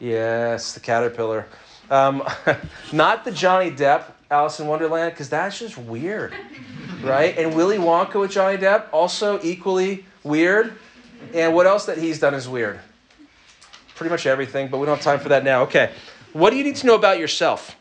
Yes, 0.00 0.74
the 0.74 0.80
caterpillar. 0.80 1.46
Um, 1.90 2.22
not 2.92 3.24
the 3.24 3.32
Johnny 3.32 3.70
Depp 3.70 4.04
Alice 4.30 4.60
in 4.60 4.66
Wonderland, 4.66 5.12
because 5.12 5.30
that's 5.30 5.58
just 5.58 5.78
weird, 5.78 6.34
right? 7.02 7.36
And 7.38 7.54
Willy 7.56 7.78
Wonka 7.78 8.20
with 8.20 8.32
Johnny 8.32 8.58
Depp, 8.58 8.86
also 8.92 9.40
equally 9.42 10.04
weird. 10.22 10.74
And 11.32 11.54
what 11.54 11.66
else 11.66 11.86
that 11.86 11.98
he's 11.98 12.18
done 12.18 12.34
is 12.34 12.48
weird? 12.48 12.80
Pretty 13.94 14.10
much 14.10 14.26
everything, 14.26 14.68
but 14.68 14.78
we 14.78 14.86
don't 14.86 14.96
have 14.96 15.04
time 15.04 15.20
for 15.20 15.28
that 15.28 15.44
now. 15.44 15.62
Okay. 15.62 15.92
What 16.32 16.50
do 16.50 16.56
you 16.56 16.64
need 16.64 16.76
to 16.76 16.86
know 16.86 16.96
about 16.96 17.18
yourself? 17.18 17.76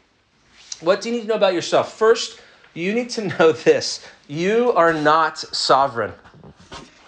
What 0.79 1.01
do 1.01 1.09
you 1.09 1.15
need 1.15 1.21
to 1.23 1.27
know 1.27 1.35
about 1.35 1.53
yourself? 1.53 1.93
First, 1.93 2.39
you 2.73 2.93
need 2.93 3.09
to 3.11 3.27
know 3.39 3.51
this 3.51 4.05
you 4.27 4.71
are 4.73 4.93
not 4.93 5.37
sovereign. 5.37 6.13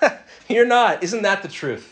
You're 0.49 0.65
not. 0.65 1.03
Isn't 1.03 1.21
that 1.23 1.41
the 1.41 1.47
truth? 1.47 1.91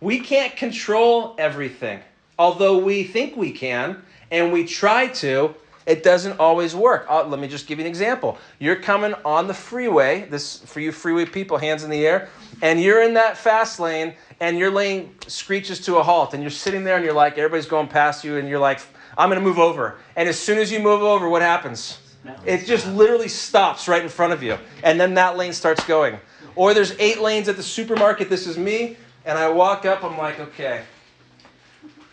We 0.00 0.20
can't 0.20 0.56
control 0.56 1.34
everything. 1.38 2.00
Although 2.38 2.78
we 2.78 3.02
think 3.02 3.36
we 3.36 3.50
can 3.50 4.02
and 4.30 4.52
we 4.52 4.64
try 4.64 5.08
to, 5.08 5.54
it 5.86 6.02
doesn't 6.02 6.38
always 6.38 6.74
work. 6.74 7.06
Uh, 7.08 7.24
let 7.24 7.40
me 7.40 7.48
just 7.48 7.66
give 7.66 7.78
you 7.78 7.84
an 7.84 7.88
example. 7.88 8.38
You're 8.58 8.76
coming 8.76 9.14
on 9.24 9.46
the 9.46 9.54
freeway, 9.54 10.26
this 10.28 10.58
for 10.58 10.80
you 10.80 10.92
freeway 10.92 11.24
people, 11.24 11.56
hands 11.56 11.82
in 11.82 11.90
the 11.90 12.06
air, 12.06 12.28
and 12.62 12.80
you're 12.80 13.02
in 13.02 13.14
that 13.14 13.36
fast 13.36 13.80
lane, 13.80 14.14
and 14.40 14.58
your 14.58 14.70
lane 14.70 15.14
screeches 15.26 15.80
to 15.80 15.96
a 15.96 16.02
halt, 16.02 16.34
and 16.34 16.42
you're 16.42 16.50
sitting 16.50 16.84
there, 16.84 16.96
and 16.96 17.04
you're 17.04 17.14
like, 17.14 17.38
everybody's 17.38 17.66
going 17.66 17.88
past 17.88 18.24
you, 18.24 18.36
and 18.36 18.48
you're 18.48 18.58
like, 18.58 18.80
I'm 19.16 19.28
going 19.28 19.40
to 19.40 19.44
move 19.44 19.58
over. 19.58 19.96
And 20.16 20.28
as 20.28 20.38
soon 20.38 20.58
as 20.58 20.70
you 20.70 20.78
move 20.80 21.02
over, 21.02 21.28
what 21.28 21.42
happens? 21.42 21.98
It 22.44 22.66
just 22.66 22.86
literally 22.86 23.28
stops 23.28 23.88
right 23.88 24.02
in 24.02 24.08
front 24.08 24.32
of 24.32 24.42
you, 24.42 24.58
and 24.82 25.00
then 25.00 25.14
that 25.14 25.36
lane 25.36 25.52
starts 25.52 25.84
going. 25.84 26.18
Or 26.56 26.74
there's 26.74 26.92
eight 26.98 27.20
lanes 27.20 27.48
at 27.48 27.56
the 27.56 27.62
supermarket. 27.62 28.28
This 28.28 28.46
is 28.46 28.58
me, 28.58 28.96
and 29.24 29.38
I 29.38 29.48
walk 29.48 29.86
up. 29.86 30.04
I'm 30.04 30.18
like, 30.18 30.38
okay, 30.40 30.82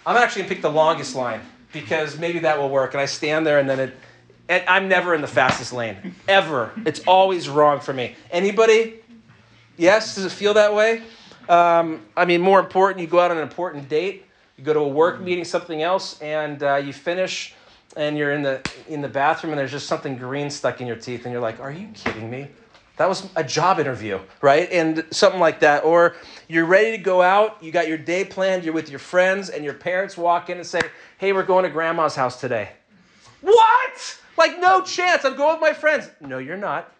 I'm 0.05 0.15
actually 0.15 0.43
gonna 0.43 0.53
pick 0.53 0.61
the 0.61 0.71
longest 0.71 1.15
line 1.15 1.41
because 1.73 2.17
maybe 2.17 2.39
that 2.39 2.59
will 2.59 2.69
work. 2.69 2.93
And 2.93 3.01
I 3.01 3.05
stand 3.05 3.45
there 3.45 3.59
and 3.59 3.69
then 3.69 3.79
it, 3.79 3.97
and 4.47 4.63
I'm 4.67 4.87
never 4.87 5.15
in 5.15 5.21
the 5.21 5.27
fastest 5.27 5.73
lane, 5.73 6.15
ever. 6.27 6.71
It's 6.85 7.01
always 7.07 7.49
wrong 7.49 7.79
for 7.79 7.91
me. 7.91 8.15
Anybody? 8.31 9.01
Yes? 9.77 10.15
Does 10.15 10.25
it 10.25 10.31
feel 10.31 10.53
that 10.53 10.73
way? 10.73 11.03
Um, 11.49 12.01
I 12.17 12.25
mean, 12.25 12.41
more 12.41 12.59
important, 12.59 13.01
you 13.01 13.07
go 13.07 13.19
out 13.19 13.31
on 13.31 13.37
an 13.37 13.43
important 13.43 13.87
date, 13.87 14.25
you 14.57 14.63
go 14.63 14.73
to 14.73 14.79
a 14.79 14.87
work 14.87 15.21
meeting, 15.21 15.43
something 15.43 15.81
else, 15.83 16.19
and 16.21 16.63
uh, 16.63 16.75
you 16.77 16.93
finish 16.93 17.53
and 17.95 18.17
you're 18.17 18.31
in 18.31 18.41
the 18.41 18.61
in 18.89 19.01
the 19.01 19.07
bathroom 19.07 19.53
and 19.53 19.59
there's 19.59 19.71
just 19.71 19.87
something 19.87 20.17
green 20.17 20.49
stuck 20.49 20.81
in 20.81 20.87
your 20.87 20.97
teeth 20.97 21.23
and 21.25 21.31
you're 21.31 21.41
like, 21.41 21.59
"Are 21.59 21.71
you 21.71 21.87
kidding 21.93 22.29
me? 22.29 22.49
That 22.97 23.09
was 23.09 23.27
a 23.35 23.43
job 23.43 23.79
interview, 23.79 24.19
right? 24.41 24.69
And 24.71 25.05
something 25.11 25.39
like 25.39 25.59
that. 25.59 25.83
Or 25.83 26.15
you're 26.47 26.65
ready 26.65 26.91
to 26.91 26.97
go 26.97 27.21
out, 27.21 27.61
you 27.61 27.71
got 27.71 27.89
your 27.89 27.97
day 27.97 28.23
planned, 28.23 28.63
you're 28.63 28.73
with 28.73 28.89
your 28.89 28.99
friends, 28.99 29.49
and 29.49 29.65
your 29.65 29.73
parents 29.73 30.17
walk 30.17 30.49
in 30.49 30.57
and 30.57 30.65
say, 30.65 30.79
Hey, 31.17 31.33
we're 31.33 31.43
going 31.43 31.63
to 31.63 31.69
grandma's 31.69 32.15
house 32.15 32.39
today. 32.39 32.69
What? 33.41 34.19
Like, 34.37 34.59
no 34.59 34.81
chance. 34.81 35.25
I'm 35.25 35.35
going 35.35 35.59
with 35.59 35.61
my 35.61 35.73
friends. 35.73 36.09
No, 36.21 36.37
you're 36.37 36.57
not. 36.57 36.91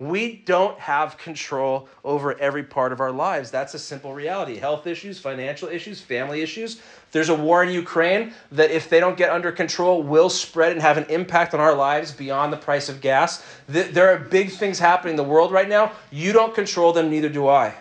We 0.00 0.36
don't 0.46 0.78
have 0.78 1.18
control 1.18 1.86
over 2.04 2.36
every 2.40 2.62
part 2.62 2.90
of 2.90 3.00
our 3.00 3.12
lives. 3.12 3.50
That's 3.50 3.74
a 3.74 3.78
simple 3.78 4.14
reality. 4.14 4.56
Health 4.56 4.86
issues, 4.86 5.18
financial 5.18 5.68
issues, 5.68 6.00
family 6.00 6.40
issues. 6.40 6.80
There's 7.12 7.28
a 7.28 7.34
war 7.34 7.62
in 7.62 7.68
Ukraine 7.68 8.32
that, 8.52 8.70
if 8.70 8.88
they 8.88 8.98
don't 8.98 9.18
get 9.18 9.28
under 9.28 9.52
control, 9.52 10.02
will 10.02 10.30
spread 10.30 10.72
and 10.72 10.80
have 10.80 10.96
an 10.96 11.04
impact 11.10 11.52
on 11.52 11.60
our 11.60 11.74
lives 11.74 12.12
beyond 12.12 12.50
the 12.50 12.56
price 12.56 12.88
of 12.88 13.02
gas. 13.02 13.44
There 13.68 14.10
are 14.10 14.16
big 14.16 14.50
things 14.50 14.78
happening 14.78 15.12
in 15.12 15.16
the 15.16 15.22
world 15.22 15.52
right 15.52 15.68
now. 15.68 15.92
You 16.10 16.32
don't 16.32 16.54
control 16.54 16.94
them, 16.94 17.10
neither 17.10 17.28
do 17.28 17.46
I. 17.46 17.74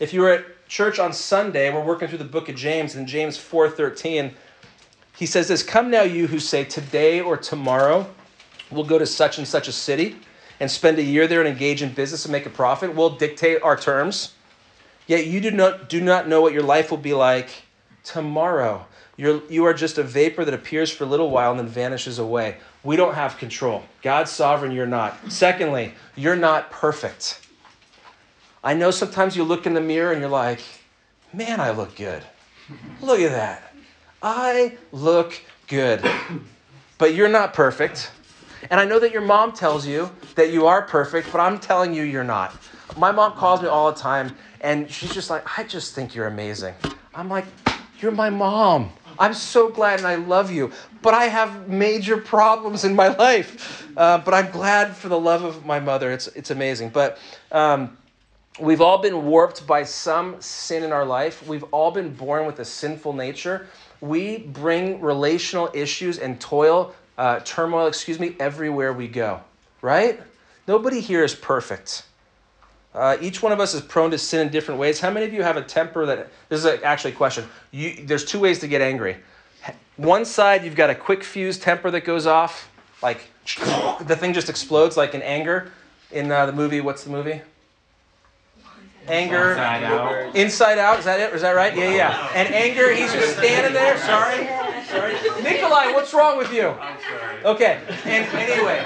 If 0.00 0.14
you 0.14 0.22
were 0.22 0.30
at 0.30 0.68
church 0.68 0.98
on 0.98 1.12
Sunday, 1.12 1.70
we're 1.70 1.84
working 1.84 2.08
through 2.08 2.16
the 2.16 2.24
book 2.24 2.48
of 2.48 2.56
James, 2.56 2.94
and 2.94 3.06
James 3.06 3.36
4:13, 3.36 4.34
he 5.14 5.26
says 5.26 5.48
this, 5.48 5.62
"Come 5.62 5.90
now 5.90 6.02
you 6.02 6.28
who 6.28 6.38
say 6.38 6.64
today 6.64 7.20
or 7.20 7.36
tomorrow 7.36 8.06
we'll 8.70 8.84
go 8.84 8.98
to 8.98 9.04
such 9.04 9.36
and 9.36 9.46
such 9.46 9.68
a 9.68 9.72
city." 9.72 10.16
And 10.62 10.70
spend 10.70 10.96
a 11.00 11.02
year 11.02 11.26
there 11.26 11.40
and 11.40 11.48
engage 11.48 11.82
in 11.82 11.92
business 11.92 12.24
and 12.24 12.30
make 12.30 12.46
a 12.46 12.50
profit 12.50 12.94
will 12.94 13.10
dictate 13.10 13.60
our 13.62 13.76
terms. 13.76 14.32
Yet 15.08 15.26
you 15.26 15.40
do 15.40 15.50
not, 15.50 15.88
do 15.88 16.00
not 16.00 16.28
know 16.28 16.40
what 16.40 16.52
your 16.52 16.62
life 16.62 16.92
will 16.92 16.98
be 16.98 17.14
like 17.14 17.50
tomorrow. 18.04 18.86
You're, 19.16 19.42
you 19.50 19.64
are 19.64 19.74
just 19.74 19.98
a 19.98 20.04
vapor 20.04 20.44
that 20.44 20.54
appears 20.54 20.88
for 20.88 21.02
a 21.02 21.06
little 21.08 21.30
while 21.30 21.50
and 21.50 21.58
then 21.58 21.66
vanishes 21.66 22.20
away. 22.20 22.58
We 22.84 22.94
don't 22.94 23.14
have 23.14 23.38
control. 23.38 23.82
God's 24.02 24.30
sovereign, 24.30 24.70
you're 24.70 24.86
not. 24.86 25.32
Secondly, 25.32 25.94
you're 26.14 26.36
not 26.36 26.70
perfect. 26.70 27.44
I 28.62 28.74
know 28.74 28.92
sometimes 28.92 29.36
you 29.36 29.42
look 29.42 29.66
in 29.66 29.74
the 29.74 29.80
mirror 29.80 30.12
and 30.12 30.20
you're 30.20 30.30
like, 30.30 30.60
man, 31.32 31.58
I 31.58 31.72
look 31.72 31.96
good. 31.96 32.22
Look 33.00 33.18
at 33.18 33.32
that. 33.32 33.74
I 34.22 34.78
look 34.92 35.42
good. 35.66 36.08
But 36.98 37.16
you're 37.16 37.28
not 37.28 37.52
perfect. 37.52 38.12
And 38.70 38.80
I 38.80 38.84
know 38.84 38.98
that 38.98 39.12
your 39.12 39.22
mom 39.22 39.52
tells 39.52 39.86
you 39.86 40.10
that 40.34 40.52
you 40.52 40.66
are 40.66 40.82
perfect, 40.82 41.30
but 41.32 41.40
I'm 41.40 41.58
telling 41.58 41.94
you 41.94 42.02
you're 42.02 42.24
not. 42.24 42.54
My 42.96 43.10
mom 43.10 43.32
calls 43.32 43.62
me 43.62 43.68
all 43.68 43.90
the 43.92 43.98
time 43.98 44.36
and 44.60 44.90
she's 44.90 45.12
just 45.12 45.30
like, 45.30 45.58
I 45.58 45.64
just 45.64 45.94
think 45.94 46.14
you're 46.14 46.26
amazing. 46.26 46.74
I'm 47.14 47.28
like, 47.28 47.44
You're 48.00 48.12
my 48.12 48.30
mom. 48.30 48.92
I'm 49.18 49.34
so 49.34 49.68
glad 49.68 49.98
and 49.98 50.08
I 50.08 50.14
love 50.14 50.50
you, 50.50 50.72
but 51.02 51.14
I 51.14 51.24
have 51.24 51.68
major 51.68 52.16
problems 52.16 52.84
in 52.84 52.94
my 52.94 53.08
life. 53.16 53.86
Uh, 53.96 54.18
but 54.18 54.34
I'm 54.34 54.50
glad 54.50 54.96
for 54.96 55.08
the 55.08 55.18
love 55.18 55.44
of 55.44 55.66
my 55.66 55.80
mother. 55.80 56.10
It's, 56.10 56.28
it's 56.28 56.50
amazing. 56.50 56.90
But 56.90 57.18
um, 57.50 57.96
we've 58.58 58.80
all 58.80 58.98
been 58.98 59.26
warped 59.26 59.66
by 59.66 59.84
some 59.84 60.40
sin 60.40 60.82
in 60.82 60.92
our 60.92 61.04
life. 61.04 61.46
We've 61.46 61.64
all 61.64 61.90
been 61.90 62.14
born 62.14 62.46
with 62.46 62.58
a 62.60 62.64
sinful 62.64 63.12
nature. 63.12 63.66
We 64.00 64.38
bring 64.38 65.00
relational 65.00 65.70
issues 65.74 66.18
and 66.18 66.40
toil 66.40 66.94
uh, 67.18 67.40
turmoil, 67.40 67.86
excuse 67.86 68.18
me, 68.18 68.36
everywhere 68.40 68.92
we 68.92 69.08
go, 69.08 69.40
right? 69.80 70.20
Nobody 70.66 71.00
here 71.00 71.24
is 71.24 71.34
perfect. 71.34 72.04
Uh, 72.94 73.16
each 73.20 73.42
one 73.42 73.52
of 73.52 73.60
us 73.60 73.74
is 73.74 73.80
prone 73.80 74.10
to 74.10 74.18
sin 74.18 74.46
in 74.46 74.52
different 74.52 74.78
ways. 74.78 75.00
How 75.00 75.10
many 75.10 75.24
of 75.24 75.32
you 75.32 75.42
have 75.42 75.56
a 75.56 75.62
temper 75.62 76.04
that, 76.06 76.28
this 76.48 76.64
is 76.64 76.66
actually 76.82 77.12
a 77.12 77.16
question. 77.16 77.44
You, 77.70 78.04
there's 78.04 78.24
two 78.24 78.38
ways 78.38 78.58
to 78.60 78.68
get 78.68 78.82
angry. 78.82 79.16
One 79.96 80.24
side, 80.24 80.64
you've 80.64 80.76
got 80.76 80.90
a 80.90 80.94
quick 80.94 81.24
fuse 81.24 81.58
temper 81.58 81.90
that 81.90 82.02
goes 82.02 82.26
off, 82.26 82.70
like 83.02 83.26
the 84.00 84.16
thing 84.16 84.32
just 84.32 84.48
explodes, 84.48 84.96
like 84.96 85.14
in 85.14 85.22
anger. 85.22 85.72
In 86.10 86.30
uh, 86.30 86.44
the 86.44 86.52
movie, 86.52 86.82
what's 86.82 87.04
the 87.04 87.10
movie? 87.10 87.40
Anger. 89.08 89.52
Inside 89.52 89.82
Out. 89.82 90.36
Inside 90.36 90.78
Out, 90.78 90.98
is 90.98 91.04
that 91.06 91.20
it? 91.20 91.34
Is 91.34 91.40
that 91.40 91.52
right? 91.52 91.74
Yeah, 91.76 91.94
yeah. 91.94 92.30
And 92.34 92.52
anger, 92.54 92.94
he's 92.94 93.12
just 93.12 93.38
standing 93.38 93.72
there, 93.72 93.98
sorry. 93.98 94.46
Sorry. 94.92 95.14
Nikolai, 95.42 95.92
what's 95.92 96.12
wrong 96.12 96.36
with 96.36 96.52
you? 96.52 96.68
I'm 96.68 96.98
sorry. 97.00 97.44
Okay. 97.44 97.80
And 98.04 98.26
anyway, 98.36 98.78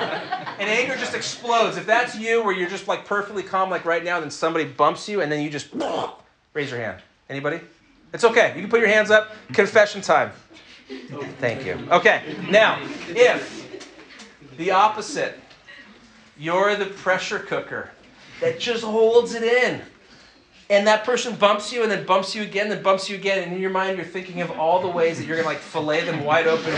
and 0.60 0.70
anger 0.70 0.96
just 0.96 1.14
explodes. 1.14 1.76
If 1.76 1.84
that's 1.84 2.16
you, 2.16 2.44
where 2.44 2.54
you're 2.54 2.68
just 2.68 2.86
like 2.86 3.04
perfectly 3.04 3.42
calm, 3.42 3.70
like 3.70 3.84
right 3.84 4.04
now, 4.04 4.20
then 4.20 4.30
somebody 4.30 4.64
bumps 4.64 5.08
you, 5.08 5.20
and 5.20 5.32
then 5.32 5.42
you 5.42 5.50
just 5.50 5.68
raise 6.54 6.70
your 6.70 6.78
hand. 6.78 7.02
Anybody? 7.28 7.60
It's 8.12 8.22
okay. 8.22 8.52
You 8.54 8.60
can 8.60 8.70
put 8.70 8.78
your 8.78 8.88
hands 8.88 9.10
up. 9.10 9.32
Confession 9.52 10.00
time. 10.00 10.30
Thank 11.40 11.66
you. 11.66 11.76
Okay. 11.90 12.22
Now, 12.50 12.80
if 13.08 13.84
the 14.56 14.70
opposite, 14.70 15.40
you're 16.38 16.76
the 16.76 16.86
pressure 16.86 17.40
cooker 17.40 17.90
that 18.40 18.60
just 18.60 18.84
holds 18.84 19.34
it 19.34 19.42
in 19.42 19.82
and 20.68 20.86
that 20.86 21.04
person 21.04 21.34
bumps 21.36 21.72
you 21.72 21.82
and 21.82 21.90
then 21.90 22.04
bumps 22.04 22.34
you 22.34 22.42
again, 22.42 22.68
then 22.68 22.82
bumps 22.82 23.08
you 23.08 23.16
again, 23.16 23.42
and 23.42 23.52
in 23.52 23.60
your 23.60 23.70
mind 23.70 23.96
you're 23.96 24.06
thinking 24.06 24.40
of 24.40 24.50
all 24.52 24.80
the 24.80 24.88
ways 24.88 25.18
that 25.18 25.26
you're 25.26 25.36
gonna 25.36 25.48
like 25.48 25.58
fillet 25.58 26.04
them 26.04 26.24
wide 26.24 26.46
open 26.46 26.72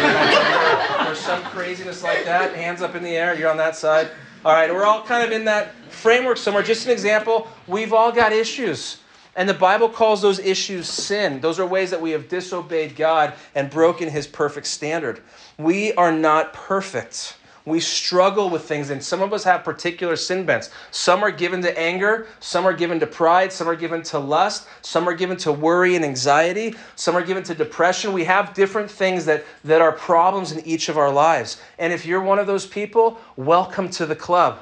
or, 1.09 1.15
some 1.15 1.43
craziness 1.45 2.03
like 2.03 2.25
that. 2.25 2.55
Hands 2.55 2.83
up 2.83 2.95
in 2.95 3.03
the 3.03 3.17
air, 3.17 3.39
you're 3.39 3.51
on 3.51 3.57
that 3.57 3.77
side. 3.77 4.11
All 4.45 4.53
right, 4.53 4.73
we're 4.73 4.85
all 4.85 5.03
kind 5.03 5.25
of 5.25 5.33
in 5.33 5.45
that 5.47 5.75
framework 5.91 6.37
somewhere. 6.37 6.63
Just 6.63 6.87
an 6.87 6.93
example, 6.93 7.49
we've 7.67 7.93
all 7.93 8.13
got 8.13 8.33
issues. 8.33 8.99
And 9.35 9.49
the 9.49 9.55
Bible 9.55 9.89
calls 9.89 10.21
those 10.21 10.41
issues 10.41 10.89
sin. 10.89 11.41
Those 11.41 11.61
are 11.61 11.67
ways 11.67 11.91
that 11.91 12.01
we 12.01 12.11
have 12.11 12.29
disobeyed 12.29 12.97
God 12.97 13.35
and 13.55 13.71
broken 13.71 14.09
his 14.09 14.27
perfect 14.27 14.67
standard. 14.67 15.21
We 15.59 15.93
are 15.95 16.13
not 16.13 16.53
perfect. 16.53 17.37
We 17.69 17.81
struggle 17.81 18.49
with 18.51 18.63
things, 18.63 18.91
and 18.91 19.03
some 19.03 19.21
of 19.21 19.33
us 19.33 19.45
have 19.45 19.63
particular 19.63 20.17
sin 20.17 20.45
bents. 20.47 20.71
Some 20.91 21.23
are 21.23 21.31
given 21.31 21.61
to 21.63 21.79
anger, 21.79 22.27
some 22.41 22.67
are 22.67 22.73
given 22.73 22.99
to 23.01 23.07
pride, 23.07 23.53
some 23.53 23.69
are 23.69 23.77
given 23.77 24.03
to 24.05 24.19
lust, 24.19 24.67
some 24.83 25.09
are 25.09 25.15
given 25.15 25.37
to 25.39 25.53
worry 25.53 25.95
and 25.95 26.05
anxiety, 26.05 26.75
some 26.97 27.17
are 27.17 27.23
given 27.23 27.43
to 27.45 27.55
depression. 27.55 28.13
We 28.13 28.25
have 28.25 28.55
different 28.55 28.91
things 28.91 29.25
that, 29.27 29.45
that 29.65 29.81
are 29.83 29.93
problems 29.93 30.53
in 30.53 30.67
each 30.67 30.89
of 30.89 30.97
our 30.97 31.13
lives. 31.13 31.61
And 31.79 31.93
if 31.93 32.07
you're 32.07 32.23
one 32.23 32.39
of 32.39 32.47
those 32.47 32.67
people, 32.67 33.19
welcome 33.37 33.91
to 33.91 34.07
the 34.07 34.17
club. 34.17 34.61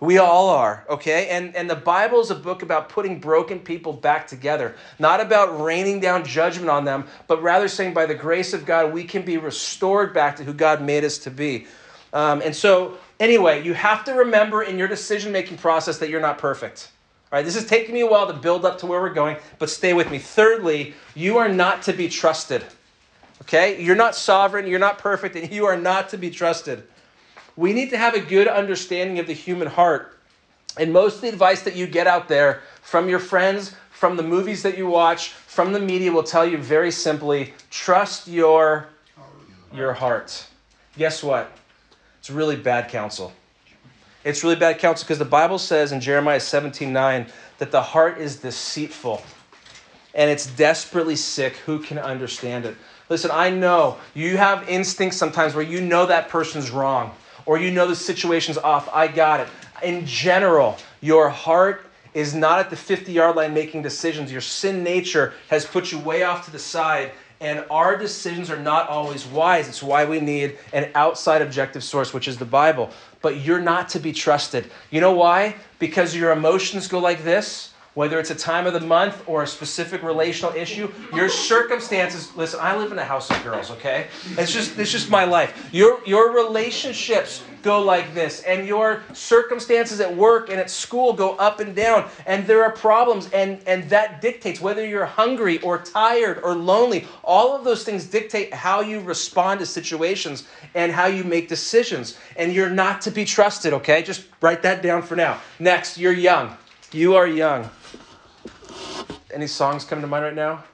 We 0.00 0.16
all 0.16 0.48
are, 0.48 0.86
okay? 0.88 1.28
And, 1.28 1.54
and 1.54 1.68
the 1.68 1.76
Bible 1.76 2.20
is 2.20 2.30
a 2.30 2.34
book 2.34 2.62
about 2.62 2.88
putting 2.88 3.20
broken 3.20 3.60
people 3.60 3.92
back 3.92 4.26
together, 4.26 4.74
not 4.98 5.20
about 5.20 5.60
raining 5.60 6.00
down 6.00 6.24
judgment 6.24 6.70
on 6.70 6.86
them, 6.86 7.04
but 7.26 7.42
rather 7.42 7.68
saying 7.68 7.92
by 7.92 8.06
the 8.06 8.14
grace 8.14 8.54
of 8.54 8.64
God, 8.64 8.94
we 8.94 9.04
can 9.04 9.22
be 9.22 9.36
restored 9.36 10.14
back 10.14 10.36
to 10.36 10.44
who 10.44 10.54
God 10.54 10.80
made 10.80 11.04
us 11.04 11.18
to 11.18 11.30
be. 11.30 11.66
Um, 12.12 12.42
and 12.42 12.54
so, 12.54 12.98
anyway, 13.18 13.62
you 13.62 13.74
have 13.74 14.04
to 14.04 14.12
remember 14.14 14.62
in 14.62 14.78
your 14.78 14.88
decision 14.88 15.32
making 15.32 15.58
process 15.58 15.98
that 15.98 16.10
you're 16.10 16.20
not 16.20 16.38
perfect. 16.38 16.90
All 17.32 17.38
right, 17.38 17.44
this 17.44 17.54
is 17.54 17.66
taking 17.66 17.94
me 17.94 18.00
a 18.00 18.06
while 18.06 18.26
to 18.26 18.32
build 18.32 18.64
up 18.64 18.78
to 18.78 18.86
where 18.86 19.00
we're 19.00 19.14
going, 19.14 19.36
but 19.60 19.70
stay 19.70 19.92
with 19.92 20.10
me. 20.10 20.18
Thirdly, 20.18 20.94
you 21.14 21.38
are 21.38 21.48
not 21.48 21.82
to 21.82 21.92
be 21.92 22.08
trusted. 22.08 22.64
Okay? 23.42 23.80
You're 23.80 23.96
not 23.96 24.16
sovereign, 24.16 24.66
you're 24.66 24.80
not 24.80 24.98
perfect, 24.98 25.36
and 25.36 25.50
you 25.52 25.66
are 25.66 25.76
not 25.76 26.08
to 26.10 26.18
be 26.18 26.30
trusted. 26.30 26.82
We 27.56 27.72
need 27.72 27.90
to 27.90 27.98
have 27.98 28.14
a 28.14 28.20
good 28.20 28.48
understanding 28.48 29.18
of 29.18 29.26
the 29.26 29.32
human 29.32 29.68
heart. 29.68 30.18
And 30.76 30.92
most 30.92 31.16
of 31.16 31.20
the 31.22 31.28
advice 31.28 31.62
that 31.62 31.76
you 31.76 31.86
get 31.86 32.06
out 32.06 32.28
there 32.28 32.62
from 32.82 33.08
your 33.08 33.18
friends, 33.18 33.74
from 33.90 34.16
the 34.16 34.22
movies 34.22 34.62
that 34.62 34.78
you 34.78 34.86
watch, 34.86 35.28
from 35.28 35.72
the 35.72 35.80
media 35.80 36.10
will 36.10 36.22
tell 36.22 36.46
you 36.46 36.58
very 36.58 36.90
simply 36.90 37.52
trust 37.70 38.26
your, 38.26 38.88
your 39.74 39.92
heart. 39.92 40.46
Guess 40.96 41.22
what? 41.22 41.50
It's 42.30 42.36
really 42.36 42.54
bad 42.54 42.88
counsel. 42.88 43.32
It's 44.22 44.44
really 44.44 44.54
bad 44.54 44.78
counsel 44.78 45.04
because 45.04 45.18
the 45.18 45.24
Bible 45.24 45.58
says 45.58 45.90
in 45.90 46.00
Jeremiah 46.00 46.38
17 46.38 46.92
9 46.92 47.26
that 47.58 47.72
the 47.72 47.82
heart 47.82 48.18
is 48.18 48.36
deceitful 48.36 49.20
and 50.14 50.30
it's 50.30 50.46
desperately 50.46 51.16
sick. 51.16 51.56
Who 51.66 51.80
can 51.80 51.98
understand 51.98 52.66
it? 52.66 52.76
Listen, 53.08 53.32
I 53.32 53.50
know 53.50 53.98
you 54.14 54.36
have 54.36 54.68
instincts 54.68 55.16
sometimes 55.16 55.56
where 55.56 55.64
you 55.64 55.80
know 55.80 56.06
that 56.06 56.28
person's 56.28 56.70
wrong 56.70 57.10
or 57.46 57.58
you 57.58 57.72
know 57.72 57.88
the 57.88 57.96
situation's 57.96 58.58
off. 58.58 58.88
I 58.92 59.08
got 59.08 59.40
it. 59.40 59.48
In 59.82 60.06
general, 60.06 60.76
your 61.00 61.30
heart 61.30 61.84
is 62.14 62.32
not 62.32 62.60
at 62.60 62.70
the 62.70 62.76
50 62.76 63.10
yard 63.10 63.34
line 63.34 63.52
making 63.52 63.82
decisions. 63.82 64.30
Your 64.30 64.40
sin 64.40 64.84
nature 64.84 65.32
has 65.48 65.64
put 65.64 65.90
you 65.90 65.98
way 65.98 66.22
off 66.22 66.44
to 66.44 66.52
the 66.52 66.60
side 66.60 67.10
and 67.40 67.64
our 67.70 67.96
decisions 67.96 68.50
are 68.50 68.60
not 68.60 68.88
always 68.88 69.26
wise. 69.26 69.68
It's 69.68 69.82
why 69.82 70.04
we 70.04 70.20
need 70.20 70.58
an 70.72 70.90
outside 70.94 71.40
objective 71.40 71.82
source, 71.82 72.12
which 72.12 72.28
is 72.28 72.36
the 72.36 72.44
Bible. 72.44 72.90
But 73.22 73.40
you're 73.40 73.60
not 73.60 73.88
to 73.90 73.98
be 73.98 74.12
trusted. 74.12 74.70
You 74.90 75.00
know 75.00 75.12
why? 75.12 75.56
Because 75.78 76.14
your 76.14 76.32
emotions 76.32 76.86
go 76.86 76.98
like 76.98 77.24
this, 77.24 77.69
whether 77.94 78.18
it's 78.20 78.30
a 78.30 78.34
time 78.34 78.66
of 78.66 78.72
the 78.72 78.80
month 78.80 79.22
or 79.26 79.42
a 79.42 79.46
specific 79.46 80.02
relational 80.02 80.54
issue, 80.54 80.90
your 81.14 81.28
circumstances. 81.28 82.34
Listen, 82.36 82.60
I 82.62 82.76
live 82.76 82.92
in 82.92 82.98
a 82.98 83.04
house 83.04 83.30
of 83.30 83.42
girls. 83.42 83.70
Okay, 83.70 84.06
it's 84.38 84.52
just 84.52 84.78
it's 84.78 84.92
just 84.92 85.10
my 85.10 85.24
life. 85.24 85.68
Your 85.72 86.00
your 86.06 86.32
relationships 86.32 87.42
go 87.62 87.82
like 87.82 88.14
this, 88.14 88.42
and 88.44 88.66
your 88.66 89.02
circumstances 89.12 90.00
at 90.00 90.16
work 90.16 90.48
and 90.48 90.58
at 90.58 90.70
school 90.70 91.12
go 91.12 91.36
up 91.36 91.60
and 91.60 91.74
down, 91.74 92.08
and 92.26 92.46
there 92.46 92.62
are 92.64 92.72
problems, 92.72 93.28
and 93.32 93.60
and 93.66 93.88
that 93.90 94.20
dictates 94.20 94.60
whether 94.60 94.86
you're 94.86 95.06
hungry 95.06 95.58
or 95.60 95.78
tired 95.78 96.40
or 96.42 96.54
lonely. 96.54 97.06
All 97.24 97.56
of 97.56 97.64
those 97.64 97.84
things 97.84 98.06
dictate 98.06 98.54
how 98.54 98.80
you 98.80 99.00
respond 99.00 99.60
to 99.60 99.66
situations 99.66 100.46
and 100.74 100.92
how 100.92 101.06
you 101.06 101.24
make 101.24 101.48
decisions. 101.48 102.18
And 102.36 102.52
you're 102.52 102.70
not 102.70 103.00
to 103.02 103.10
be 103.10 103.24
trusted. 103.24 103.72
Okay, 103.74 104.02
just 104.02 104.24
write 104.40 104.62
that 104.62 104.82
down 104.82 105.02
for 105.02 105.16
now. 105.16 105.40
Next, 105.58 105.98
you're 105.98 106.12
young. 106.12 106.56
You 106.92 107.14
are 107.14 107.26
young. 107.26 107.70
Any 109.32 109.46
songs 109.46 109.84
come 109.84 110.00
to 110.00 110.06
mind 110.06 110.24
right 110.24 110.34
now? 110.34 110.64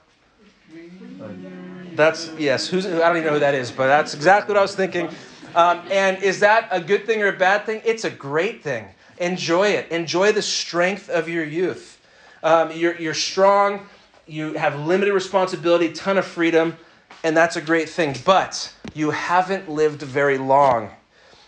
That's 1.95 2.31
yes. 2.37 2.67
Who's 2.67 2.85
I 2.85 2.89
don't 2.89 3.17
even 3.17 3.27
know 3.27 3.33
who 3.33 3.39
that 3.39 3.55
is, 3.55 3.71
but 3.71 3.87
that's 3.87 4.13
exactly 4.13 4.53
what 4.53 4.59
I 4.59 4.61
was 4.61 4.75
thinking. 4.75 5.09
Um, 5.55 5.81
and 5.91 6.21
is 6.21 6.39
that 6.41 6.67
a 6.71 6.79
good 6.79 7.05
thing 7.05 7.21
or 7.21 7.27
a 7.27 7.37
bad 7.37 7.65
thing? 7.65 7.81
It's 7.83 8.03
a 8.03 8.09
great 8.11 8.63
thing. 8.63 8.87
Enjoy 9.17 9.69
it. 9.69 9.89
Enjoy 9.91 10.31
the 10.31 10.41
strength 10.41 11.09
of 11.09 11.27
your 11.27 11.43
youth. 11.43 11.99
Um, 12.43 12.71
you're, 12.71 12.95
you're 12.97 13.15
strong. 13.15 13.87
You 14.27 14.53
have 14.53 14.79
limited 14.79 15.13
responsibility, 15.13 15.91
ton 15.91 16.17
of 16.17 16.25
freedom, 16.25 16.77
and 17.23 17.35
that's 17.35 17.55
a 17.55 17.61
great 17.61 17.89
thing. 17.89 18.15
But 18.25 18.71
you 18.93 19.09
haven't 19.11 19.69
lived 19.69 20.01
very 20.01 20.37
long. 20.37 20.91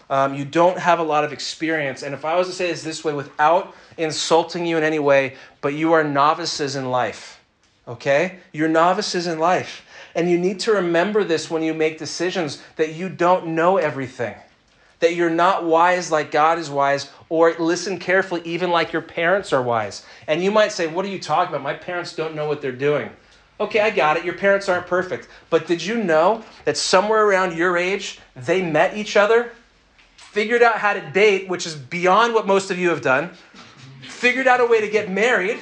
Um, 0.10 0.34
you 0.34 0.44
don't 0.44 0.78
have 0.80 1.00
a 1.00 1.04
lot 1.04 1.24
of 1.24 1.32
experience. 1.32 2.02
And 2.02 2.14
if 2.14 2.26
I 2.26 2.36
was 2.36 2.48
to 2.48 2.54
say 2.54 2.72
this 2.72 2.82
this 2.82 3.04
way, 3.04 3.14
without 3.14 3.76
insulting 3.98 4.66
you 4.66 4.78
in 4.78 4.84
any 4.84 5.00
way, 5.00 5.36
but 5.62 5.74
you 5.74 5.94
are 5.94 6.04
novices 6.04 6.76
in 6.76 6.90
life. 6.90 7.40
Okay? 7.88 8.40
You're 8.52 8.70
novices 8.70 9.28
in 9.28 9.40
life. 9.40 9.86
And 10.16 10.30
you 10.30 10.38
need 10.38 10.60
to 10.62 10.72
remember 10.72 11.24
this 11.24 11.52
when 11.52 11.62
you 11.62 11.74
make 11.74 12.00
decisions 12.00 12.62
that 12.76 12.94
you 12.96 13.10
don't 13.10 13.48
know 13.48 13.78
everything, 13.78 14.36
that 15.00 15.14
you're 15.14 15.30
not 15.30 15.66
wise 15.66 16.12
like 16.12 16.32
God 16.32 16.58
is 16.58 16.70
wise, 16.70 17.12
or 17.30 17.54
listen 17.60 18.00
carefully, 18.00 18.42
even 18.44 18.72
like 18.72 18.92
your 18.92 19.04
parents 19.04 19.54
are 19.54 19.62
wise. 19.62 20.04
And 20.28 20.44
you 20.44 20.50
might 20.50 20.72
say, 20.72 20.88
What 20.88 21.06
are 21.06 21.10
you 21.10 21.20
talking 21.20 21.54
about? 21.54 21.64
My 21.64 21.76
parents 21.76 22.16
don't 22.16 22.36
know 22.36 22.48
what 22.48 22.62
they're 22.62 22.72
doing. 22.72 23.12
Okay, 23.60 23.82
I 23.82 23.90
got 23.90 24.18
it. 24.18 24.24
Your 24.24 24.36
parents 24.36 24.70
aren't 24.70 24.88
perfect. 24.88 25.28
But 25.50 25.68
did 25.68 25.84
you 25.84 26.02
know 26.02 26.44
that 26.66 26.78
somewhere 26.78 27.26
around 27.26 27.58
your 27.58 27.78
age, 27.78 28.20
they 28.36 28.62
met 28.62 28.96
each 28.96 29.18
other, 29.18 29.52
figured 30.32 30.62
out 30.62 30.78
how 30.78 30.94
to 30.94 31.02
date, 31.12 31.50
which 31.50 31.66
is 31.66 31.76
beyond 31.76 32.36
what 32.36 32.46
most 32.46 32.70
of 32.70 32.78
you 32.78 32.90
have 32.90 33.02
done, 33.02 33.32
figured 34.04 34.48
out 34.48 34.62
a 34.62 34.66
way 34.66 34.80
to 34.80 34.88
get 34.88 35.10
married, 35.10 35.58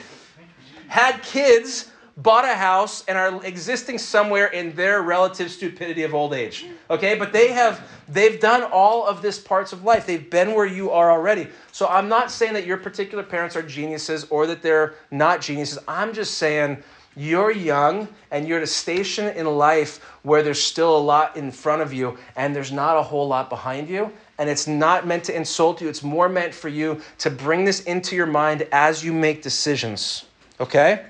had 0.88 1.24
kids, 1.24 1.90
bought 2.18 2.44
a 2.44 2.56
house 2.56 3.06
and 3.08 3.18
are 3.18 3.46
existing 3.46 3.98
somewhere 3.98 4.48
in 4.48 4.76
their 4.76 5.04
relative 5.04 5.52
stupidity 5.52 6.04
of 6.04 6.14
old 6.14 6.34
age. 6.34 6.66
Okay? 6.90 7.16
But 7.16 7.32
they 7.32 7.50
have 7.54 7.88
they've 8.10 8.40
done 8.40 8.64
all 8.64 9.08
of 9.08 9.22
this 9.22 9.40
parts 9.40 9.72
of 9.72 9.84
life. 9.84 10.06
They've 10.06 10.30
been 10.30 10.54
where 10.54 10.66
you 10.66 10.92
are 10.92 11.12
already. 11.12 11.48
So 11.72 11.88
I'm 11.88 12.10
not 12.10 12.30
saying 12.30 12.54
that 12.54 12.66
your 12.66 12.78
particular 12.78 13.24
parents 13.24 13.56
are 13.56 13.62
geniuses 13.62 14.26
or 14.30 14.48
that 14.48 14.62
they're 14.62 14.96
not 15.12 15.40
geniuses. 15.40 15.80
I'm 15.88 16.12
just 16.12 16.40
saying 16.40 16.84
you're 17.16 17.52
young 17.52 18.08
and 18.32 18.48
you're 18.48 18.58
at 18.58 18.64
a 18.64 18.68
station 18.68 19.28
in 19.38 19.46
life 19.46 20.04
where 20.24 20.44
there's 20.44 20.62
still 20.62 20.98
a 20.98 21.00
lot 21.00 21.38
in 21.38 21.52
front 21.52 21.82
of 21.82 21.94
you 21.94 22.18
and 22.36 22.56
there's 22.56 22.72
not 22.72 22.98
a 22.98 23.02
whole 23.02 23.28
lot 23.28 23.50
behind 23.50 23.88
you. 23.88 24.12
And 24.38 24.50
it's 24.50 24.68
not 24.68 25.08
meant 25.08 25.24
to 25.26 25.36
insult 25.36 25.82
you, 25.82 25.90
it's 25.90 26.04
more 26.04 26.30
meant 26.30 26.54
for 26.54 26.70
you 26.70 27.02
to 27.20 27.30
bring 27.30 27.66
this 27.66 27.82
into 27.84 28.16
your 28.16 28.28
mind 28.28 28.68
as 28.72 29.04
you 29.04 29.12
make 29.12 29.42
decisions. 29.42 30.26
Okay? 30.60 31.06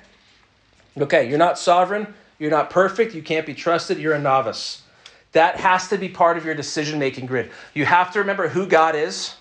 Okay, 0.97 1.29
you're 1.29 1.37
not 1.37 1.59
sovereign, 1.59 2.13
you're 2.39 2.51
not 2.51 2.69
perfect, 2.69 3.13
you 3.13 3.21
can't 3.21 3.45
be 3.45 3.53
trusted, 3.53 3.99
you're 3.99 4.13
a 4.13 4.19
novice. 4.19 4.83
That 5.33 5.57
has 5.57 5.89
to 5.89 5.97
be 5.97 6.09
part 6.09 6.37
of 6.37 6.45
your 6.45 6.55
decision 6.55 6.99
making 6.99 7.25
grid. 7.25 7.51
You 7.73 7.85
have 7.85 8.11
to 8.13 8.19
remember 8.19 8.47
who 8.47 8.65
God 8.65 8.95
is, 8.95 9.35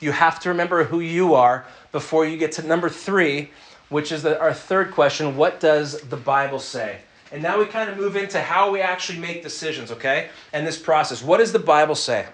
you 0.00 0.12
have 0.12 0.40
to 0.40 0.48
remember 0.50 0.84
who 0.84 1.00
you 1.00 1.34
are 1.34 1.66
before 1.92 2.26
you 2.26 2.36
get 2.36 2.52
to 2.52 2.66
number 2.66 2.88
three, 2.88 3.50
which 3.88 4.12
is 4.12 4.22
the, 4.22 4.40
our 4.40 4.54
third 4.54 4.92
question 4.92 5.36
what 5.36 5.60
does 5.60 6.00
the 6.02 6.16
Bible 6.16 6.58
say? 6.58 6.98
And 7.32 7.42
now 7.42 7.58
we 7.58 7.66
kind 7.66 7.90
of 7.90 7.96
move 7.96 8.16
into 8.16 8.40
how 8.40 8.70
we 8.70 8.80
actually 8.80 9.18
make 9.18 9.42
decisions, 9.42 9.90
okay? 9.90 10.28
And 10.52 10.66
this 10.66 10.78
process. 10.78 11.22
What 11.22 11.38
does 11.38 11.52
the 11.52 11.58
Bible 11.58 11.94
say? 11.96 12.26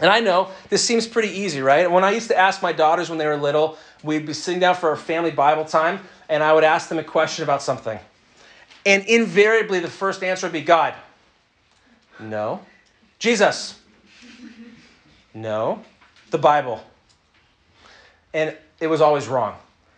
And 0.00 0.10
I 0.10 0.20
know 0.20 0.50
this 0.68 0.84
seems 0.84 1.06
pretty 1.06 1.30
easy, 1.30 1.60
right? 1.60 1.90
When 1.90 2.04
I 2.04 2.12
used 2.12 2.28
to 2.28 2.38
ask 2.38 2.62
my 2.62 2.72
daughters 2.72 3.08
when 3.08 3.18
they 3.18 3.26
were 3.26 3.36
little, 3.36 3.76
we'd 4.02 4.26
be 4.26 4.32
sitting 4.32 4.60
down 4.60 4.76
for 4.76 4.90
our 4.90 4.96
family 4.96 5.30
Bible 5.30 5.64
time, 5.64 6.00
and 6.28 6.42
I 6.42 6.52
would 6.52 6.64
ask 6.64 6.88
them 6.88 6.98
a 6.98 7.04
question 7.04 7.42
about 7.42 7.62
something. 7.62 7.98
And 8.86 9.04
invariably, 9.06 9.80
the 9.80 9.90
first 9.90 10.22
answer 10.22 10.46
would 10.46 10.52
be 10.52 10.62
God. 10.62 10.94
No. 12.20 12.60
Jesus. 13.18 13.78
No. 15.34 15.82
The 16.30 16.38
Bible. 16.38 16.82
And 18.32 18.56
it 18.80 18.86
was 18.86 19.00
always 19.00 19.26
wrong. 19.26 19.56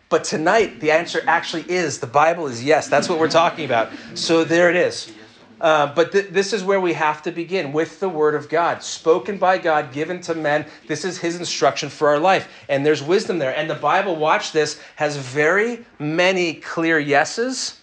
But 0.08 0.24
tonight, 0.24 0.80
the 0.80 0.90
answer 0.90 1.22
actually 1.26 1.70
is 1.70 2.00
the 2.00 2.06
Bible 2.06 2.46
is 2.46 2.64
yes. 2.64 2.88
That's 2.88 3.08
what 3.08 3.18
we're 3.18 3.28
talking 3.28 3.64
about. 3.64 3.90
So 4.14 4.44
there 4.44 4.70
it 4.70 4.76
is. 4.76 5.12
Uh, 5.60 5.92
but 5.94 6.12
th- 6.12 6.28
this 6.30 6.52
is 6.52 6.64
where 6.64 6.80
we 6.80 6.94
have 6.94 7.22
to 7.22 7.30
begin 7.30 7.72
with 7.72 8.00
the 8.00 8.08
Word 8.08 8.34
of 8.34 8.48
God, 8.48 8.82
spoken 8.82 9.36
by 9.36 9.58
God, 9.58 9.92
given 9.92 10.20
to 10.22 10.34
men. 10.34 10.64
This 10.86 11.04
is 11.04 11.18
His 11.18 11.36
instruction 11.36 11.88
for 11.88 12.08
our 12.08 12.18
life. 12.18 12.48
And 12.68 12.84
there's 12.84 13.02
wisdom 13.02 13.38
there. 13.38 13.54
And 13.54 13.68
the 13.68 13.74
Bible, 13.74 14.16
watch 14.16 14.52
this, 14.52 14.80
has 14.96 15.16
very 15.16 15.84
many 15.98 16.54
clear 16.54 16.98
yeses 16.98 17.80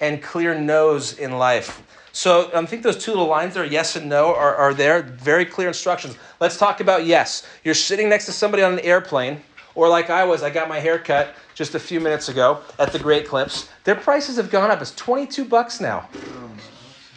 and 0.00 0.22
clear 0.22 0.58
no's 0.58 1.18
in 1.18 1.32
life. 1.32 1.82
So 2.12 2.50
I 2.52 2.66
think 2.66 2.82
those 2.82 2.96
two 2.96 3.12
little 3.12 3.28
lines 3.28 3.54
there, 3.54 3.64
yes 3.64 3.94
and 3.94 4.08
no, 4.08 4.34
are, 4.34 4.56
are 4.56 4.74
there. 4.74 5.02
Very 5.02 5.44
clear 5.44 5.68
instructions. 5.68 6.16
Let's 6.40 6.56
talk 6.56 6.80
about 6.80 7.06
yes. 7.06 7.46
You're 7.62 7.74
sitting 7.74 8.08
next 8.08 8.26
to 8.26 8.32
somebody 8.32 8.64
on 8.64 8.72
an 8.72 8.80
airplane, 8.80 9.40
or 9.76 9.88
like 9.88 10.10
I 10.10 10.24
was, 10.24 10.42
I 10.42 10.50
got 10.50 10.68
my 10.68 10.80
hair 10.80 10.98
cut 10.98 11.36
just 11.54 11.76
a 11.76 11.78
few 11.78 12.00
minutes 12.00 12.28
ago 12.28 12.60
at 12.80 12.92
the 12.92 12.98
Great 12.98 13.28
Clips. 13.28 13.68
Their 13.84 13.94
prices 13.94 14.36
have 14.36 14.50
gone 14.50 14.70
up. 14.70 14.82
It's 14.82 14.94
22 14.96 15.44
bucks 15.44 15.80
now. 15.80 16.08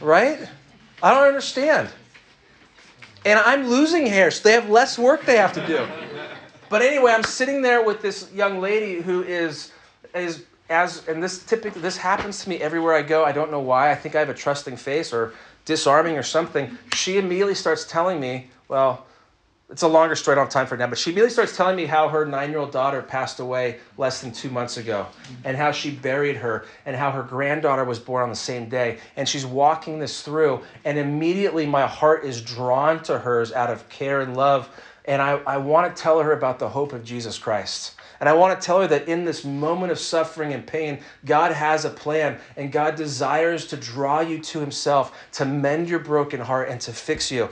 Right? 0.03 0.47
I 1.01 1.13
don't 1.13 1.27
understand. 1.27 1.89
And 3.25 3.39
I'm 3.39 3.67
losing 3.67 4.05
hair, 4.05 4.29
so 4.31 4.43
they 4.43 4.53
have 4.53 4.69
less 4.69 4.99
work 4.99 5.25
they 5.25 5.37
have 5.37 5.53
to 5.53 5.65
do. 5.65 5.87
But 6.69 6.81
anyway, 6.81 7.13
I'm 7.13 7.23
sitting 7.23 7.61
there 7.61 7.83
with 7.83 8.01
this 8.01 8.31
young 8.33 8.59
lady 8.59 9.01
who 9.01 9.23
is 9.23 9.71
is 10.13 10.43
as 10.69 11.07
and 11.07 11.23
this 11.23 11.43
typically 11.45 11.81
this 11.81 11.97
happens 11.97 12.43
to 12.43 12.49
me 12.49 12.57
everywhere 12.57 12.93
I 12.93 13.01
go. 13.01 13.23
I 13.23 13.31
don't 13.31 13.49
know 13.49 13.59
why. 13.59 13.91
I 13.91 13.95
think 13.95 14.15
I 14.15 14.19
have 14.19 14.29
a 14.29 14.33
trusting 14.33 14.75
face 14.75 15.13
or 15.13 15.33
disarming 15.65 16.17
or 16.17 16.23
something. 16.23 16.77
She 16.93 17.17
immediately 17.17 17.55
starts 17.55 17.85
telling 17.85 18.19
me, 18.19 18.49
well, 18.67 19.05
it's 19.73 19.81
a 19.81 19.87
longer 19.87 20.15
story, 20.15 20.33
I 20.33 20.35
don't 20.35 20.45
have 20.45 20.53
time 20.53 20.67
for 20.67 20.75
it 20.75 20.77
now, 20.77 20.85
but 20.85 20.99
she 20.99 21.09
immediately 21.09 21.31
starts 21.31 21.57
telling 21.57 21.75
me 21.75 21.87
how 21.87 22.07
her 22.07 22.27
nine 22.27 22.51
year 22.51 22.59
old 22.59 22.71
daughter 22.71 23.01
passed 23.01 23.39
away 23.39 23.79
less 23.97 24.21
than 24.21 24.31
two 24.31 24.51
months 24.51 24.77
ago, 24.77 25.07
and 25.43 25.57
how 25.57 25.71
she 25.71 25.89
buried 25.89 26.35
her, 26.35 26.65
and 26.85 26.95
how 26.95 27.09
her 27.09 27.23
granddaughter 27.23 27.83
was 27.83 27.97
born 27.97 28.21
on 28.21 28.29
the 28.29 28.35
same 28.35 28.69
day. 28.69 28.99
And 29.15 29.27
she's 29.27 29.47
walking 29.47 29.97
this 29.97 30.21
through, 30.21 30.61
and 30.85 30.99
immediately 30.99 31.65
my 31.65 31.87
heart 31.87 32.23
is 32.23 32.39
drawn 32.39 33.01
to 33.03 33.17
hers 33.17 33.51
out 33.51 33.71
of 33.71 33.89
care 33.89 34.21
and 34.21 34.37
love. 34.37 34.69
And 35.05 35.19
I, 35.19 35.41
I 35.47 35.57
want 35.57 35.93
to 35.93 36.01
tell 36.01 36.21
her 36.21 36.33
about 36.33 36.59
the 36.59 36.69
hope 36.69 36.93
of 36.93 37.03
Jesus 37.03 37.39
Christ. 37.39 37.95
And 38.19 38.29
I 38.29 38.33
want 38.33 38.57
to 38.57 38.65
tell 38.65 38.79
her 38.79 38.87
that 38.87 39.09
in 39.09 39.25
this 39.25 39.43
moment 39.43 39.91
of 39.91 39.99
suffering 39.99 40.53
and 40.53 40.65
pain, 40.65 40.99
God 41.25 41.51
has 41.51 41.83
a 41.83 41.89
plan 41.89 42.37
and 42.55 42.71
God 42.71 42.95
desires 42.95 43.67
to 43.67 43.75
draw 43.75 44.21
you 44.21 44.39
to 44.39 44.59
Himself, 44.61 45.13
to 45.33 45.45
mend 45.45 45.89
your 45.89 45.99
broken 45.99 46.39
heart, 46.39 46.69
and 46.69 46.79
to 46.81 46.93
fix 46.93 47.29
you. 47.29 47.49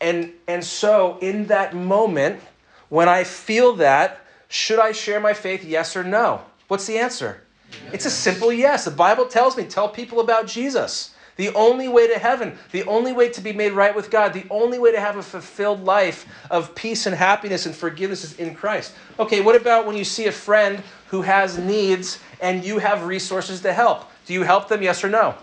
And, 0.00 0.32
and 0.46 0.64
so, 0.64 1.18
in 1.20 1.46
that 1.46 1.74
moment, 1.74 2.40
when 2.88 3.08
I 3.08 3.24
feel 3.24 3.74
that, 3.76 4.20
should 4.48 4.78
I 4.78 4.92
share 4.92 5.20
my 5.20 5.34
faith, 5.34 5.64
yes 5.64 5.96
or 5.96 6.04
no? 6.04 6.42
What's 6.68 6.86
the 6.86 6.98
answer? 6.98 7.42
Yes. 7.70 7.94
It's 7.94 8.06
a 8.06 8.10
simple 8.10 8.52
yes. 8.52 8.84
The 8.84 8.90
Bible 8.90 9.26
tells 9.26 9.56
me, 9.56 9.64
tell 9.64 9.88
people 9.88 10.20
about 10.20 10.46
Jesus. 10.46 11.14
The 11.36 11.54
only 11.54 11.86
way 11.86 12.08
to 12.08 12.18
heaven, 12.18 12.58
the 12.72 12.82
only 12.84 13.12
way 13.12 13.28
to 13.28 13.40
be 13.40 13.52
made 13.52 13.72
right 13.72 13.94
with 13.94 14.10
God, 14.10 14.32
the 14.32 14.44
only 14.50 14.78
way 14.80 14.90
to 14.90 14.98
have 14.98 15.16
a 15.16 15.22
fulfilled 15.22 15.84
life 15.84 16.26
of 16.50 16.74
peace 16.74 17.06
and 17.06 17.14
happiness 17.14 17.64
and 17.64 17.74
forgiveness 17.74 18.24
is 18.24 18.34
in 18.40 18.56
Christ. 18.56 18.92
Okay, 19.20 19.40
what 19.40 19.54
about 19.54 19.86
when 19.86 19.96
you 19.96 20.04
see 20.04 20.26
a 20.26 20.32
friend 20.32 20.82
who 21.08 21.22
has 21.22 21.56
needs 21.56 22.18
and 22.40 22.64
you 22.64 22.78
have 22.78 23.04
resources 23.04 23.60
to 23.60 23.72
help? 23.72 24.10
Do 24.26 24.34
you 24.34 24.42
help 24.42 24.66
them, 24.68 24.82
yes 24.82 25.04
or 25.04 25.08
no? 25.08 25.36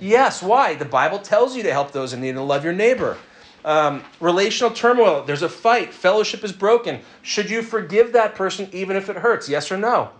Yes. 0.00 0.42
Why? 0.42 0.76
The 0.76 0.86
Bible 0.86 1.18
tells 1.18 1.54
you 1.54 1.62
to 1.64 1.72
help 1.72 1.92
those 1.92 2.14
in 2.14 2.22
need 2.22 2.30
and 2.30 2.48
love 2.48 2.64
your 2.64 2.72
neighbor. 2.72 3.18
Um, 3.64 4.04
relational 4.20 4.70
turmoil, 4.70 5.24
there's 5.24 5.42
a 5.42 5.48
fight, 5.48 5.92
fellowship 5.92 6.44
is 6.44 6.52
broken. 6.52 7.00
Should 7.22 7.48
you 7.48 7.62
forgive 7.62 8.12
that 8.12 8.34
person 8.34 8.68
even 8.72 8.96
if 8.96 9.08
it 9.08 9.16
hurts? 9.16 9.48
Yes 9.48 9.72
or 9.72 9.78
no? 9.78 10.10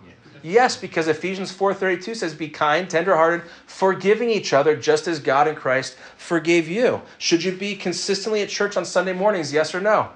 Yes, 0.45 0.77
because 0.77 1.07
Ephesians 1.07 1.51
4:32 1.51 2.15
says 2.15 2.35
be 2.35 2.49
kind, 2.49 2.87
tenderhearted, 2.87 3.49
forgiving 3.65 4.29
each 4.29 4.53
other 4.53 4.75
just 4.75 5.07
as 5.07 5.19
God 5.19 5.47
in 5.47 5.55
Christ 5.55 5.97
forgave 6.17 6.67
you. 6.67 7.01
Should 7.17 7.43
you 7.43 7.51
be 7.51 7.75
consistently 7.75 8.43
at 8.43 8.49
church 8.49 8.77
on 8.77 8.85
Sunday 8.85 9.13
mornings? 9.13 9.51
Yes 9.51 9.73
or 9.73 9.81
no? 9.81 10.09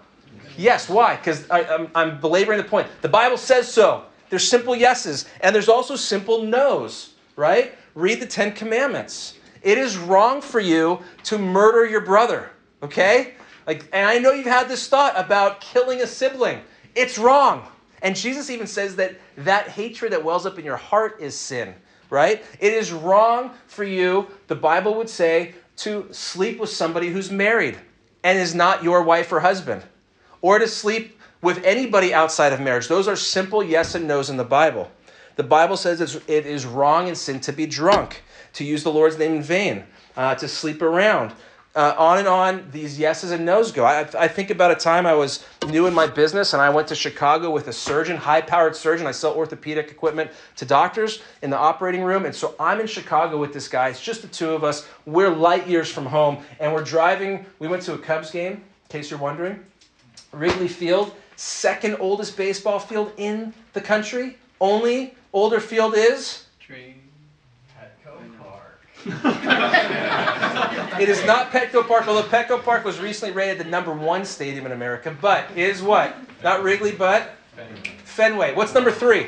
Yes, 0.56 0.88
why? 0.88 1.15
Cuz 1.15 1.50
I'm, 1.50 1.89
I'm 1.96 2.20
belaboring 2.20 2.60
the 2.60 2.63
point. 2.63 2.88
The 3.02 3.10
Bible 3.10 3.38
says 3.38 3.72
so. 3.72 4.04
There's 4.30 4.48
simple 4.48 4.76
yeses, 4.76 5.26
and 5.42 5.56
there's 5.56 5.70
also 5.70 5.96
simple 5.96 6.44
no's, 6.44 7.13
right? 7.36 7.76
Read 7.96 8.20
the 8.20 8.28
Ten 8.28 8.54
Commandments. 8.54 9.34
It 9.63 9.80
is 9.80 9.98
wrong 9.98 10.42
for 10.42 10.60
you 10.60 11.00
to 11.24 11.39
murder 11.39 11.86
your 11.86 12.02
brother, 12.02 12.52
okay? 12.84 13.34
Like, 13.68 13.88
and 13.94 14.08
I 14.08 14.20
know 14.20 14.32
you've 14.32 14.46
had 14.46 14.68
this 14.68 14.88
thought 14.88 15.13
about 15.15 15.62
killing 15.62 16.02
a 16.02 16.08
sibling. 16.08 16.62
It's 16.96 17.18
wrong. 17.18 17.68
And 18.02 18.15
Jesus 18.15 18.50
even 18.50 18.68
says 18.68 18.96
that 18.96 19.15
that 19.38 19.68
hatred 19.68 20.13
that 20.13 20.24
wells 20.24 20.46
up 20.46 20.58
in 20.58 20.65
your 20.65 20.78
heart 20.78 21.18
is 21.20 21.38
sin, 21.38 21.76
right? 22.10 22.44
It 22.60 22.74
is 22.74 22.92
wrong 22.92 23.52
for 23.68 23.84
you, 23.84 24.28
the 24.48 24.56
Bible 24.56 24.96
would 24.96 25.10
say, 25.10 25.54
to 25.78 26.08
sleep 26.12 26.60
with 26.60 26.70
somebody 26.70 27.10
who's 27.10 27.32
married 27.32 27.78
and 28.24 28.38
is 28.38 28.56
not 28.56 28.84
your 28.84 29.04
wife 29.04 29.32
or 29.32 29.39
husband, 29.39 29.84
or 30.42 30.60
to 30.60 30.68
sleep 30.68 31.20
with 31.42 31.63
anybody 31.63 32.13
outside 32.13 32.52
of 32.52 32.60
marriage. 32.60 32.88
Those 32.88 33.08
are 33.08 33.15
simple 33.15 33.63
yes 33.63 33.96
and 33.96 34.08
no's 34.08 34.30
in 34.30 34.38
the 34.38 34.44
Bible. 34.44 34.92
The 35.36 35.44
Bible 35.44 35.78
says 35.78 36.02
it 36.02 36.46
is 36.46 36.65
wrong 36.65 37.08
and 37.08 37.18
sin 37.18 37.39
to 37.42 37.54
be 37.54 37.65
drunk, 37.65 38.24
to 38.54 38.65
use 38.65 38.84
the 38.84 38.92
Lord's 38.92 39.18
name 39.18 39.36
in 39.36 39.42
vain, 39.42 39.84
uh, 40.18 40.36
to 40.36 40.50
sleep 40.50 40.82
around, 40.82 41.34
uh, 41.75 41.93
on 41.97 42.17
and 42.17 42.27
on 42.27 42.67
these 42.71 42.97
yeses 42.97 43.32
and 43.32 43.45
nos 43.45 43.71
go. 43.71 43.86
I, 43.86 43.99
I, 44.17 44.27
think 44.27 44.49
about 44.49 44.71
a 44.71 44.75
time 44.75 45.05
I 45.05 45.13
was 45.13 45.45
new 45.67 45.86
in 45.86 45.93
my 45.93 46.08
business 46.08 46.53
and 46.53 46.62
I 46.62 46.69
went 46.69 46.88
to 46.88 46.95
Chicago 46.95 47.51
with 47.51 47.67
a 47.67 47.73
surgeon, 47.73 48.17
high 48.17 48.41
powered 48.41 48.75
surgeon. 48.75 49.05
I 49.05 49.12
sell 49.12 49.34
orthopedic 49.34 49.91
equipment 49.91 50.32
to 50.55 50.65
doctors 50.65 51.21
in 51.43 51.51
the 51.51 51.58
operating 51.58 52.03
room. 52.03 52.25
And 52.25 52.34
so 52.34 52.55
I'm 52.60 52.79
in 52.79 52.88
Chicago 52.88 53.38
with 53.38 53.53
this 53.53 53.67
guy. 53.67 53.89
It's 53.89 54.01
just 54.01 54.23
the 54.23 54.27
two 54.27 54.49
of 54.49 54.63
us. 54.63 54.88
We're 55.05 55.29
light 55.29 55.67
years 55.67 55.91
from 55.91 56.08
home 56.08 56.43
and 56.60 56.73
we're 56.73 56.84
driving. 56.84 57.45
We 57.60 57.67
went 57.67 57.84
to 57.84 57.93
a 57.93 57.97
Cubs 57.99 58.32
game, 58.32 58.53
in 58.53 58.62
case 58.89 59.12
you're 59.12 59.19
wondering. 59.19 59.63
Wrigley 60.32 60.67
Field, 60.67 61.13
second 61.36 61.97
oldest 61.99 62.36
baseball 62.36 62.79
field 62.79 63.12
in 63.17 63.53
the 63.73 63.82
country. 63.82 64.38
Only 64.60 65.13
older 65.34 65.60
field 65.60 65.93
is? 65.95 66.45
It 69.06 69.16
is 71.08 71.26
not 71.26 71.52
Petco 71.52 71.88
Park, 71.88 72.08
although 72.08 72.28
Petco 72.28 72.62
Park 72.62 72.84
was 72.84 73.00
recently 73.00 73.34
rated 73.34 73.60
the 73.60 73.70
number 73.70 73.94
one 73.94 74.26
stadium 74.26 74.66
in 74.66 74.74
America, 74.74 75.16
but 75.22 75.46
is 75.56 75.82
what? 75.82 76.18
Not 76.44 76.64
Wrigley, 76.64 76.92
but 76.92 77.36
Fenway. 78.04 78.56
What's 78.56 78.74
number 78.74 78.92
three? 78.92 79.28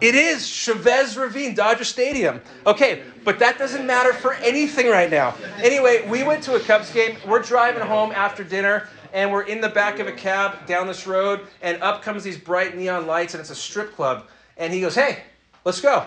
It 0.00 0.14
is 0.14 0.46
Chavez 0.46 1.16
Ravine, 1.16 1.54
Dodger 1.54 1.84
Stadium. 1.84 2.40
Okay, 2.66 3.02
but 3.24 3.38
that 3.38 3.58
doesn't 3.58 3.86
matter 3.86 4.12
for 4.12 4.34
anything 4.34 4.88
right 4.88 5.10
now. 5.10 5.34
Anyway, 5.62 6.06
we 6.08 6.22
went 6.22 6.42
to 6.44 6.56
a 6.56 6.60
Cubs 6.60 6.92
game. 6.92 7.16
We're 7.26 7.42
driving 7.42 7.82
home 7.82 8.12
after 8.12 8.44
dinner, 8.44 8.88
and 9.12 9.32
we're 9.32 9.42
in 9.42 9.60
the 9.60 9.68
back 9.68 9.98
of 9.98 10.06
a 10.06 10.12
cab 10.12 10.66
down 10.66 10.86
this 10.86 11.06
road, 11.06 11.46
and 11.62 11.82
up 11.82 12.02
comes 12.02 12.22
these 12.22 12.38
bright 12.38 12.76
neon 12.76 13.06
lights, 13.06 13.34
and 13.34 13.40
it's 13.40 13.50
a 13.50 13.54
strip 13.54 13.94
club. 13.94 14.26
And 14.56 14.72
he 14.72 14.80
goes, 14.80 14.94
Hey, 14.94 15.22
let's 15.64 15.80
go 15.80 16.06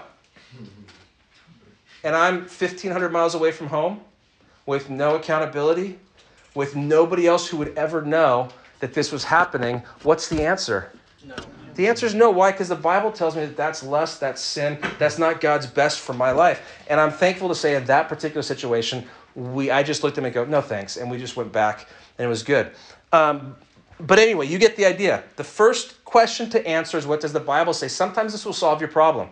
and 2.04 2.16
I'm 2.16 2.40
1,500 2.42 3.12
miles 3.12 3.36
away 3.36 3.52
from 3.52 3.68
home 3.68 4.02
with 4.66 4.90
no 4.90 5.16
accountability, 5.16 6.00
with 6.56 6.76
nobody 6.76 7.28
else 7.28 7.48
who 7.48 7.58
would 7.58 7.78
ever 7.78 8.02
know 8.02 8.50
that 8.80 8.94
this 8.94 9.12
was 9.12 9.24
happening, 9.24 9.84
what's 10.04 10.28
the 10.28 10.44
answer? 10.44 10.92
No. 11.26 11.36
The 11.76 11.88
answer 11.88 12.06
is 12.06 12.14
no. 12.14 12.30
Why? 12.32 12.52
Because 12.52 12.68
the 12.68 12.76
Bible 12.76 13.12
tells 13.12 13.36
me 13.36 13.46
that 13.46 13.56
that's 13.56 13.84
lust, 13.84 14.20
that's 14.20 14.42
sin, 14.42 14.78
that's 15.00 15.18
not 15.18 15.40
God's 15.40 15.68
best 15.68 16.00
for 16.00 16.14
my 16.14 16.32
life. 16.32 16.62
And 16.90 17.00
I'm 17.00 17.12
thankful 17.12 17.48
to 17.48 17.56
say 17.56 17.76
in 17.76 17.86
that 17.86 18.10
particular 18.10 18.42
situation, 18.42 19.06
we 19.36 19.72
I 19.72 19.84
just 19.84 20.04
looked 20.04 20.18
at 20.18 20.22
him 20.22 20.26
and 20.26 20.34
go, 20.34 20.44
no 20.46 20.62
thanks, 20.62 20.98
and 20.98 21.10
we 21.10 21.18
just 21.18 21.38
went 21.38 21.52
back, 21.52 21.88
and 22.18 22.26
it 22.26 22.30
was 22.30 22.44
good. 22.44 22.72
Um, 23.14 23.56
but 24.00 24.20
anyway, 24.20 24.48
you 24.48 24.58
get 24.58 24.76
the 24.76 24.86
idea. 24.86 25.24
The 25.38 25.44
first 25.44 26.04
question 26.04 26.50
to 26.50 26.68
answer 26.68 26.98
is 26.98 27.06
what 27.06 27.22
does 27.22 27.34
the 27.34 27.40
Bible 27.40 27.74
say? 27.74 27.88
Sometimes 27.88 28.32
this 28.32 28.46
will 28.46 28.54
solve 28.54 28.82
your 28.82 28.90
problem. 28.90 29.30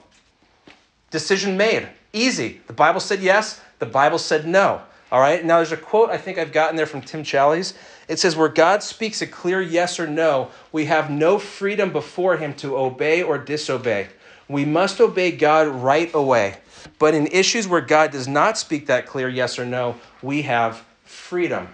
Decision 1.10 1.58
made. 1.58 1.90
Easy. 2.14 2.62
The 2.68 2.74
Bible 2.74 3.00
said 3.00 3.22
yes, 3.22 3.62
the 3.80 3.86
Bible 3.86 4.18
said 4.18 4.48
no. 4.48 4.82
All 5.12 5.20
right, 5.20 5.44
now 5.44 5.58
there's 5.58 5.72
a 5.72 5.78
quote 5.78 6.10
I 6.10 6.18
think 6.18 6.38
I've 6.38 6.52
gotten 6.52 6.76
there 6.76 6.86
from 6.86 7.02
Tim 7.02 7.24
Challies. 7.24 7.74
It 8.08 8.20
says, 8.20 8.36
Where 8.36 8.50
God 8.50 8.84
speaks 8.84 9.22
a 9.22 9.28
clear 9.28 9.62
yes 9.62 10.00
or 10.00 10.08
no, 10.08 10.50
we 10.72 10.86
have 10.86 11.10
no 11.10 11.40
freedom 11.40 11.92
before 11.92 12.38
Him 12.38 12.54
to 12.56 12.78
obey 12.78 13.24
or 13.24 13.38
disobey. 13.38 14.08
We 14.48 14.66
must 14.66 15.00
obey 15.00 15.32
God 15.32 15.68
right 15.68 16.14
away. 16.14 16.58
But 16.98 17.14
in 17.14 17.28
issues 17.28 17.68
where 17.68 17.82
God 17.82 18.12
does 18.12 18.28
not 18.28 18.58
speak 18.58 18.88
that 18.88 19.06
clear 19.06 19.30
yes 19.30 19.60
or 19.60 19.66
no, 19.66 19.96
we 20.22 20.44
have 20.44 20.84
freedom. 21.06 21.68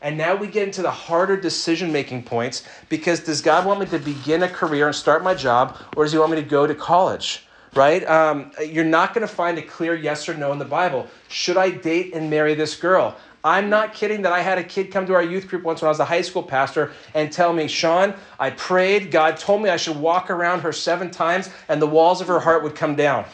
And 0.00 0.16
now 0.16 0.36
we 0.36 0.46
get 0.46 0.64
into 0.64 0.82
the 0.82 0.90
harder 0.90 1.36
decision 1.36 1.90
making 1.90 2.22
points 2.22 2.64
because 2.88 3.20
does 3.20 3.42
God 3.42 3.66
want 3.66 3.80
me 3.80 3.86
to 3.86 3.98
begin 3.98 4.42
a 4.42 4.48
career 4.48 4.86
and 4.86 4.96
start 4.96 5.24
my 5.24 5.34
job, 5.34 5.76
or 5.96 6.04
does 6.04 6.12
He 6.12 6.18
want 6.18 6.30
me 6.30 6.36
to 6.36 6.48
go 6.48 6.66
to 6.66 6.74
college? 6.74 7.47
Right? 7.74 8.06
Um, 8.08 8.50
you're 8.64 8.84
not 8.84 9.14
going 9.14 9.26
to 9.26 9.32
find 9.32 9.58
a 9.58 9.62
clear 9.62 9.94
yes 9.94 10.28
or 10.28 10.34
no 10.34 10.52
in 10.52 10.58
the 10.58 10.64
Bible. 10.64 11.06
Should 11.28 11.56
I 11.56 11.70
date 11.70 12.14
and 12.14 12.30
marry 12.30 12.54
this 12.54 12.76
girl? 12.76 13.16
I'm 13.44 13.70
not 13.70 13.94
kidding 13.94 14.22
that 14.22 14.32
I 14.32 14.40
had 14.40 14.58
a 14.58 14.64
kid 14.64 14.90
come 14.90 15.06
to 15.06 15.14
our 15.14 15.22
youth 15.22 15.48
group 15.48 15.62
once 15.62 15.80
when 15.80 15.86
I 15.86 15.90
was 15.90 16.00
a 16.00 16.04
high 16.04 16.22
school 16.22 16.42
pastor 16.42 16.92
and 17.14 17.30
tell 17.30 17.52
me, 17.52 17.68
Sean, 17.68 18.14
I 18.38 18.50
prayed, 18.50 19.10
God 19.10 19.36
told 19.36 19.62
me 19.62 19.70
I 19.70 19.76
should 19.76 19.96
walk 19.96 20.28
around 20.28 20.60
her 20.60 20.72
seven 20.72 21.10
times 21.10 21.48
and 21.68 21.80
the 21.80 21.86
walls 21.86 22.20
of 22.20 22.26
her 22.26 22.40
heart 22.40 22.62
would 22.64 22.74
come 22.74 22.96
down. 22.96 23.24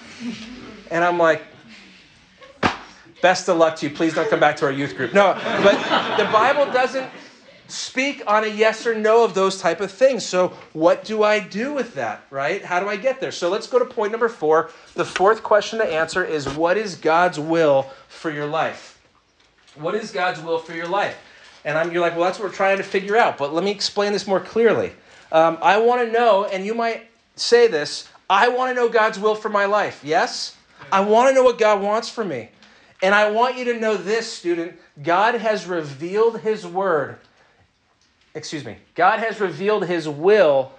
And 0.91 1.03
I'm 1.03 1.19
like, 1.19 1.43
best 3.23 3.49
of 3.49 3.57
luck 3.57 3.77
to 3.77 3.89
you. 3.89 3.95
Please 3.95 4.15
don't 4.15 4.29
come 4.29 4.41
back 4.41 4.57
to 4.59 4.67
our 4.67 4.73
youth 4.73 4.97
group. 4.97 5.15
No, 5.15 5.33
but 5.63 6.19
the 6.19 6.31
Bible 6.31 6.71
doesn't 6.71 7.09
speak 7.69 8.23
on 8.27 8.45
a 8.45 8.49
yes 8.49 8.87
or 8.87 8.95
no 8.95 9.25
of 9.25 9.35
those 9.35 9.61
type 9.61 9.81
of 9.81 9.91
things. 9.91 10.25
So 10.25 10.49
what 10.73 11.05
do 11.05 11.23
I 11.23 11.41
do 11.41 11.73
with 11.73 11.95
that, 11.95 12.25
right? 12.31 12.65
How 12.65 12.81
do 12.81 12.89
I 12.89 12.97
get 12.97 13.21
there? 13.21 13.33
So 13.33 13.49
let's 13.49 13.67
go 13.67 13.79
to 13.79 13.85
point 13.85 14.13
number 14.13 14.29
4. 14.29 14.71
The 14.95 15.05
fourth 15.05 15.43
question 15.43 15.79
to 15.79 15.85
answer 15.85 16.25
is 16.25 16.49
what 16.49 16.77
is 16.77 16.97
God's 16.97 17.39
will 17.39 17.91
for 18.09 18.31
your 18.31 18.47
life? 18.47 19.01
What 19.77 19.95
is 19.95 20.11
God's 20.13 20.41
will 20.41 20.59
for 20.59 20.75
your 20.75 20.89
life? 20.89 21.17
And 21.65 21.79
I'm, 21.79 21.91
you're 21.93 22.03
like, 22.03 22.15
well, 22.15 22.25
that's 22.25 22.39
what 22.39 22.49
we're 22.49 22.55
trying 22.55 22.77
to 22.77 22.83
figure 22.83 23.17
out. 23.17 23.39
But 23.39 23.55
let 23.55 23.65
me 23.65 23.71
explain 23.71 24.13
this 24.13 24.27
more 24.27 24.41
clearly. 24.41 24.93
Um, 25.33 25.59
I 25.63 25.79
want 25.79 26.07
to 26.07 26.13
know, 26.13 26.45
and 26.45 26.65
you 26.65 26.75
might 26.75 27.09
say 27.37 27.67
this, 27.67 28.09
I 28.29 28.49
want 28.49 28.71
to 28.71 28.75
know 28.75 28.89
God's 28.89 29.19
will 29.19 29.35
for 29.35 29.49
my 29.49 29.65
life. 29.65 30.03
Yes? 30.05 30.57
I 30.93 31.01
want 31.01 31.31
to 31.31 31.35
know 31.35 31.43
what 31.43 31.59
God 31.59 31.81
wants 31.81 32.09
for 32.09 32.25
me. 32.25 32.51
And 33.03 33.15
I 33.15 33.31
want 33.31 33.57
you 33.57 33.65
to 33.67 33.79
know 33.79 33.97
this, 33.97 34.33
student 34.33 34.79
God 35.03 35.35
has 35.35 35.67
revealed 35.67 36.41
His 36.41 36.67
word 36.67 37.19
excuse 38.35 38.65
me, 38.65 38.77
God 38.95 39.21
has 39.21 39.41
revealed 39.41 39.87
his 39.87 40.09
will 40.09 40.73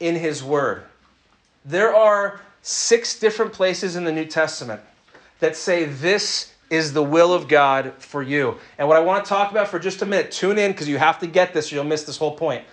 in 0.00 0.16
his 0.16 0.42
word. 0.42 0.84
There 1.64 1.94
are 1.94 2.40
six 2.62 3.18
different 3.18 3.52
places 3.52 3.96
in 3.96 4.04
the 4.04 4.12
New 4.12 4.24
Testament 4.24 4.80
that 5.40 5.56
say 5.56 5.84
this 5.84 6.54
is 6.70 6.92
the 6.92 7.02
will 7.02 7.32
of 7.34 7.48
God 7.48 7.92
for 7.98 8.22
you. 8.22 8.56
And 8.78 8.86
what 8.86 8.96
I 8.96 9.00
want 9.00 9.24
to 9.24 9.28
talk 9.28 9.50
about 9.50 9.68
for 9.68 9.78
just 9.78 10.02
a 10.02 10.06
minute, 10.06 10.30
tune 10.30 10.58
in 10.58 10.72
because 10.72 10.88
you 10.88 10.98
have 10.98 11.18
to 11.20 11.26
get 11.26 11.52
this 11.52 11.72
or 11.72 11.76
you'll 11.76 11.84
miss 11.84 12.04
this 12.04 12.16
whole 12.16 12.36
point. 12.36 12.64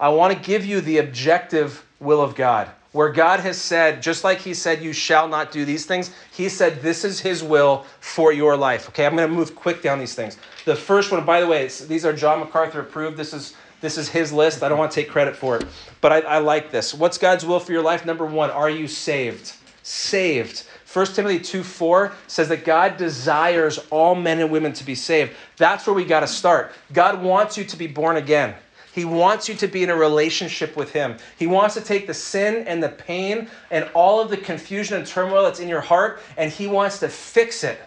I 0.00 0.08
want 0.08 0.34
to 0.34 0.42
give 0.42 0.64
you 0.64 0.80
the 0.80 0.98
objective 0.98 1.84
will 2.00 2.20
of 2.20 2.34
God, 2.34 2.68
where 2.92 3.10
God 3.10 3.40
has 3.40 3.56
said, 3.58 4.02
just 4.02 4.24
like 4.24 4.38
He 4.38 4.54
said, 4.54 4.82
you 4.82 4.92
shall 4.92 5.28
not 5.28 5.52
do 5.52 5.64
these 5.64 5.86
things, 5.86 6.10
He 6.32 6.48
said, 6.48 6.82
this 6.82 7.04
is 7.04 7.20
His 7.20 7.42
will 7.42 7.84
for 8.00 8.32
your 8.32 8.56
life. 8.56 8.88
Okay, 8.88 9.06
I'm 9.06 9.14
going 9.14 9.28
to 9.28 9.34
move 9.34 9.54
quick 9.54 9.82
down 9.82 9.98
these 9.98 10.14
things. 10.14 10.38
The 10.64 10.74
first 10.74 11.12
one, 11.12 11.24
by 11.24 11.40
the 11.40 11.46
way, 11.46 11.68
these 11.86 12.04
are 12.04 12.12
John 12.12 12.40
MacArthur 12.40 12.80
approved. 12.80 13.16
This 13.16 13.32
is 13.32 13.54
this 13.82 13.98
is 13.98 14.08
his 14.08 14.32
list. 14.32 14.62
I 14.62 14.70
don't 14.70 14.78
want 14.78 14.92
to 14.92 14.94
take 14.94 15.10
credit 15.10 15.36
for 15.36 15.56
it. 15.56 15.66
But 16.00 16.12
I, 16.12 16.20
I 16.20 16.38
like 16.38 16.70
this. 16.70 16.94
What's 16.94 17.18
God's 17.18 17.44
will 17.44 17.60
for 17.60 17.72
your 17.72 17.82
life? 17.82 18.06
Number 18.06 18.24
one, 18.24 18.50
are 18.50 18.70
you 18.70 18.88
saved? 18.88 19.52
Saved. 19.82 20.64
1 20.90 21.06
Timothy 21.06 21.40
2 21.40 21.62
4 21.62 22.12
says 22.26 22.48
that 22.48 22.64
God 22.64 22.96
desires 22.96 23.78
all 23.90 24.14
men 24.14 24.40
and 24.40 24.50
women 24.50 24.72
to 24.74 24.84
be 24.84 24.94
saved. 24.94 25.32
That's 25.56 25.86
where 25.86 25.94
we 25.94 26.04
got 26.04 26.20
to 26.20 26.26
start. 26.26 26.72
God 26.92 27.22
wants 27.22 27.58
you 27.58 27.64
to 27.64 27.76
be 27.76 27.86
born 27.86 28.16
again. 28.16 28.54
He 28.94 29.06
wants 29.06 29.48
you 29.48 29.54
to 29.56 29.66
be 29.66 29.82
in 29.82 29.90
a 29.90 29.96
relationship 29.96 30.76
with 30.76 30.92
Him. 30.92 31.16
He 31.38 31.46
wants 31.46 31.74
to 31.74 31.80
take 31.80 32.06
the 32.06 32.14
sin 32.14 32.66
and 32.66 32.82
the 32.82 32.90
pain 32.90 33.48
and 33.70 33.88
all 33.94 34.20
of 34.20 34.28
the 34.28 34.36
confusion 34.36 34.98
and 34.98 35.06
turmoil 35.06 35.44
that's 35.44 35.60
in 35.60 35.68
your 35.68 35.80
heart, 35.80 36.20
and 36.36 36.52
He 36.52 36.66
wants 36.66 37.00
to 37.00 37.08
fix 37.08 37.64
it 37.64 37.80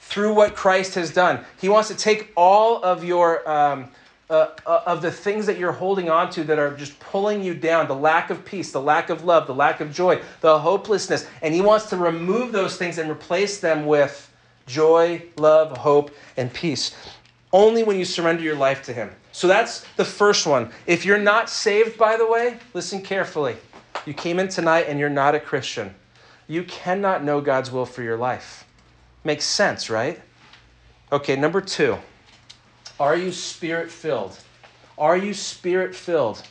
through 0.00 0.32
what 0.32 0.56
Christ 0.56 0.94
has 0.94 1.12
done. 1.12 1.44
He 1.60 1.68
wants 1.68 1.88
to 1.88 1.94
take 1.94 2.32
all 2.36 2.82
of 2.82 3.04
your. 3.04 3.48
Um, 3.48 3.90
uh, 4.30 4.50
uh, 4.64 4.82
of 4.86 5.02
the 5.02 5.10
things 5.10 5.44
that 5.46 5.58
you're 5.58 5.72
holding 5.72 6.08
on 6.08 6.30
to 6.30 6.44
that 6.44 6.58
are 6.58 6.74
just 6.76 6.98
pulling 7.00 7.42
you 7.42 7.52
down 7.52 7.88
the 7.88 7.94
lack 7.94 8.30
of 8.30 8.44
peace, 8.44 8.70
the 8.70 8.80
lack 8.80 9.10
of 9.10 9.24
love, 9.24 9.48
the 9.48 9.54
lack 9.54 9.80
of 9.80 9.92
joy, 9.92 10.22
the 10.40 10.58
hopelessness. 10.58 11.28
And 11.42 11.52
He 11.52 11.60
wants 11.60 11.86
to 11.90 11.96
remove 11.96 12.52
those 12.52 12.76
things 12.76 12.98
and 12.98 13.10
replace 13.10 13.58
them 13.58 13.86
with 13.86 14.32
joy, 14.66 15.22
love, 15.36 15.76
hope, 15.76 16.14
and 16.36 16.52
peace. 16.54 16.94
Only 17.52 17.82
when 17.82 17.98
you 17.98 18.04
surrender 18.04 18.42
your 18.42 18.54
life 18.54 18.84
to 18.84 18.92
Him. 18.92 19.10
So 19.32 19.48
that's 19.48 19.84
the 19.96 20.04
first 20.04 20.46
one. 20.46 20.70
If 20.86 21.04
you're 21.04 21.18
not 21.18 21.50
saved, 21.50 21.98
by 21.98 22.16
the 22.16 22.26
way, 22.26 22.58
listen 22.72 23.02
carefully. 23.02 23.56
You 24.06 24.14
came 24.14 24.38
in 24.38 24.48
tonight 24.48 24.86
and 24.88 24.98
you're 24.98 25.10
not 25.10 25.34
a 25.34 25.40
Christian. 25.40 25.94
You 26.46 26.62
cannot 26.64 27.24
know 27.24 27.40
God's 27.40 27.70
will 27.70 27.86
for 27.86 28.02
your 28.02 28.16
life. 28.16 28.64
Makes 29.24 29.44
sense, 29.44 29.90
right? 29.90 30.20
Okay, 31.12 31.36
number 31.36 31.60
two. 31.60 31.98
Are 33.00 33.16
you 33.16 33.32
spirit 33.32 33.90
filled? 33.90 34.38
Are 34.98 35.16
you 35.16 35.34
spirit 35.34 35.96
filled? 35.96 36.42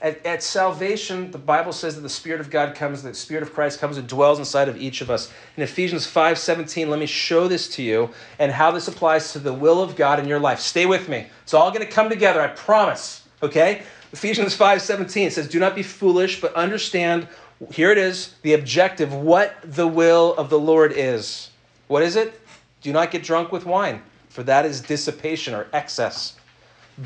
At, 0.00 0.24
at 0.24 0.44
salvation, 0.44 1.32
the 1.32 1.38
Bible 1.38 1.72
says 1.72 1.96
that 1.96 2.02
the 2.02 2.08
Spirit 2.08 2.40
of 2.40 2.50
God 2.50 2.76
comes, 2.76 3.02
the 3.02 3.12
Spirit 3.14 3.42
of 3.42 3.52
Christ 3.52 3.80
comes 3.80 3.96
and 3.96 4.06
dwells 4.06 4.38
inside 4.38 4.68
of 4.68 4.80
each 4.80 5.00
of 5.00 5.10
us. 5.10 5.32
In 5.56 5.62
Ephesians 5.64 6.06
5:17, 6.06 6.88
let 6.88 7.00
me 7.00 7.06
show 7.06 7.48
this 7.48 7.68
to 7.70 7.82
you 7.82 8.10
and 8.38 8.52
how 8.52 8.70
this 8.70 8.86
applies 8.86 9.32
to 9.32 9.40
the 9.40 9.52
will 9.52 9.82
of 9.82 9.96
God 9.96 10.20
in 10.20 10.28
your 10.28 10.38
life. 10.38 10.60
Stay 10.60 10.86
with 10.86 11.08
me. 11.08 11.26
It's 11.42 11.54
all 11.54 11.72
going 11.72 11.84
to 11.84 11.92
come 11.92 12.08
together, 12.08 12.40
I 12.40 12.48
promise. 12.48 13.22
Okay? 13.42 13.82
Ephesians 14.12 14.56
5:17 14.56 15.32
says, 15.32 15.48
"Do 15.48 15.58
not 15.58 15.74
be 15.74 15.82
foolish, 15.82 16.40
but 16.40 16.54
understand 16.54 17.26
here 17.72 17.90
it 17.90 17.98
is, 17.98 18.34
the 18.42 18.54
objective, 18.54 19.12
what 19.12 19.56
the 19.64 19.88
will 19.88 20.34
of 20.36 20.48
the 20.48 20.58
Lord 20.58 20.92
is. 20.94 21.50
What 21.88 22.04
is 22.04 22.14
it? 22.14 22.40
Do 22.82 22.92
not 22.92 23.10
get 23.10 23.24
drunk 23.24 23.50
with 23.50 23.66
wine, 23.66 24.02
for 24.28 24.42
that 24.44 24.64
is 24.66 24.80
dissipation 24.80 25.54
or 25.54 25.66
excess 25.72 26.38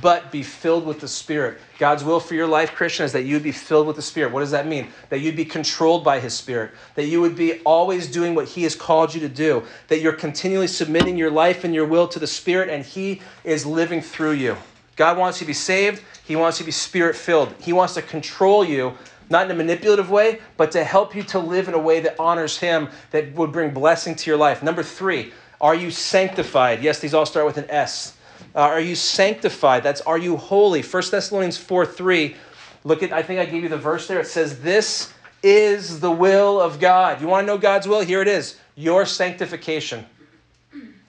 but 0.00 0.32
be 0.32 0.42
filled 0.42 0.86
with 0.86 1.00
the 1.00 1.08
Spirit. 1.08 1.58
God's 1.78 2.02
will 2.02 2.20
for 2.20 2.34
your 2.34 2.46
life, 2.46 2.72
Christian, 2.72 3.04
is 3.04 3.12
that 3.12 3.22
you 3.22 3.34
would 3.34 3.42
be 3.42 3.52
filled 3.52 3.86
with 3.86 3.96
the 3.96 4.02
Spirit. 4.02 4.32
What 4.32 4.40
does 4.40 4.52
that 4.52 4.66
mean? 4.66 4.88
That 5.10 5.20
you'd 5.20 5.36
be 5.36 5.44
controlled 5.44 6.02
by 6.02 6.18
His 6.18 6.32
Spirit. 6.32 6.70
That 6.94 7.06
you 7.06 7.20
would 7.20 7.36
be 7.36 7.60
always 7.60 8.10
doing 8.10 8.34
what 8.34 8.48
He 8.48 8.62
has 8.62 8.74
called 8.74 9.14
you 9.14 9.20
to 9.20 9.28
do. 9.28 9.64
That 9.88 10.00
you're 10.00 10.14
continually 10.14 10.66
submitting 10.66 11.18
your 11.18 11.30
life 11.30 11.64
and 11.64 11.74
your 11.74 11.84
will 11.84 12.08
to 12.08 12.18
the 12.18 12.26
Spirit, 12.26 12.70
and 12.70 12.84
He 12.84 13.20
is 13.44 13.66
living 13.66 14.00
through 14.00 14.32
you. 14.32 14.56
God 14.96 15.18
wants 15.18 15.40
you 15.40 15.44
to 15.44 15.50
be 15.50 15.54
saved. 15.54 16.02
He 16.24 16.36
wants 16.36 16.58
you 16.58 16.64
to 16.64 16.68
be 16.68 16.72
Spirit 16.72 17.14
filled. 17.14 17.54
He 17.60 17.72
wants 17.72 17.94
to 17.94 18.02
control 18.02 18.64
you. 18.64 18.94
Not 19.28 19.46
in 19.46 19.50
a 19.52 19.54
manipulative 19.54 20.10
way, 20.10 20.40
but 20.56 20.72
to 20.72 20.84
help 20.84 21.14
you 21.14 21.22
to 21.24 21.38
live 21.38 21.68
in 21.68 21.74
a 21.74 21.78
way 21.78 22.00
that 22.00 22.16
honors 22.18 22.58
Him, 22.58 22.88
that 23.12 23.34
would 23.34 23.52
bring 23.52 23.72
blessing 23.72 24.14
to 24.14 24.30
your 24.30 24.38
life. 24.38 24.62
Number 24.62 24.82
three, 24.82 25.32
are 25.62 25.74
you 25.74 25.90
sanctified? 25.90 26.82
Yes, 26.82 26.98
these 26.98 27.14
all 27.14 27.24
start 27.24 27.46
with 27.46 27.56
an 27.56 27.70
S. 27.70 28.16
Uh, 28.54 28.60
are 28.60 28.80
you 28.80 28.96
sanctified? 28.96 29.82
That's 29.82 30.00
are 30.02 30.18
you 30.18 30.36
holy? 30.36 30.82
1 30.82 31.02
Thessalonians 31.10 31.56
4 31.56 31.86
3. 31.86 32.36
Look 32.84 33.02
at, 33.02 33.12
I 33.12 33.22
think 33.22 33.38
I 33.38 33.46
gave 33.46 33.62
you 33.62 33.68
the 33.68 33.78
verse 33.78 34.08
there. 34.08 34.20
It 34.20 34.26
says, 34.26 34.60
This 34.60 35.12
is 35.42 36.00
the 36.00 36.10
will 36.10 36.60
of 36.60 36.80
God. 36.80 37.20
You 37.20 37.28
want 37.28 37.46
to 37.46 37.46
know 37.46 37.58
God's 37.58 37.86
will? 37.86 38.00
Here 38.00 38.20
it 38.20 38.28
is 38.28 38.58
your 38.74 39.06
sanctification. 39.06 40.04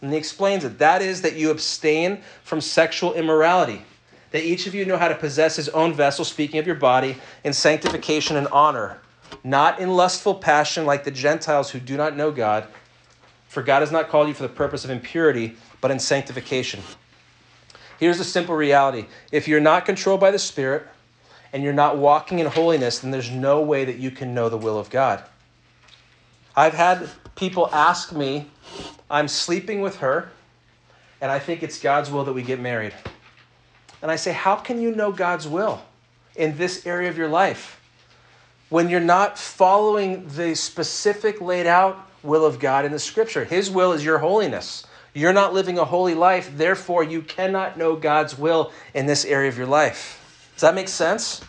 And 0.01 0.12
he 0.12 0.18
explains 0.18 0.66
it. 0.66 0.80
That 0.80 1.01
is 1.01 1.22
that 1.22 1.36
you 1.36 1.49
abstain 1.49 2.22
from 2.43 2.60
sexual 2.60 3.14
immorality. 3.14 3.84
That 4.32 4.43
each 4.43 4.68
of 4.68 4.76
you 4.76 4.86
know 4.86 4.97
how 4.97 5.08
to 5.08 5.16
possess 5.16 5.56
his 5.56 5.70
own 5.70 5.93
vessel, 5.93 6.26
speaking 6.26 6.60
of 6.60 6.68
your 6.68 6.76
body, 6.76 7.18
in 7.43 7.54
sanctification 7.54 8.36
and 8.36 8.47
honor, 8.47 8.99
not 9.43 9.80
in 9.80 9.95
lustful 9.95 10.36
passion 10.36 10.86
like 10.86 11.04
the 11.04 11.12
Gentiles 11.12 11.72
who 11.72 11.80
do 11.80 11.95
not 11.95 12.18
know 12.18 12.32
God. 12.32 12.68
For 13.54 13.62
God 13.62 13.82
has 13.82 13.91
not 13.91 14.10
called 14.10 14.28
you 14.28 14.34
for 14.34 14.41
the 14.41 14.49
purpose 14.49 14.84
of 14.84 14.89
impurity, 14.89 15.56
but 15.80 15.91
in 15.91 15.99
sanctification. 15.99 16.82
Here's 17.99 18.18
the 18.18 18.24
simple 18.24 18.56
reality 18.56 19.06
if 19.32 19.47
you're 19.47 19.60
not 19.60 19.86
controlled 19.86 20.20
by 20.20 20.32
the 20.32 20.39
Spirit 20.39 20.88
and 21.54 21.62
you're 21.62 21.72
not 21.72 21.99
walking 21.99 22.39
in 22.39 22.47
holiness, 22.47 22.97
then 22.97 23.12
there's 23.12 23.30
no 23.30 23.62
way 23.62 23.86
that 23.86 23.97
you 23.97 24.10
can 24.10 24.34
know 24.34 24.49
the 24.49 24.58
will 24.58 24.80
of 24.80 24.89
God. 24.89 25.24
I've 26.56 26.74
had 26.74 27.08
people 27.36 27.70
ask 27.72 28.12
me, 28.12 28.49
I'm 29.08 29.28
sleeping 29.28 29.82
with 29.82 29.97
her, 29.97 30.32
and 31.22 31.32
I 31.32 31.38
think 31.38 31.62
it's 31.62 31.80
God's 31.80 32.10
will 32.10 32.24
that 32.24 32.34
we 32.34 32.41
get 32.41 32.60
married. 32.60 32.95
And 34.01 34.10
I 34.10 34.16
say, 34.16 34.32
How 34.32 34.56
can 34.56 34.82
you 34.82 34.95
know 34.95 35.12
God's 35.12 35.47
will 35.47 35.80
in 36.36 36.58
this 36.58 36.88
area 36.88 37.08
of 37.08 37.20
your 37.20 37.30
life 37.30 37.80
when 38.70 38.89
you're 38.89 38.99
not 38.99 39.38
following 39.38 40.28
the 40.30 40.56
specific 40.56 41.39
laid 41.39 41.68
out 41.68 42.10
will 42.24 42.45
of 42.45 42.59
God 42.59 42.86
in 42.86 42.91
the 42.91 42.99
scripture? 42.99 43.43
His 43.43 43.69
will 43.69 43.91
is 43.91 44.03
your 44.03 44.19
holiness. 44.19 44.86
You're 45.13 45.34
not 45.34 45.53
living 45.53 45.78
a 45.78 45.86
holy 45.86 46.15
life, 46.15 46.51
therefore, 46.57 47.03
you 47.03 47.21
cannot 47.21 47.78
know 47.78 47.95
God's 47.95 48.38
will 48.38 48.71
in 48.93 49.05
this 49.05 49.26
area 49.26 49.49
of 49.49 49.57
your 49.57 49.67
life. 49.67 50.19
Does 50.55 50.61
that 50.61 50.74
make 50.74 50.88
sense? 50.88 51.41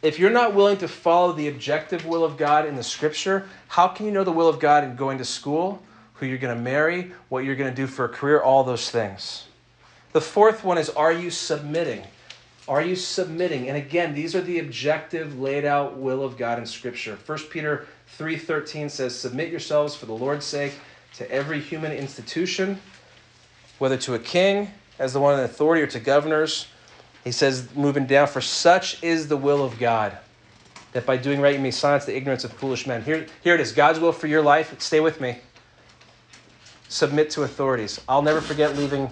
If 0.00 0.18
you're 0.18 0.30
not 0.30 0.54
willing 0.54 0.78
to 0.78 0.88
follow 0.88 1.32
the 1.32 1.48
objective 1.48 2.06
will 2.06 2.24
of 2.24 2.36
God 2.36 2.66
in 2.66 2.76
the 2.76 2.82
scripture, 2.82 3.48
how 3.66 3.88
can 3.88 4.06
you 4.06 4.12
know 4.12 4.24
the 4.24 4.32
will 4.32 4.48
of 4.48 4.60
God 4.60 4.84
in 4.84 4.96
going 4.96 5.18
to 5.18 5.24
school, 5.24 5.82
who 6.14 6.26
you're 6.26 6.38
going 6.38 6.56
to 6.56 6.62
marry, 6.62 7.12
what 7.28 7.44
you're 7.44 7.56
going 7.56 7.70
to 7.70 7.76
do 7.76 7.86
for 7.86 8.04
a 8.04 8.08
career, 8.08 8.40
all 8.40 8.64
those 8.64 8.90
things? 8.90 9.44
The 10.12 10.20
fourth 10.20 10.64
one 10.64 10.78
is 10.78 10.88
are 10.90 11.12
you 11.12 11.30
submitting? 11.30 12.04
Are 12.68 12.82
you 12.82 12.96
submitting? 12.96 13.68
And 13.68 13.76
again, 13.76 14.14
these 14.14 14.34
are 14.34 14.40
the 14.40 14.58
objective 14.58 15.40
laid 15.40 15.64
out 15.64 15.96
will 15.96 16.22
of 16.22 16.36
God 16.36 16.58
in 16.58 16.66
scripture. 16.66 17.18
1 17.26 17.38
Peter 17.50 17.86
3:13 18.16 18.88
says, 18.88 19.18
"Submit 19.18 19.50
yourselves 19.50 19.94
for 19.94 20.06
the 20.06 20.12
Lord's 20.12 20.46
sake 20.46 20.74
to 21.14 21.30
every 21.30 21.60
human 21.60 21.92
institution, 21.92 22.80
whether 23.78 23.96
to 23.98 24.14
a 24.14 24.18
king 24.18 24.72
as 24.98 25.12
the 25.12 25.20
one 25.20 25.38
in 25.38 25.44
authority 25.44 25.82
or 25.82 25.86
to 25.88 26.00
governors." 26.00 26.66
He 27.24 27.32
says, 27.32 27.68
moving 27.74 28.06
down, 28.06 28.28
"For 28.28 28.40
such 28.40 29.02
is 29.02 29.28
the 29.28 29.36
will 29.36 29.62
of 29.62 29.78
God." 29.78 30.16
That 30.92 31.04
by 31.04 31.16
doing 31.16 31.40
right 31.40 31.54
you 31.54 31.60
may 31.60 31.70
silence 31.70 32.06
the 32.06 32.16
ignorance 32.16 32.44
of 32.44 32.52
foolish 32.52 32.86
men. 32.86 33.02
Here, 33.02 33.26
here 33.42 33.54
it 33.54 33.60
is 33.60 33.72
God's 33.72 34.00
will 34.00 34.12
for 34.12 34.26
your 34.26 34.42
life. 34.42 34.74
Stay 34.78 35.00
with 35.00 35.20
me. 35.20 35.40
Submit 36.88 37.30
to 37.30 37.42
authorities. 37.42 38.00
I'll 38.08 38.22
never 38.22 38.40
forget 38.40 38.74
leaving 38.76 39.10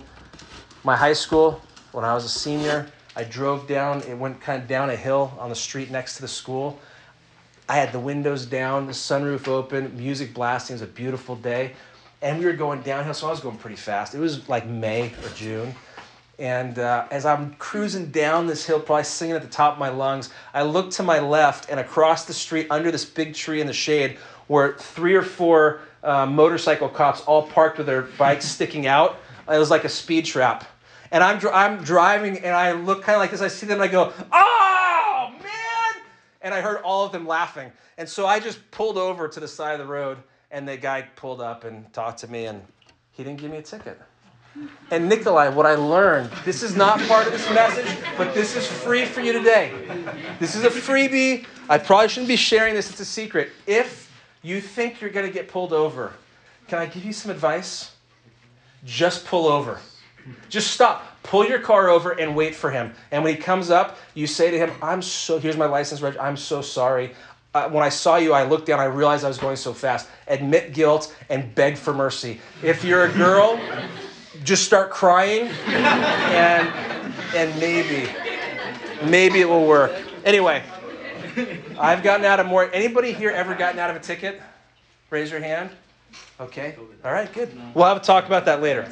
my 0.83 0.97
high 0.97 1.13
school 1.13 1.61
when 1.93 2.05
I 2.05 2.15
was 2.15 2.25
a 2.25 2.29
senior. 2.29 2.87
I 3.15 3.25
drove 3.25 3.67
down, 3.67 4.03
it 4.03 4.15
went 4.15 4.41
kind 4.41 4.63
of 4.63 4.69
down 4.69 4.89
a 4.89 4.97
hill 4.97 5.35
on 5.39 5.51
the 5.51 5.57
street 5.57 5.91
next 5.91 6.17
to 6.17 6.23
the 6.23 6.29
school. 6.29 6.79
I 7.69 7.77
had 7.77 7.93
the 7.93 7.99
windows 7.99 8.47
down, 8.47 8.87
the 8.87 8.93
sunroof 8.93 9.49
open, 9.49 9.97
music 9.97 10.33
blasting. 10.33 10.75
It 10.75 10.81
was 10.81 10.89
a 10.89 10.93
beautiful 10.93 11.35
day. 11.35 11.73
And 12.23 12.39
we 12.39 12.47
were 12.47 12.53
going 12.53 12.81
downhill, 12.83 13.13
so 13.13 13.27
I 13.27 13.31
was 13.31 13.41
going 13.41 13.59
pretty 13.59 13.77
fast. 13.77 14.15
It 14.15 14.21
was 14.21 14.49
like 14.49 14.67
May 14.67 15.13
or 15.25 15.29
June. 15.35 15.75
And 16.39 16.79
uh, 16.79 17.07
as 17.11 17.27
I'm 17.27 17.55
cruising 17.55 18.11
down 18.11 18.47
this 18.47 18.65
hill, 18.65 18.79
probably 18.79 19.05
singing 19.05 19.35
at 19.35 19.43
the 19.43 19.49
top 19.49 19.73
of 19.73 19.79
my 19.79 19.89
lungs, 19.89 20.31
I 20.55 20.63
look 20.63 20.91
to 20.93 21.03
my 21.03 21.19
left, 21.19 21.71
and 21.71 21.81
across 21.81 22.25
the 22.25 22.35
street, 22.35 22.69
under 22.71 22.91
this 22.91 23.05
big 23.05 23.35
tree 23.35 23.61
in 23.61 23.67
the 23.67 23.73
shade, 23.73 24.19
were 24.49 24.77
three 24.79 25.15
or 25.15 25.23
four 25.23 25.81
uh, 26.05 26.27
motorcycle 26.27 26.89
cops 26.89 27.23
all 27.23 27.49
parked 27.49 27.79
with 27.79 27.87
their 27.87 28.03
bikes 28.03 28.45
sticking 28.45 28.87
out. 28.87 29.19
It 29.51 29.59
was 29.59 29.71
like 29.71 29.85
a 29.85 29.89
speed 29.89 30.25
trap. 30.25 30.65
And 31.11 31.25
I'm, 31.25 31.39
dr- 31.39 31.55
I'm 31.55 31.83
driving, 31.85 32.39
and 32.39 32.55
I 32.55 32.73
look 32.73 33.03
kind 33.03 33.17
of 33.17 33.21
like 33.21 33.31
this. 33.31 33.41
I 33.41 33.49
see 33.49 33.67
them, 33.67 33.81
and 33.81 33.89
I 33.89 33.93
go, 33.93 34.13
man! 34.31 34.66
And 36.47 36.55
I 36.55 36.61
heard 36.61 36.81
all 36.85 37.05
of 37.05 37.11
them 37.11 37.27
laughing. 37.27 37.73
And 37.99 38.09
so 38.09 38.25
I 38.25 38.39
just 38.39 38.71
pulled 38.71 38.99
over 38.99 39.27
to 39.27 39.41
the 39.41 39.49
side 39.49 39.73
of 39.73 39.85
the 39.85 39.93
road, 39.93 40.19
and 40.53 40.69
the 40.69 40.77
guy 40.77 41.03
pulled 41.17 41.41
up 41.41 41.65
and 41.65 41.93
talked 41.93 42.21
to 42.21 42.29
me, 42.29 42.47
and 42.47 42.63
he 43.11 43.25
didn't 43.25 43.41
give 43.41 43.51
me 43.51 43.57
a 43.57 43.63
ticket. 43.63 44.01
And 44.93 45.09
Nikolai, 45.09 45.49
what 45.49 45.67
I 45.67 45.75
learned, 45.75 46.31
this 46.45 46.63
is 46.63 46.77
not 46.77 47.01
part 47.09 47.27
of 47.27 47.33
this 47.33 47.51
message, 47.51 47.93
but 48.17 48.33
this 48.33 48.55
is 48.55 48.65
free 48.65 49.05
for 49.05 49.23
you 49.23 49.33
today. 49.33 49.73
This 50.39 50.55
is 50.55 50.63
a 50.63 50.71
freebie. 50.71 51.47
I 51.69 51.79
probably 51.79 52.07
shouldn't 52.11 52.29
be 52.29 52.37
sharing 52.37 52.75
this, 52.75 52.91
it's 52.91 53.01
a 53.01 53.05
secret. 53.05 53.51
If 53.67 54.09
you 54.43 54.61
think 54.61 55.01
you're 55.01 55.11
going 55.11 55.27
to 55.27 55.33
get 55.33 55.49
pulled 55.49 55.73
over, 55.73 56.13
can 56.69 56.79
I 56.79 56.87
give 56.87 57.05
you 57.05 57.13
some 57.13 57.33
advice? 57.33 57.91
Just 58.85 59.27
pull 59.27 59.49
over. 59.49 59.81
Just 60.49 60.73
stop. 60.73 61.05
Pull 61.23 61.47
your 61.47 61.59
car 61.59 61.89
over 61.89 62.13
and 62.13 62.37
wait 62.37 62.55
for 62.55 62.71
him. 62.71 62.93
And 63.11 63.25
when 63.25 63.35
he 63.35 63.41
comes 63.41 63.71
up, 63.71 63.99
you 64.15 64.27
say 64.27 64.51
to 64.51 64.59
him, 64.59 64.71
I'm 64.81 65.03
so, 65.03 65.39
here's 65.39 65.57
my 65.57 65.67
license, 65.67 66.01
Reg. 66.01 66.17
I'm 66.19 66.37
so 66.37 66.63
sorry. 66.63 67.13
Uh, 67.53 67.69
when 67.69 67.83
I 67.83 67.89
saw 67.89 68.17
you, 68.17 68.33
I 68.33 68.45
looked 68.45 68.67
down, 68.67 68.81
I 68.81 68.85
realized 68.85 69.25
I 69.25 69.29
was 69.29 69.39
going 69.39 69.57
so 69.57 69.73
fast. 69.73 70.09
Admit 70.29 70.73
guilt 70.73 71.17
and 71.31 71.55
beg 71.55 71.77
for 71.77 71.95
mercy. 71.95 72.41
If 72.63 72.85
you're 72.85 73.07
a 73.07 73.13
girl, 73.13 73.59
just 74.45 74.65
start 74.65 74.91
crying 74.91 75.49
and 75.67 76.69
and 77.35 77.59
maybe 77.61 78.09
maybe 79.05 79.41
it 79.41 79.49
will 79.49 79.67
work 79.67 79.93
anyway 80.25 80.63
i've 81.79 82.03
gotten 82.03 82.25
out 82.25 82.41
of 82.41 82.47
more 82.47 82.71
anybody 82.73 83.13
here 83.13 83.31
ever 83.31 83.55
gotten 83.55 83.79
out 83.79 83.91
of 83.91 83.97
a 83.97 84.01
ticket 84.01 84.41
raise 85.11 85.31
your 85.31 85.41
hand 85.41 85.71
okay 86.41 86.77
all 87.05 87.13
right 87.13 87.33
good 87.33 87.51
we'll 87.75 87.87
have 87.87 87.97
a 87.97 88.01
talk 88.01 88.27
about 88.27 88.45
that 88.45 88.63
later 88.63 88.89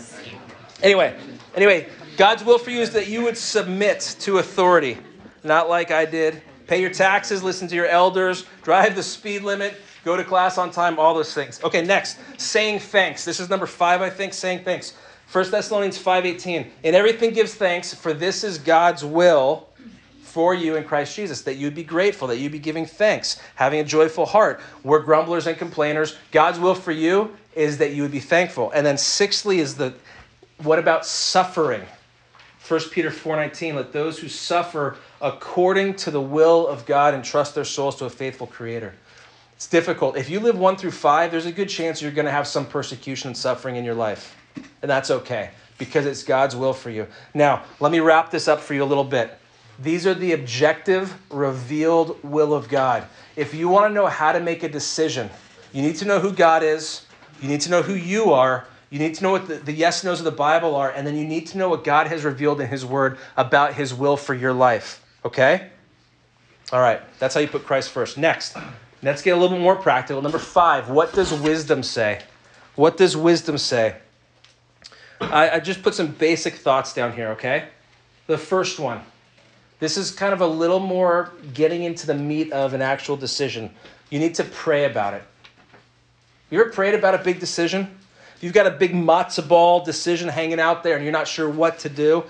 anyway 0.83 1.17
anyway 1.55 1.87
god's 2.17 2.45
will 2.45 2.59
for 2.59 2.71
you 2.71 2.81
is 2.81 2.91
that 2.91 3.09
you 3.09 3.23
would 3.23 3.37
submit 3.37 4.17
to 4.21 4.39
authority 4.39 4.99
not 5.43 5.69
like 5.69 5.91
i 5.91 6.05
did 6.05 6.43
pay 6.67 6.81
your 6.81 6.91
taxes 6.91 7.43
listen 7.43 7.69
to 7.69 7.75
your 7.75 7.87
elders 7.87 8.45
drive 8.63 8.95
the 8.95 9.03
speed 9.03 9.43
limit 9.43 9.75
go 10.05 10.17
to 10.17 10.25
class 10.25 10.59
on 10.59 10.71
time 10.71 10.99
all 10.99 11.15
those 11.15 11.35
things 11.35 11.63
okay 11.63 11.83
next 11.83 12.19
saying 12.39 12.79
thanks 12.79 13.25
this 13.25 13.41
is 13.41 13.49
number 13.49 13.67
five 13.67 14.03
i 14.03 14.11
think 14.11 14.33
saying 14.33 14.63
thanks 14.65 14.95
1 15.33 15.51
Thessalonians 15.51 15.99
5:18. 15.99 16.71
In 16.85 16.95
everything 16.95 17.33
gives 17.33 17.55
thanks, 17.55 17.93
for 17.93 18.13
this 18.13 18.45
is 18.45 18.59
God's 18.59 19.05
will 19.05 19.67
for 20.23 20.55
you 20.55 20.77
in 20.77 20.85
Christ 20.85 21.17
Jesus, 21.17 21.43
that 21.43 21.57
you'd 21.57 21.75
be 21.75 21.85
grateful, 21.85 22.29
that 22.29 22.39
you'd 22.39 22.53
be 22.53 22.59
giving 22.59 22.87
thanks, 22.87 23.41
having 23.55 23.81
a 23.81 23.85
joyful 23.85 24.27
heart. 24.27 24.61
We're 24.83 25.01
grumblers 25.01 25.47
and 25.47 25.57
complainers. 25.57 26.17
God's 26.31 26.59
will 26.59 26.75
for 26.75 26.93
you 26.93 27.37
is 27.55 27.79
that 27.79 27.93
you 27.93 28.03
would 28.03 28.13
be 28.13 28.21
thankful. 28.21 28.71
And 28.73 28.85
then 28.85 28.99
sixthly 28.99 29.61
is 29.61 29.77
the 29.77 29.95
what 30.63 30.79
about 30.79 31.05
suffering? 31.07 31.83
1 32.67 32.81
Peter 32.91 33.11
4:19, 33.11 33.75
let 33.75 33.93
those 33.93 34.19
who 34.19 34.29
suffer 34.29 34.97
according 35.21 35.95
to 35.95 36.11
the 36.11 36.21
will 36.21 36.67
of 36.67 36.87
God 36.87 37.15
entrust 37.15 37.55
their 37.55 37.65
souls 37.65 37.97
to 37.97 38.07
a 38.07 38.11
faithful 38.11 38.47
creator. 38.47 38.95
It's 39.55 39.67
difficult. 39.67 40.17
If 40.17 40.31
you 40.31 40.41
live 40.41 40.59
1 40.59 40.77
through 40.77 40.93
5, 40.93 41.31
there's 41.31 41.47
a 41.47 41.53
good 41.53 41.69
chance 41.69 42.01
you're 42.01 42.11
going 42.11 42.25
to 42.25 42.33
have 42.33 42.47
some 42.47 42.67
persecution 42.67 43.29
and 43.29 43.37
suffering 43.37 43.77
in 43.77 43.85
your 43.85 43.95
life. 43.95 44.35
And 44.83 44.91
that's 44.91 45.11
okay 45.11 45.51
because 45.79 46.07
it's 46.07 46.23
God's 46.23 46.57
will 46.57 46.73
for 46.73 46.91
you. 46.91 47.07
Now, 47.35 47.63
let 47.81 47.93
me 47.93 48.01
wrap 48.01 48.31
this 48.31 48.49
up 48.49 48.61
for 48.61 48.75
you 48.75 48.83
a 48.83 48.87
little 48.87 49.05
bit. 49.05 49.39
These 49.79 50.07
are 50.07 50.15
the 50.15 50.33
objective, 50.33 51.15
revealed 51.31 52.23
will 52.23 52.55
of 52.55 52.69
God. 52.69 53.05
If 53.37 53.55
you 53.55 53.69
want 53.69 53.91
to 53.91 53.95
know 53.95 54.07
how 54.07 54.33
to 54.33 54.41
make 54.41 54.63
a 54.63 54.69
decision, 54.69 55.31
you 55.73 55.83
need 55.83 55.97
to 55.97 56.05
know 56.05 56.21
who 56.21 56.33
God 56.33 56.63
is, 56.63 57.03
you 57.43 57.49
need 57.49 57.61
to 57.63 57.71
know 57.71 57.83
who 57.83 57.95
you 57.95 58.33
are, 58.33 58.67
you 58.95 59.01
need 59.01 59.17
to 59.17 59.25
know 59.25 59.33
what 59.33 59.49
the, 59.49 59.57
the 59.57 59.73
yes 59.73 60.05
no's 60.05 60.21
of 60.21 60.25
the 60.25 60.31
Bible 60.31 60.77
are, 60.77 60.89
and 60.89 61.05
then 61.05 61.17
you 61.17 61.27
need 61.27 61.49
to 61.49 61.59
know 61.59 61.69
what 61.69 61.83
God 61.83 62.07
has 62.07 62.23
revealed 62.23 62.61
in 62.61 62.69
His 62.69 62.87
Word 62.87 63.19
about 63.37 63.75
His 63.75 63.93
will 63.93 64.17
for 64.17 64.35
your 64.35 64.53
life. 64.53 65.05
Okay? 65.25 65.69
All 66.71 66.81
right, 66.81 67.01
that's 67.19 67.35
how 67.35 67.41
you 67.41 67.49
put 67.49 67.67
Christ 67.67 67.91
first. 67.91 68.17
Next, 68.17 68.57
let's 69.03 69.21
get 69.21 69.31
a 69.31 69.35
little 69.37 69.57
bit 69.57 69.61
more 69.61 69.75
practical. 69.75 70.23
Number 70.23 70.39
five, 70.39 70.91
what 70.91 71.13
does 71.13 71.33
wisdom 71.35 71.83
say? 71.83 72.23
What 72.77 72.97
does 72.97 73.17
wisdom 73.17 73.59
say? 73.59 73.97
I, 75.21 75.51
I 75.51 75.59
just 75.59 75.83
put 75.83 75.97
some 75.97 76.13
basic 76.13 76.55
thoughts 76.55 76.95
down 76.95 77.15
here, 77.15 77.31
okay? 77.31 77.71
The 78.29 78.39
first 78.39 78.79
one. 78.79 79.01
This 79.81 79.97
is 79.97 80.13
kind 80.13 80.33
of 80.33 80.41
a 80.41 80.47
little 80.47 80.79
more 80.79 81.33
getting 81.53 81.83
into 81.83 82.07
the 82.07 82.15
meat 82.15 82.53
of 82.53 82.75
an 82.75 82.81
actual 82.81 83.17
decision. 83.17 83.75
You 84.11 84.21
need 84.21 84.37
to 84.37 84.45
pray 84.45 84.85
about 84.85 85.15
it. 85.15 85.25
You 86.49 86.61
ever 86.61 86.71
prayed 86.71 86.95
about 86.95 87.17
a 87.17 87.19
big 87.19 87.41
decision? 87.41 87.99
You've 88.45 88.53
got 88.53 88.67
a 88.67 88.73
big 88.73 88.93
matzo 88.93 89.49
ball 89.49 89.83
decision 89.83 90.29
hanging 90.29 90.61
out 90.61 90.83
there 90.83 90.97
and 90.97 91.03
you're 91.03 91.15
not 91.15 91.27
sure 91.27 91.49
what 91.49 91.79
to 91.79 91.89
do, 91.89 92.25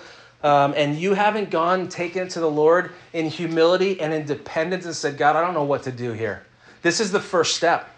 um, 0.44 0.72
and 0.76 0.96
you 0.96 1.12
haven't 1.12 1.50
gone 1.50 1.88
taken 1.88 2.28
it 2.28 2.30
to 2.30 2.40
the 2.40 2.48
Lord 2.48 2.92
in 3.12 3.28
humility 3.28 4.00
and 4.00 4.14
in 4.14 4.24
dependence 4.24 4.84
and 4.84 4.94
said, 4.94 5.18
God, 5.18 5.34
I 5.34 5.40
don't 5.40 5.54
know 5.54 5.64
what 5.64 5.82
to 5.82 5.90
do 5.90 6.12
here. 6.12 6.46
This 6.82 7.00
is 7.00 7.10
the 7.10 7.18
first 7.18 7.56
step. 7.56 7.90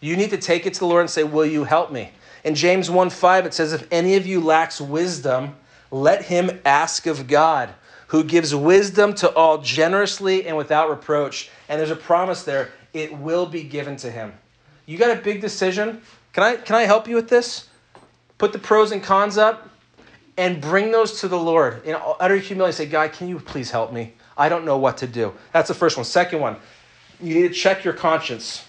You 0.00 0.16
need 0.16 0.30
to 0.30 0.38
take 0.38 0.66
it 0.66 0.74
to 0.74 0.78
the 0.78 0.86
Lord 0.86 1.00
and 1.00 1.10
say, 1.10 1.24
Will 1.24 1.46
you 1.46 1.64
help 1.64 1.90
me? 1.90 2.12
In 2.44 2.54
James 2.54 2.92
1 2.92 3.10
5, 3.10 3.46
it 3.46 3.54
says, 3.54 3.72
If 3.72 3.88
any 3.90 4.14
of 4.14 4.24
you 4.24 4.40
lacks 4.40 4.80
wisdom, 4.80 5.56
let 5.90 6.26
him 6.26 6.60
ask 6.64 7.08
of 7.08 7.26
God, 7.26 7.70
who 8.06 8.22
gives 8.22 8.54
wisdom 8.54 9.14
to 9.14 9.34
all 9.34 9.58
generously 9.58 10.46
and 10.46 10.56
without 10.56 10.90
reproach. 10.90 11.50
And 11.68 11.80
there's 11.80 11.90
a 11.90 11.96
promise 11.96 12.44
there, 12.44 12.70
it 12.92 13.18
will 13.18 13.46
be 13.46 13.64
given 13.64 13.96
to 13.96 14.12
him. 14.12 14.32
You 14.86 14.96
got 14.96 15.10
a 15.10 15.20
big 15.20 15.40
decision. 15.40 16.02
Can 16.34 16.42
I, 16.42 16.56
can 16.56 16.76
I 16.76 16.82
help 16.82 17.08
you 17.08 17.14
with 17.14 17.28
this? 17.28 17.68
Put 18.38 18.52
the 18.52 18.58
pros 18.58 18.90
and 18.92 19.02
cons 19.02 19.38
up 19.38 19.70
and 20.36 20.60
bring 20.60 20.90
those 20.90 21.20
to 21.20 21.28
the 21.28 21.38
Lord 21.38 21.84
in 21.86 21.96
utter 22.20 22.36
humility. 22.36 22.72
Say, 22.72 22.86
God, 22.86 23.12
can 23.12 23.28
you 23.28 23.38
please 23.38 23.70
help 23.70 23.92
me? 23.92 24.14
I 24.36 24.48
don't 24.48 24.64
know 24.64 24.76
what 24.76 24.98
to 24.98 25.06
do. 25.06 25.32
That's 25.52 25.68
the 25.68 25.74
first 25.74 25.96
one. 25.96 26.04
Second 26.04 26.40
one, 26.40 26.56
you 27.20 27.34
need 27.34 27.48
to 27.48 27.54
check 27.54 27.84
your 27.84 27.94
conscience. 27.94 28.64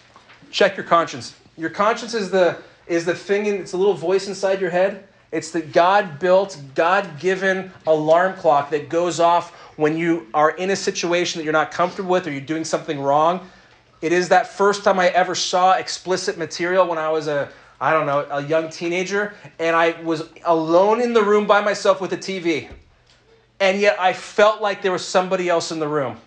Check 0.52 0.78
your 0.78 0.86
conscience. 0.86 1.36
Your 1.58 1.72
conscience 1.72 2.14
is 2.14 2.30
the 2.30 2.58
is 2.86 3.04
the 3.04 3.16
thing. 3.16 3.48
In, 3.48 3.56
it's 3.56 3.74
a 3.74 3.78
little 3.78 3.96
voice 3.96 4.28
inside 4.28 4.62
your 4.62 4.70
head. 4.70 5.08
It's 5.32 5.50
the 5.50 5.62
God 5.62 6.20
built, 6.20 6.58
God 6.76 7.20
given 7.20 7.72
alarm 7.88 8.36
clock 8.36 8.70
that 8.70 8.90
goes 8.90 9.20
off 9.20 9.52
when 9.76 9.98
you 9.98 10.28
are 10.36 10.52
in 10.52 10.70
a 10.70 10.76
situation 10.76 11.40
that 11.40 11.44
you're 11.44 11.52
not 11.52 11.72
comfortable 11.72 12.12
with 12.12 12.28
or 12.28 12.32
you're 12.32 12.42
doing 12.42 12.64
something 12.64 13.00
wrong. 13.00 13.50
It 14.06 14.12
is 14.12 14.30
that 14.30 14.48
first 14.48 14.84
time 14.84 15.00
I 15.00 15.10
ever 15.10 15.34
saw 15.34 15.74
explicit 15.74 16.38
material 16.38 16.88
when 16.88 17.00
I 17.00 17.10
was 17.10 17.28
a 17.28 17.50
I 17.82 17.92
don't 17.92 18.06
know, 18.06 18.26
a 18.30 18.44
young 18.44 18.70
teenager, 18.70 19.34
and 19.60 19.76
I 19.76 20.00
was 20.04 20.30
alone 20.46 21.02
in 21.02 21.12
the 21.12 21.24
room 21.24 21.48
by 21.48 21.60
myself 21.60 22.00
with 22.00 22.14
a 22.14 22.18
TV. 22.18 22.70
And 23.60 23.82
yet 23.82 24.00
I 24.00 24.14
felt 24.14 24.62
like 24.62 24.84
there 24.84 24.92
was 24.92 25.04
somebody 25.04 25.50
else 25.50 25.72
in 25.72 25.80
the 25.80 25.88
room. 25.88 26.18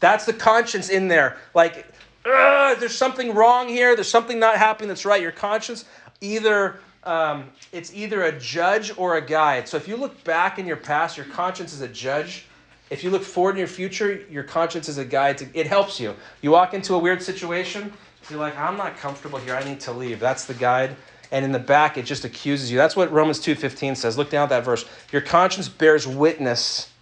That's 0.00 0.26
the 0.26 0.32
conscience 0.32 0.90
in 0.90 1.06
there. 1.06 1.38
Like, 1.54 1.86
there's 2.24 2.96
something 2.96 3.32
wrong 3.32 3.68
here. 3.68 3.94
There's 3.94 4.10
something 4.10 4.40
not 4.40 4.56
happening 4.56 4.88
that's 4.88 5.04
right. 5.04 5.22
Your 5.22 5.32
conscience 5.32 5.84
either 6.20 6.80
um, 7.04 7.50
it's 7.70 7.94
either 7.94 8.24
a 8.24 8.38
judge 8.38 8.92
or 8.96 9.18
a 9.18 9.20
guide. 9.20 9.68
So 9.68 9.76
if 9.76 9.86
you 9.86 9.96
look 9.96 10.24
back 10.24 10.58
in 10.58 10.66
your 10.66 10.76
past, 10.76 11.16
your 11.16 11.26
conscience 11.26 11.72
is 11.72 11.80
a 11.80 11.88
judge. 11.88 12.46
If 12.94 13.02
you 13.02 13.10
look 13.10 13.24
forward 13.24 13.56
in 13.56 13.58
your 13.58 13.66
future, 13.66 14.24
your 14.30 14.44
conscience 14.44 14.88
is 14.88 14.98
a 14.98 15.04
guide. 15.04 15.38
To, 15.38 15.48
it 15.52 15.66
helps 15.66 15.98
you. 15.98 16.14
You 16.42 16.52
walk 16.52 16.74
into 16.74 16.94
a 16.94 16.98
weird 16.98 17.20
situation, 17.20 17.92
you're 18.30 18.38
like, 18.38 18.56
I'm 18.56 18.76
not 18.76 18.96
comfortable 18.96 19.40
here. 19.40 19.56
I 19.56 19.64
need 19.64 19.80
to 19.80 19.92
leave. 19.92 20.20
That's 20.20 20.44
the 20.44 20.54
guide. 20.54 20.94
And 21.32 21.44
in 21.44 21.50
the 21.50 21.58
back, 21.58 21.98
it 21.98 22.04
just 22.04 22.24
accuses 22.24 22.70
you. 22.70 22.78
That's 22.78 22.94
what 22.94 23.10
Romans 23.10 23.40
2.15 23.40 23.96
says. 23.96 24.16
Look 24.16 24.30
down 24.30 24.44
at 24.44 24.50
that 24.50 24.64
verse. 24.64 24.84
Your 25.10 25.22
conscience 25.22 25.68
bears 25.68 26.06
witness. 26.06 26.92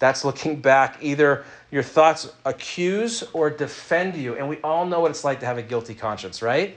That's 0.00 0.22
looking 0.22 0.60
back. 0.60 0.98
Either 1.00 1.46
your 1.70 1.82
thoughts 1.82 2.30
accuse 2.44 3.22
or 3.32 3.48
defend 3.48 4.16
you. 4.16 4.36
And 4.36 4.50
we 4.50 4.58
all 4.58 4.84
know 4.84 5.00
what 5.00 5.10
it's 5.10 5.24
like 5.24 5.40
to 5.40 5.46
have 5.46 5.56
a 5.56 5.62
guilty 5.62 5.94
conscience, 5.94 6.42
right? 6.42 6.76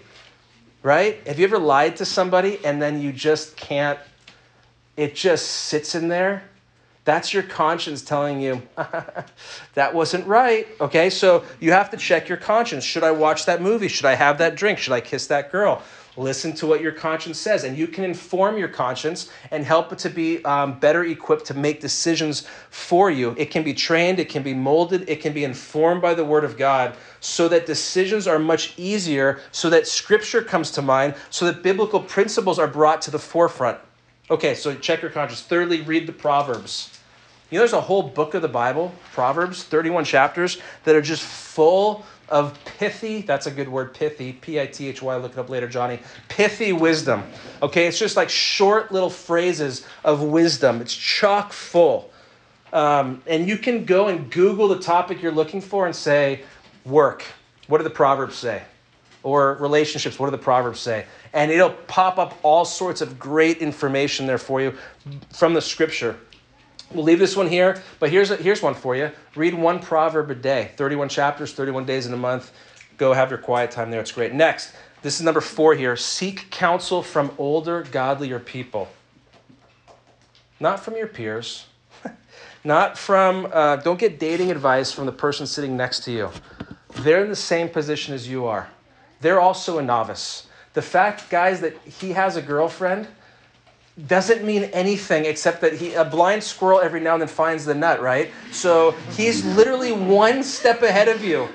Right? 0.82 1.28
Have 1.28 1.40
you 1.40 1.44
ever 1.44 1.60
lied 1.60 1.98
to 1.98 2.06
somebody 2.06 2.58
and 2.64 2.82
then 2.82 3.02
you 3.02 3.12
just 3.12 3.58
can't, 3.58 4.00
it 4.96 5.14
just 5.14 5.46
sits 5.46 5.94
in 5.94 6.08
there? 6.08 6.44
That's 7.04 7.34
your 7.34 7.44
conscience 7.44 8.04
telling 8.04 8.42
you 8.42 8.62
that 9.74 9.94
wasn't 9.94 10.28
right. 10.28 10.68
Okay, 10.80 11.10
so 11.10 11.44
you 11.60 11.72
have 11.72 11.90
to 11.92 11.98
check 11.98 12.30
your 12.30 12.38
conscience. 12.38 12.84
Should 12.84 13.04
I 13.04 13.12
watch 13.12 13.46
that 13.48 13.62
movie? 13.62 13.88
Should 13.88 14.06
I 14.06 14.14
have 14.14 14.38
that 14.38 14.56
drink? 14.56 14.78
Should 14.78 14.94
I 14.94 15.02
kiss 15.02 15.26
that 15.28 15.52
girl? 15.52 15.82
Listen 16.18 16.52
to 16.54 16.68
what 16.68 16.82
your 16.82 16.92
conscience 16.92 17.40
says, 17.40 17.64
and 17.64 17.78
you 17.78 17.88
can 17.88 18.04
inform 18.04 18.58
your 18.58 18.68
conscience 18.68 19.30
and 19.50 19.64
help 19.64 19.94
it 19.94 20.00
to 20.00 20.10
be 20.10 20.44
um, 20.44 20.78
better 20.78 21.06
equipped 21.06 21.46
to 21.46 21.54
make 21.54 21.80
decisions 21.80 22.46
for 22.70 23.10
you. 23.10 23.34
It 23.38 23.50
can 23.50 23.64
be 23.64 23.74
trained, 23.74 24.20
it 24.20 24.28
can 24.28 24.44
be 24.44 24.54
molded, 24.54 25.10
it 25.10 25.22
can 25.22 25.32
be 25.32 25.46
informed 25.46 26.02
by 26.02 26.14
the 26.14 26.26
Word 26.26 26.44
of 26.44 26.58
God 26.58 26.96
so 27.22 27.48
that 27.48 27.66
decisions 27.66 28.28
are 28.28 28.40
much 28.40 28.78
easier, 28.78 29.40
so 29.54 29.70
that 29.70 29.88
Scripture 29.88 30.42
comes 30.42 30.70
to 30.72 30.82
mind, 30.82 31.16
so 31.30 31.46
that 31.46 31.64
biblical 31.64 32.02
principles 32.02 32.60
are 32.60 32.68
brought 32.68 33.02
to 33.04 33.12
the 33.12 33.20
forefront. 33.20 33.80
Okay, 34.32 34.56
so 34.56 34.74
check 34.74 35.02
your 35.02 35.12
conscience. 35.12 35.42
Thirdly, 35.42 35.82
read 35.82 36.08
the 36.08 36.14
Proverbs. 36.14 36.98
You 37.50 37.58
know, 37.58 37.64
there's 37.64 37.74
a 37.74 37.82
whole 37.82 38.02
book 38.02 38.34
of 38.34 38.42
the 38.42 38.48
Bible, 38.48 38.94
Proverbs, 39.12 39.64
31 39.64 40.06
chapters, 40.06 40.58
that 40.86 40.96
are 40.96 41.02
just 41.02 41.22
full 41.22 42.06
of 42.30 42.58
pithy, 42.64 43.24
that's 43.24 43.46
a 43.46 43.52
good 43.52 43.68
word, 43.68 43.94
pithy, 43.94 44.32
P 44.32 44.58
I 44.58 44.68
T 44.68 44.88
H 44.88 45.02
Y, 45.02 45.16
look 45.18 45.34
it 45.34 45.38
up 45.38 45.50
later, 45.50 45.68
Johnny. 45.68 46.00
Pithy 46.30 46.72
wisdom. 46.72 47.24
Okay, 47.62 47.88
it's 47.88 48.00
just 48.00 48.16
like 48.16 48.30
short 48.30 48.94
little 48.94 49.10
phrases 49.10 49.86
of 50.06 50.24
wisdom. 50.24 50.80
It's 50.80 50.96
chock 50.96 51.52
full. 51.52 52.10
Um, 52.72 53.22
and 53.28 53.50
you 53.50 53.58
can 53.58 53.84
go 53.84 54.08
and 54.08 54.32
Google 54.32 54.70
the 54.70 54.80
topic 54.80 55.22
you're 55.22 55.34
looking 55.34 55.60
for 55.60 55.88
and 55.88 55.94
say, 55.94 56.44
work. 56.86 57.26
What 57.68 57.80
do 57.80 57.84
the 57.84 57.90
Proverbs 57.90 58.38
say? 58.38 58.64
Or 59.24 59.56
relationships, 59.56 60.18
what 60.18 60.28
do 60.28 60.32
the 60.32 60.42
Proverbs 60.42 60.80
say? 60.80 61.06
And 61.34 61.52
it'll 61.52 61.70
pop 61.70 62.18
up 62.18 62.38
all 62.44 62.66
sorts 62.66 63.02
of 63.02 63.18
great 63.18 63.58
information 63.60 64.26
there 64.26 64.38
for 64.38 64.62
you 64.62 64.76
from 65.32 65.54
the 65.54 65.62
scripture. 65.62 66.18
We'll 66.94 67.06
leave 67.06 67.20
this 67.20 67.38
one 67.38 67.48
here, 67.48 67.82
but 68.00 68.10
here's, 68.10 68.32
a, 68.32 68.36
here's 68.36 68.62
one 68.62 68.74
for 68.74 68.96
you. 68.96 69.12
Read 69.36 69.54
one 69.54 69.80
proverb 69.80 70.30
a 70.30 70.36
day, 70.36 70.72
31 70.76 71.08
chapters, 71.08 71.54
31 71.54 71.86
days 71.86 72.06
in 72.06 72.14
a 72.14 72.18
month. 72.18 72.52
Go 72.98 73.14
have 73.14 73.30
your 73.30 73.40
quiet 73.40 73.72
time 73.72 73.92
there. 73.92 74.02
It's 74.02 74.12
great. 74.12 74.34
Next, 74.34 74.74
this 75.02 75.16
is 75.16 75.22
number 75.22 75.42
four 75.42 75.74
here. 75.74 75.96
Seek 75.96 76.52
counsel 76.52 77.02
from 77.02 77.32
older, 77.38 77.84
godlier 77.92 78.40
people. 78.40 78.90
Not 80.60 80.80
from 80.82 80.96
your 80.96 81.08
peers, 81.08 81.66
not 82.64 82.98
from, 82.98 83.48
uh, 83.52 83.78
don't 83.78 83.98
get 83.98 84.20
dating 84.20 84.52
advice 84.52 84.92
from 84.92 85.06
the 85.06 85.12
person 85.12 85.48
sitting 85.48 85.78
next 85.78 86.04
to 86.04 86.12
you. 86.12 86.30
They're 86.98 87.24
in 87.24 87.30
the 87.30 87.36
same 87.36 87.70
position 87.70 88.14
as 88.14 88.28
you 88.28 88.46
are. 88.46 88.70
They're 89.22 89.40
also 89.40 89.78
a 89.80 89.82
novice. 89.82 90.48
The 90.74 90.82
fact, 90.82 91.30
guys, 91.30 91.62
that 91.62 91.78
he 91.84 92.12
has 92.12 92.36
a 92.36 92.42
girlfriend 92.42 93.08
doesn't 94.08 94.44
mean 94.44 94.64
anything 94.66 95.26
except 95.26 95.62
that 95.62 95.74
he 95.74 95.94
a 95.94 96.06
blind 96.06 96.44
squirrel 96.44 96.80
every 96.80 97.02
now 97.02 97.14
and 97.14 97.22
then 97.22 97.28
finds 97.28 97.66
the 97.66 97.76
nut, 97.76 98.02
right? 98.02 98.32
So 98.52 98.92
he's 99.12 99.44
literally 99.44 99.92
one 99.92 100.44
step 100.44 100.82
ahead 100.82 101.10
of 101.10 101.24
you. 101.24 101.50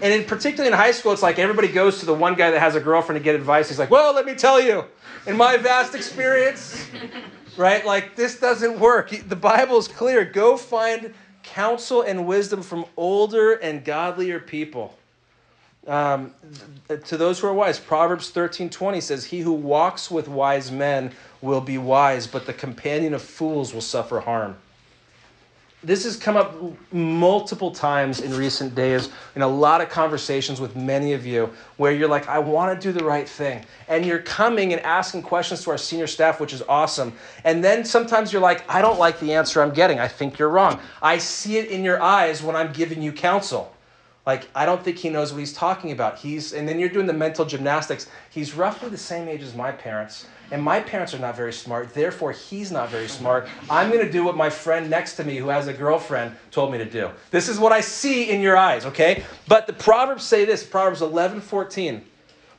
And 0.00 0.12
in 0.12 0.24
particularly 0.24 0.72
in 0.72 0.76
high 0.76 0.90
school, 0.90 1.12
it's 1.12 1.22
like 1.22 1.38
everybody 1.38 1.68
goes 1.68 2.00
to 2.00 2.06
the 2.06 2.14
one 2.14 2.34
guy 2.34 2.50
that 2.50 2.58
has 2.58 2.74
a 2.74 2.80
girlfriend 2.80 3.20
to 3.20 3.22
get 3.22 3.34
advice. 3.34 3.68
He's 3.68 3.78
like, 3.78 3.90
"Well, 3.90 4.14
let 4.14 4.24
me 4.24 4.34
tell 4.34 4.60
you, 4.60 4.84
in 5.26 5.36
my 5.36 5.56
vast 5.58 5.94
experience, 5.94 6.86
right? 7.56 7.86
Like 7.86 8.16
this 8.16 8.40
doesn't 8.40 8.80
work. 8.80 9.10
The 9.10 9.36
Bible 9.36 9.76
is 9.76 9.86
clear. 9.86 10.24
Go 10.24 10.56
find 10.56 11.14
counsel 11.44 12.02
and 12.02 12.26
wisdom 12.26 12.62
from 12.62 12.86
older 12.96 13.52
and 13.52 13.84
godlier 13.84 14.40
people." 14.40 14.98
Um, 15.86 16.32
to 16.88 17.16
those 17.16 17.40
who 17.40 17.48
are 17.48 17.52
wise, 17.52 17.80
Proverbs 17.80 18.30
thirteen 18.30 18.70
twenty 18.70 19.00
says, 19.00 19.24
"He 19.24 19.40
who 19.40 19.52
walks 19.52 20.10
with 20.10 20.28
wise 20.28 20.70
men 20.70 21.10
will 21.40 21.60
be 21.60 21.76
wise, 21.76 22.26
but 22.26 22.46
the 22.46 22.52
companion 22.52 23.14
of 23.14 23.22
fools 23.22 23.74
will 23.74 23.80
suffer 23.80 24.20
harm. 24.20 24.56
This 25.84 26.04
has 26.04 26.16
come 26.16 26.36
up 26.36 26.54
multiple 26.92 27.72
times 27.72 28.20
in 28.20 28.32
recent 28.36 28.76
days 28.76 29.08
in 29.34 29.42
a 29.42 29.48
lot 29.48 29.80
of 29.80 29.88
conversations 29.88 30.60
with 30.60 30.76
many 30.76 31.12
of 31.12 31.26
you 31.26 31.50
where 31.76 31.90
you're 31.90 32.08
like, 32.08 32.28
I 32.28 32.38
want 32.38 32.80
to 32.80 32.80
do 32.80 32.96
the 32.96 33.04
right 33.04 33.28
thing. 33.28 33.64
And 33.88 34.06
you're 34.06 34.20
coming 34.20 34.72
and 34.72 34.80
asking 34.82 35.22
questions 35.22 35.64
to 35.64 35.70
our 35.72 35.78
senior 35.78 36.06
staff, 36.06 36.38
which 36.38 36.52
is 36.52 36.62
awesome. 36.68 37.12
And 37.42 37.64
then 37.64 37.84
sometimes 37.84 38.32
you're 38.32 38.40
like, 38.40 38.64
I 38.72 38.80
don't 38.80 39.00
like 39.00 39.18
the 39.18 39.34
answer 39.34 39.60
I'm 39.60 39.72
getting. 39.72 39.98
I 39.98 40.06
think 40.06 40.38
you're 40.38 40.50
wrong. 40.50 40.78
I 41.02 41.18
see 41.18 41.58
it 41.58 41.68
in 41.68 41.82
your 41.82 42.00
eyes 42.00 42.44
when 42.44 42.54
I'm 42.54 42.72
giving 42.72 43.02
you 43.02 43.10
counsel. 43.10 43.74
Like, 44.24 44.48
I 44.54 44.64
don't 44.66 44.82
think 44.82 44.98
he 44.98 45.08
knows 45.08 45.32
what 45.32 45.40
he's 45.40 45.52
talking 45.52 45.90
about. 45.90 46.16
He's, 46.18 46.52
and 46.52 46.68
then 46.68 46.78
you're 46.78 46.88
doing 46.88 47.06
the 47.06 47.12
mental 47.12 47.44
gymnastics. 47.44 48.06
He's 48.30 48.54
roughly 48.54 48.88
the 48.88 48.98
same 48.98 49.26
age 49.26 49.42
as 49.42 49.54
my 49.54 49.72
parents, 49.72 50.26
and 50.52 50.62
my 50.62 50.78
parents 50.78 51.12
are 51.12 51.18
not 51.18 51.36
very 51.36 51.52
smart. 51.52 51.92
Therefore, 51.92 52.30
he's 52.30 52.70
not 52.70 52.88
very 52.88 53.08
smart. 53.08 53.48
I'm 53.68 53.90
going 53.90 54.04
to 54.04 54.12
do 54.12 54.22
what 54.22 54.36
my 54.36 54.48
friend 54.48 54.88
next 54.88 55.16
to 55.16 55.24
me, 55.24 55.38
who 55.38 55.48
has 55.48 55.66
a 55.66 55.72
girlfriend, 55.72 56.36
told 56.52 56.70
me 56.70 56.78
to 56.78 56.84
do. 56.84 57.10
This 57.32 57.48
is 57.48 57.58
what 57.58 57.72
I 57.72 57.80
see 57.80 58.30
in 58.30 58.40
your 58.40 58.56
eyes, 58.56 58.86
okay? 58.86 59.24
But 59.48 59.66
the 59.66 59.72
Proverbs 59.72 60.22
say 60.22 60.44
this 60.44 60.64
Proverbs 60.64 61.02
11 61.02 61.40
14, 61.40 62.04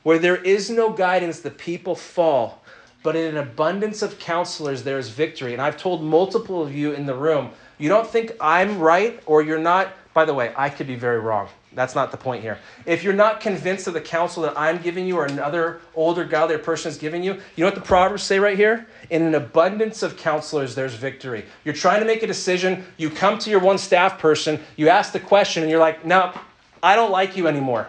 where 0.02 0.18
there 0.18 0.36
is 0.36 0.68
no 0.68 0.90
guidance, 0.90 1.40
the 1.40 1.50
people 1.50 1.94
fall. 1.94 2.62
But 3.02 3.16
in 3.16 3.26
an 3.26 3.36
abundance 3.38 4.02
of 4.02 4.18
counselors, 4.18 4.82
there 4.82 4.98
is 4.98 5.08
victory. 5.08 5.54
And 5.54 5.62
I've 5.62 5.76
told 5.78 6.02
multiple 6.02 6.62
of 6.62 6.74
you 6.74 6.92
in 6.92 7.06
the 7.06 7.14
room, 7.14 7.50
you 7.78 7.88
don't 7.88 8.06
think 8.06 8.32
I'm 8.40 8.78
right 8.78 9.22
or 9.26 9.42
you're 9.42 9.58
not 9.58 9.92
by 10.14 10.24
the 10.24 10.32
way, 10.32 10.52
I 10.56 10.70
could 10.70 10.86
be 10.86 10.94
very 10.94 11.18
wrong. 11.18 11.48
That's 11.74 11.96
not 11.96 12.12
the 12.12 12.16
point 12.16 12.40
here. 12.40 12.58
If 12.86 13.02
you're 13.02 13.12
not 13.12 13.40
convinced 13.40 13.88
of 13.88 13.94
the 13.94 14.00
counsel 14.00 14.44
that 14.44 14.56
I'm 14.56 14.78
giving 14.78 15.06
you 15.06 15.16
or 15.16 15.26
another 15.26 15.80
older 15.96 16.24
godly 16.24 16.56
person 16.56 16.88
is 16.90 16.96
giving 16.96 17.24
you, 17.24 17.34
you 17.34 17.40
know 17.58 17.66
what 17.66 17.74
the 17.74 17.80
Proverbs 17.80 18.22
say 18.22 18.38
right 18.38 18.56
here? 18.56 18.86
In 19.10 19.22
an 19.22 19.34
abundance 19.34 20.04
of 20.04 20.16
counselors, 20.16 20.76
there's 20.76 20.94
victory. 20.94 21.44
You're 21.64 21.74
trying 21.74 21.98
to 21.98 22.06
make 22.06 22.22
a 22.22 22.28
decision. 22.28 22.86
You 22.96 23.10
come 23.10 23.38
to 23.40 23.50
your 23.50 23.58
one 23.58 23.76
staff 23.76 24.20
person, 24.20 24.60
you 24.76 24.88
ask 24.88 25.12
the 25.12 25.20
question, 25.20 25.64
and 25.64 25.70
you're 25.70 25.80
like, 25.80 26.04
no, 26.04 26.32
I 26.80 26.94
don't 26.94 27.10
like 27.10 27.36
you 27.36 27.48
anymore. 27.48 27.88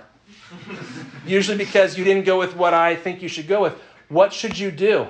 Usually 1.27 1.57
because 1.57 1.95
you 1.95 2.03
didn't 2.03 2.25
go 2.25 2.39
with 2.39 2.55
what 2.55 2.73
I 2.73 2.95
think 2.95 3.21
you 3.21 3.27
should 3.29 3.47
go 3.47 3.61
with. 3.61 3.73
What 4.09 4.33
should 4.33 4.57
you 4.57 4.71
do? 4.71 5.07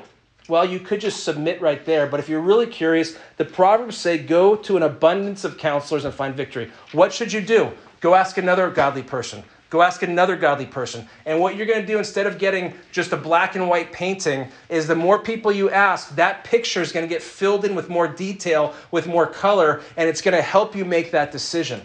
Well, 0.48 0.66
you 0.66 0.80
could 0.80 1.02
just 1.02 1.24
submit 1.24 1.60
right 1.60 1.84
there, 1.86 2.06
but 2.06 2.20
if 2.20 2.30
you're 2.30 2.42
really 2.42 2.68
curious, 2.68 3.18
the 3.38 3.46
Proverbs 3.46 3.98
say, 3.98 4.18
Go 4.20 4.56
to 4.56 4.78
an 4.78 4.84
abundance 4.84 5.44
of 5.44 5.58
counselors 5.58 6.06
and 6.06 6.14
find 6.14 6.36
victory. 6.36 6.72
What 6.92 7.12
should 7.12 7.34
you 7.34 7.42
do? 7.42 7.72
Go 8.00 8.14
ask 8.14 8.38
another 8.38 8.70
godly 8.70 9.02
person. 9.02 9.44
Go 9.72 9.82
ask 9.82 10.04
another 10.04 10.36
godly 10.36 10.68
person. 10.68 11.08
And 11.26 11.40
what 11.40 11.56
you're 11.56 11.66
going 11.66 11.82
to 11.82 11.88
do 11.88 11.98
instead 11.98 12.28
of 12.28 12.38
getting 12.38 12.76
just 12.92 13.12
a 13.12 13.18
black 13.18 13.56
and 13.56 13.68
white 13.68 13.92
painting 13.92 14.48
is 14.70 14.86
the 14.86 14.96
more 14.96 15.18
people 15.18 15.52
you 15.52 15.72
ask, 15.72 16.16
that 16.16 16.44
picture 16.44 16.82
is 16.82 16.92
going 16.92 17.04
to 17.04 17.10
get 17.14 17.24
filled 17.24 17.66
in 17.66 17.74
with 17.74 17.90
more 17.90 18.08
detail, 18.08 18.76
with 18.92 19.08
more 19.08 19.26
color, 19.26 19.82
and 19.98 20.08
it's 20.08 20.22
going 20.22 20.36
to 20.36 20.42
help 20.42 20.76
you 20.76 20.86
make 20.86 21.12
that 21.12 21.32
decision. 21.32 21.82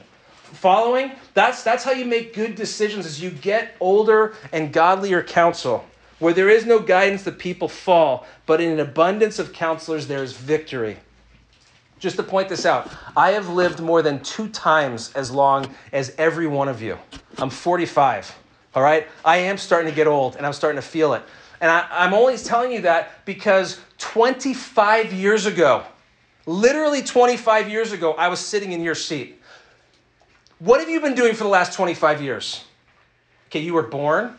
Following? 0.52 1.12
That's, 1.32 1.62
that's 1.62 1.82
how 1.82 1.92
you 1.92 2.04
make 2.04 2.34
good 2.34 2.54
decisions 2.54 3.06
as 3.06 3.22
you 3.22 3.30
get 3.30 3.76
older 3.80 4.34
and 4.52 4.72
godlier 4.72 5.22
counsel. 5.22 5.84
Where 6.20 6.34
there 6.34 6.48
is 6.48 6.66
no 6.66 6.78
guidance, 6.78 7.24
the 7.24 7.32
people 7.32 7.66
fall, 7.66 8.26
but 8.46 8.60
in 8.60 8.70
an 8.70 8.78
abundance 8.78 9.38
of 9.38 9.52
counselors, 9.52 10.06
there 10.06 10.22
is 10.22 10.34
victory. 10.34 10.98
Just 11.98 12.16
to 12.16 12.22
point 12.22 12.48
this 12.48 12.64
out, 12.64 12.90
I 13.16 13.32
have 13.32 13.48
lived 13.48 13.80
more 13.80 14.02
than 14.02 14.22
two 14.22 14.48
times 14.48 15.12
as 15.14 15.30
long 15.30 15.74
as 15.92 16.14
every 16.16 16.46
one 16.46 16.68
of 16.68 16.80
you. 16.80 16.98
I'm 17.38 17.50
45, 17.50 18.34
all 18.74 18.82
right? 18.82 19.06
I 19.24 19.38
am 19.38 19.58
starting 19.58 19.90
to 19.90 19.94
get 19.94 20.06
old 20.06 20.36
and 20.36 20.46
I'm 20.46 20.52
starting 20.52 20.80
to 20.80 20.86
feel 20.86 21.14
it. 21.14 21.22
And 21.60 21.70
I, 21.70 22.06
am 22.06 22.14
only 22.14 22.38
telling 22.38 22.72
you 22.72 22.82
that 22.82 23.24
because 23.26 23.80
25 23.98 25.12
years 25.12 25.44
ago, 25.44 25.84
literally 26.46 27.02
25 27.02 27.68
years 27.68 27.92
ago, 27.92 28.12
I 28.12 28.28
was 28.28 28.40
sitting 28.40 28.72
in 28.72 28.82
your 28.82 28.94
seat. 28.94 29.40
What 30.58 30.80
have 30.80 30.88
you 30.88 31.00
been 31.00 31.14
doing 31.14 31.34
for 31.34 31.44
the 31.44 31.50
last 31.50 31.74
25 31.74 32.22
years? 32.22 32.64
Okay, 33.48 33.60
you 33.60 33.74
were 33.74 33.82
born, 33.82 34.38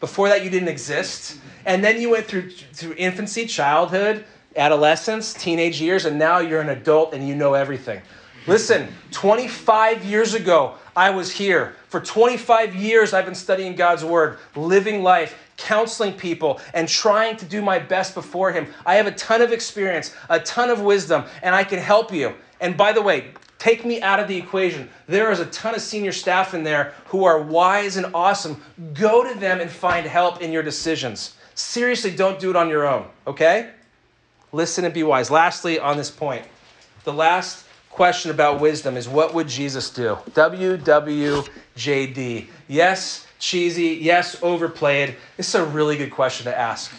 before 0.00 0.28
that, 0.28 0.42
you 0.42 0.50
didn't 0.50 0.68
exist. 0.68 1.38
And 1.66 1.84
then 1.84 2.00
you 2.00 2.10
went 2.10 2.26
through, 2.26 2.50
through 2.50 2.94
infancy, 2.96 3.46
childhood, 3.46 4.24
adolescence, 4.56 5.34
teenage 5.34 5.80
years, 5.80 6.06
and 6.06 6.18
now 6.18 6.38
you're 6.38 6.60
an 6.60 6.70
adult 6.70 7.14
and 7.14 7.28
you 7.28 7.34
know 7.34 7.54
everything. 7.54 8.00
Listen, 8.46 8.88
25 9.12 10.04
years 10.04 10.34
ago, 10.34 10.74
I 10.96 11.10
was 11.10 11.30
here. 11.30 11.76
For 11.88 12.00
25 12.00 12.74
years, 12.74 13.12
I've 13.12 13.26
been 13.26 13.34
studying 13.34 13.76
God's 13.76 14.04
Word, 14.04 14.38
living 14.56 15.02
life, 15.02 15.36
counseling 15.56 16.14
people, 16.14 16.60
and 16.72 16.88
trying 16.88 17.36
to 17.36 17.44
do 17.44 17.60
my 17.60 17.78
best 17.78 18.14
before 18.14 18.50
Him. 18.50 18.66
I 18.86 18.94
have 18.94 19.06
a 19.06 19.12
ton 19.12 19.42
of 19.42 19.52
experience, 19.52 20.14
a 20.28 20.40
ton 20.40 20.70
of 20.70 20.80
wisdom, 20.80 21.24
and 21.42 21.54
I 21.54 21.64
can 21.64 21.78
help 21.78 22.12
you. 22.12 22.34
And 22.60 22.76
by 22.76 22.92
the 22.92 23.02
way, 23.02 23.32
Take 23.60 23.84
me 23.84 24.00
out 24.00 24.18
of 24.18 24.26
the 24.26 24.38
equation. 24.38 24.88
There 25.06 25.30
is 25.30 25.38
a 25.38 25.44
ton 25.46 25.74
of 25.74 25.82
senior 25.82 26.12
staff 26.12 26.54
in 26.54 26.64
there 26.64 26.94
who 27.04 27.24
are 27.24 27.42
wise 27.42 27.98
and 27.98 28.06
awesome. 28.14 28.62
Go 28.94 29.22
to 29.22 29.38
them 29.38 29.60
and 29.60 29.70
find 29.70 30.06
help 30.06 30.40
in 30.40 30.50
your 30.50 30.62
decisions. 30.62 31.34
Seriously, 31.54 32.10
don't 32.10 32.40
do 32.40 32.48
it 32.48 32.56
on 32.56 32.70
your 32.70 32.88
own, 32.88 33.04
okay? 33.26 33.72
Listen 34.52 34.86
and 34.86 34.94
be 34.94 35.02
wise. 35.02 35.30
Lastly, 35.30 35.78
on 35.78 35.98
this 35.98 36.10
point, 36.10 36.46
the 37.04 37.12
last 37.12 37.66
question 37.90 38.30
about 38.30 38.62
wisdom 38.62 38.96
is 38.96 39.06
what 39.06 39.34
would 39.34 39.46
Jesus 39.46 39.90
do? 39.90 40.16
WWJD. 40.30 41.46
Yes, 42.66 43.26
cheesy. 43.38 43.98
Yes, 44.00 44.42
overplayed. 44.42 45.16
This 45.36 45.50
is 45.50 45.54
a 45.56 45.66
really 45.66 45.98
good 45.98 46.10
question 46.10 46.46
to 46.46 46.58
ask. 46.58 46.90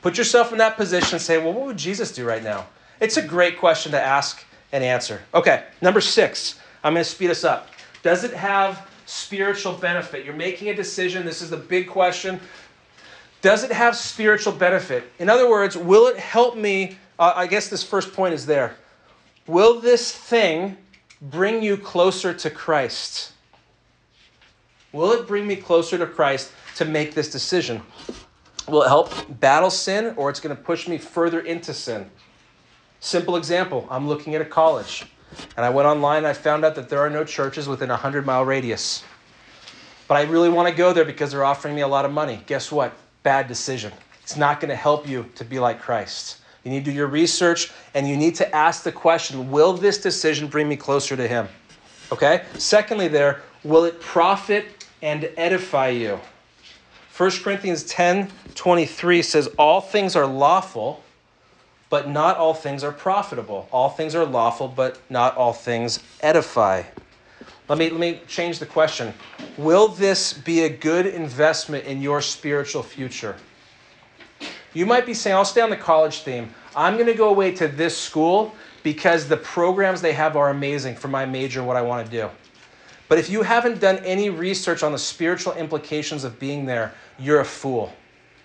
Put 0.00 0.16
yourself 0.16 0.52
in 0.52 0.58
that 0.58 0.76
position 0.76 1.14
and 1.14 1.22
say, 1.22 1.38
well, 1.38 1.52
what 1.52 1.66
would 1.66 1.76
Jesus 1.76 2.12
do 2.12 2.24
right 2.24 2.44
now? 2.44 2.68
It's 3.00 3.16
a 3.16 3.22
great 3.22 3.58
question 3.58 3.90
to 3.92 4.00
ask 4.00 4.44
and 4.74 4.82
answer. 4.82 5.22
Okay, 5.32 5.64
number 5.80 6.00
six. 6.00 6.58
I'm 6.82 6.94
going 6.94 7.04
to 7.04 7.08
speed 7.08 7.30
us 7.30 7.44
up. 7.44 7.68
Does 8.02 8.24
it 8.24 8.34
have 8.34 8.90
spiritual 9.06 9.72
benefit? 9.72 10.24
You're 10.24 10.34
making 10.34 10.68
a 10.68 10.74
decision. 10.74 11.24
This 11.24 11.40
is 11.40 11.50
the 11.50 11.56
big 11.56 11.88
question. 11.88 12.40
Does 13.40 13.62
it 13.62 13.70
have 13.70 13.96
spiritual 13.96 14.52
benefit? 14.52 15.04
In 15.20 15.30
other 15.30 15.48
words, 15.48 15.76
will 15.76 16.08
it 16.08 16.18
help 16.18 16.56
me? 16.56 16.98
Uh, 17.18 17.32
I 17.36 17.46
guess 17.46 17.68
this 17.68 17.84
first 17.84 18.12
point 18.12 18.34
is 18.34 18.46
there. 18.46 18.74
Will 19.46 19.80
this 19.80 20.10
thing 20.10 20.76
bring 21.22 21.62
you 21.62 21.76
closer 21.76 22.34
to 22.34 22.50
Christ? 22.50 23.32
Will 24.92 25.12
it 25.12 25.28
bring 25.28 25.46
me 25.46 25.54
closer 25.54 25.96
to 25.98 26.06
Christ 26.06 26.50
to 26.76 26.84
make 26.84 27.14
this 27.14 27.30
decision? 27.30 27.80
Will 28.66 28.82
it 28.82 28.88
help 28.88 29.40
battle 29.40 29.70
sin 29.70 30.14
or 30.16 30.30
it's 30.30 30.40
going 30.40 30.56
to 30.56 30.60
push 30.60 30.88
me 30.88 30.98
further 30.98 31.40
into 31.40 31.72
sin? 31.72 32.10
Simple 33.04 33.36
example 33.36 33.86
I'm 33.90 34.08
looking 34.08 34.34
at 34.34 34.40
a 34.40 34.46
college, 34.46 35.04
and 35.58 35.66
I 35.66 35.68
went 35.68 35.86
online 35.86 36.18
and 36.18 36.26
I 36.26 36.32
found 36.32 36.64
out 36.64 36.74
that 36.76 36.88
there 36.88 37.00
are 37.00 37.10
no 37.10 37.22
churches 37.22 37.68
within 37.68 37.90
a 37.90 37.92
100 37.92 38.24
mile 38.24 38.46
radius. 38.46 39.04
But 40.08 40.14
I 40.14 40.22
really 40.22 40.48
want 40.48 40.70
to 40.70 40.74
go 40.74 40.94
there 40.94 41.04
because 41.04 41.30
they're 41.30 41.44
offering 41.44 41.74
me 41.74 41.82
a 41.82 41.86
lot 41.86 42.06
of 42.06 42.12
money. 42.12 42.40
Guess 42.46 42.72
what? 42.72 42.96
Bad 43.22 43.46
decision. 43.46 43.92
It's 44.22 44.38
not 44.38 44.58
going 44.58 44.70
to 44.70 44.74
help 44.74 45.06
you 45.06 45.30
to 45.34 45.44
be 45.44 45.58
like 45.58 45.82
Christ. 45.82 46.38
You 46.62 46.70
need 46.70 46.86
to 46.86 46.92
do 46.92 46.96
your 46.96 47.08
research 47.08 47.70
and 47.92 48.08
you 48.08 48.16
need 48.16 48.36
to 48.36 48.56
ask 48.56 48.84
the 48.84 48.92
question 48.92 49.50
Will 49.50 49.74
this 49.74 50.00
decision 50.00 50.48
bring 50.48 50.66
me 50.66 50.76
closer 50.76 51.14
to 51.14 51.28
Him? 51.28 51.46
Okay? 52.10 52.44
Secondly, 52.56 53.08
there, 53.08 53.42
will 53.64 53.84
it 53.84 54.00
profit 54.00 54.86
and 55.02 55.28
edify 55.36 55.88
you? 55.88 56.18
1 57.18 57.30
Corinthians 57.42 57.84
10 57.84 58.30
23 58.54 59.20
says, 59.20 59.48
All 59.58 59.82
things 59.82 60.16
are 60.16 60.26
lawful 60.26 61.03
but 61.90 62.08
not 62.08 62.36
all 62.36 62.54
things 62.54 62.82
are 62.82 62.92
profitable. 62.92 63.68
All 63.70 63.88
things 63.88 64.14
are 64.14 64.24
lawful, 64.24 64.68
but 64.68 65.00
not 65.10 65.36
all 65.36 65.52
things 65.52 66.02
edify. 66.20 66.82
Let 67.68 67.78
me, 67.78 67.90
let 67.90 68.00
me 68.00 68.20
change 68.26 68.58
the 68.58 68.66
question. 68.66 69.14
Will 69.56 69.88
this 69.88 70.32
be 70.32 70.64
a 70.64 70.68
good 70.68 71.06
investment 71.06 71.84
in 71.84 72.02
your 72.02 72.20
spiritual 72.20 72.82
future? 72.82 73.36
You 74.74 74.86
might 74.86 75.06
be 75.06 75.14
saying, 75.14 75.36
I'll 75.36 75.44
stay 75.44 75.60
on 75.60 75.70
the 75.70 75.76
college 75.76 76.20
theme. 76.20 76.52
I'm 76.74 76.94
going 76.94 77.06
to 77.06 77.14
go 77.14 77.28
away 77.28 77.54
to 77.54 77.68
this 77.68 77.96
school 77.96 78.54
because 78.82 79.28
the 79.28 79.36
programs 79.36 80.02
they 80.02 80.12
have 80.12 80.36
are 80.36 80.50
amazing 80.50 80.96
for 80.96 81.08
my 81.08 81.24
major 81.24 81.62
what 81.62 81.76
I 81.76 81.82
want 81.82 82.04
to 82.04 82.10
do. 82.10 82.28
But 83.08 83.18
if 83.18 83.30
you 83.30 83.42
haven't 83.42 83.80
done 83.80 83.98
any 83.98 84.30
research 84.30 84.82
on 84.82 84.92
the 84.92 84.98
spiritual 84.98 85.52
implications 85.54 86.24
of 86.24 86.40
being 86.40 86.66
there, 86.66 86.92
you're 87.18 87.40
a 87.40 87.44
fool 87.44 87.92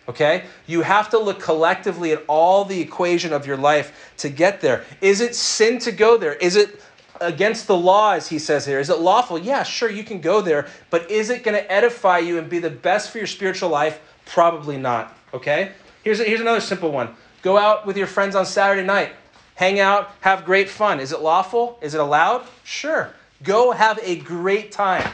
okay? 0.10 0.46
You 0.66 0.82
have 0.82 1.10
to 1.12 1.20
look 1.20 1.40
collectively 1.40 2.12
at 2.12 2.24
all 2.28 2.66
the 2.66 2.82
equation 2.82 3.32
of 3.32 3.46
your 3.46 3.58
life 3.58 4.14
to 4.18 4.30
get 4.30 4.60
there. 4.60 4.84
Is 5.02 5.22
it 5.22 5.36
sin 5.36 5.78
to 5.80 5.92
go 5.92 6.18
there? 6.18 6.34
Is 6.34 6.56
it 6.56 6.82
against 7.22 7.68
the 7.68 7.78
law, 7.78 8.14
as 8.14 8.28
he 8.28 8.40
says 8.40 8.66
here? 8.66 8.80
Is 8.80 8.90
it 8.90 9.00
lawful? 9.00 9.38
Yeah, 9.38 9.64
sure, 9.64 9.90
you 9.90 10.04
can 10.04 10.20
go 10.20 10.42
there, 10.42 10.68
but 10.90 11.10
is 11.12 11.30
it 11.30 11.44
going 11.44 11.56
to 11.56 11.72
edify 11.72 12.18
you 12.18 12.40
and 12.40 12.50
be 12.50 12.60
the 12.60 12.70
best 12.70 13.12
for 13.12 13.20
your 13.20 13.28
spiritual 13.28 13.70
life? 13.70 14.02
Probably 14.26 14.78
not, 14.78 15.16
okay? 15.34 15.74
Here's, 16.04 16.20
a, 16.20 16.24
here's 16.24 16.42
another 16.42 16.62
simple 16.62 16.92
one 16.92 17.16
go 17.42 17.58
out 17.58 17.86
with 17.86 17.96
your 17.96 18.08
friends 18.08 18.36
on 18.36 18.46
Saturday 18.46 18.86
night, 18.86 19.12
hang 19.56 19.80
out, 19.80 20.12
have 20.22 20.44
great 20.44 20.70
fun. 20.70 21.00
Is 21.00 21.14
it 21.14 21.22
lawful? 21.22 21.78
Is 21.82 21.94
it 21.94 22.02
allowed? 22.02 22.46
Sure. 22.64 23.14
Go 23.44 23.72
have 23.72 23.98
a 24.04 24.18
great 24.18 24.74
time. 24.74 25.10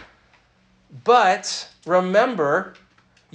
But 1.03 1.69
remember, 1.85 2.73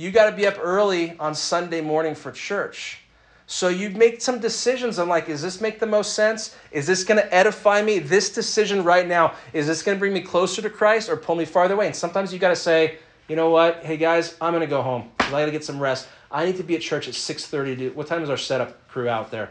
you 0.00 0.10
got 0.10 0.30
to 0.30 0.34
be 0.34 0.46
up 0.46 0.56
early 0.58 1.14
on 1.18 1.34
Sunday 1.34 1.82
morning 1.82 2.14
for 2.14 2.32
church. 2.32 3.00
So 3.46 3.68
you 3.68 3.90
make 3.90 4.22
some 4.22 4.38
decisions. 4.38 4.98
I'm 4.98 5.10
like, 5.10 5.26
does 5.26 5.42
this 5.42 5.60
make 5.60 5.78
the 5.78 5.86
most 5.86 6.14
sense? 6.14 6.56
Is 6.72 6.86
this 6.86 7.04
going 7.04 7.20
to 7.20 7.34
edify 7.34 7.82
me? 7.82 7.98
This 7.98 8.30
decision 8.30 8.82
right 8.82 9.06
now, 9.06 9.34
is 9.52 9.66
this 9.66 9.82
going 9.82 9.96
to 9.96 9.98
bring 9.98 10.14
me 10.14 10.22
closer 10.22 10.62
to 10.62 10.70
Christ 10.70 11.10
or 11.10 11.18
pull 11.18 11.36
me 11.36 11.44
farther 11.44 11.74
away? 11.74 11.84
And 11.84 11.94
sometimes 11.94 12.32
you 12.32 12.38
got 12.38 12.48
to 12.48 12.56
say, 12.56 12.96
you 13.28 13.36
know 13.36 13.50
what? 13.50 13.84
Hey 13.84 13.98
guys, 13.98 14.36
I'm 14.40 14.54
going 14.54 14.62
to 14.62 14.66
go 14.66 14.80
home. 14.80 15.10
I 15.18 15.30
got 15.32 15.44
to 15.44 15.50
get 15.50 15.64
some 15.64 15.78
rest. 15.78 16.08
I 16.30 16.46
need 16.46 16.56
to 16.56 16.62
be 16.62 16.76
at 16.76 16.80
church 16.80 17.06
at 17.06 17.12
6:30. 17.12 17.94
What 17.94 18.06
time 18.06 18.22
is 18.22 18.30
our 18.30 18.38
setup 18.38 18.88
crew 18.88 19.08
out 19.08 19.30
there? 19.30 19.50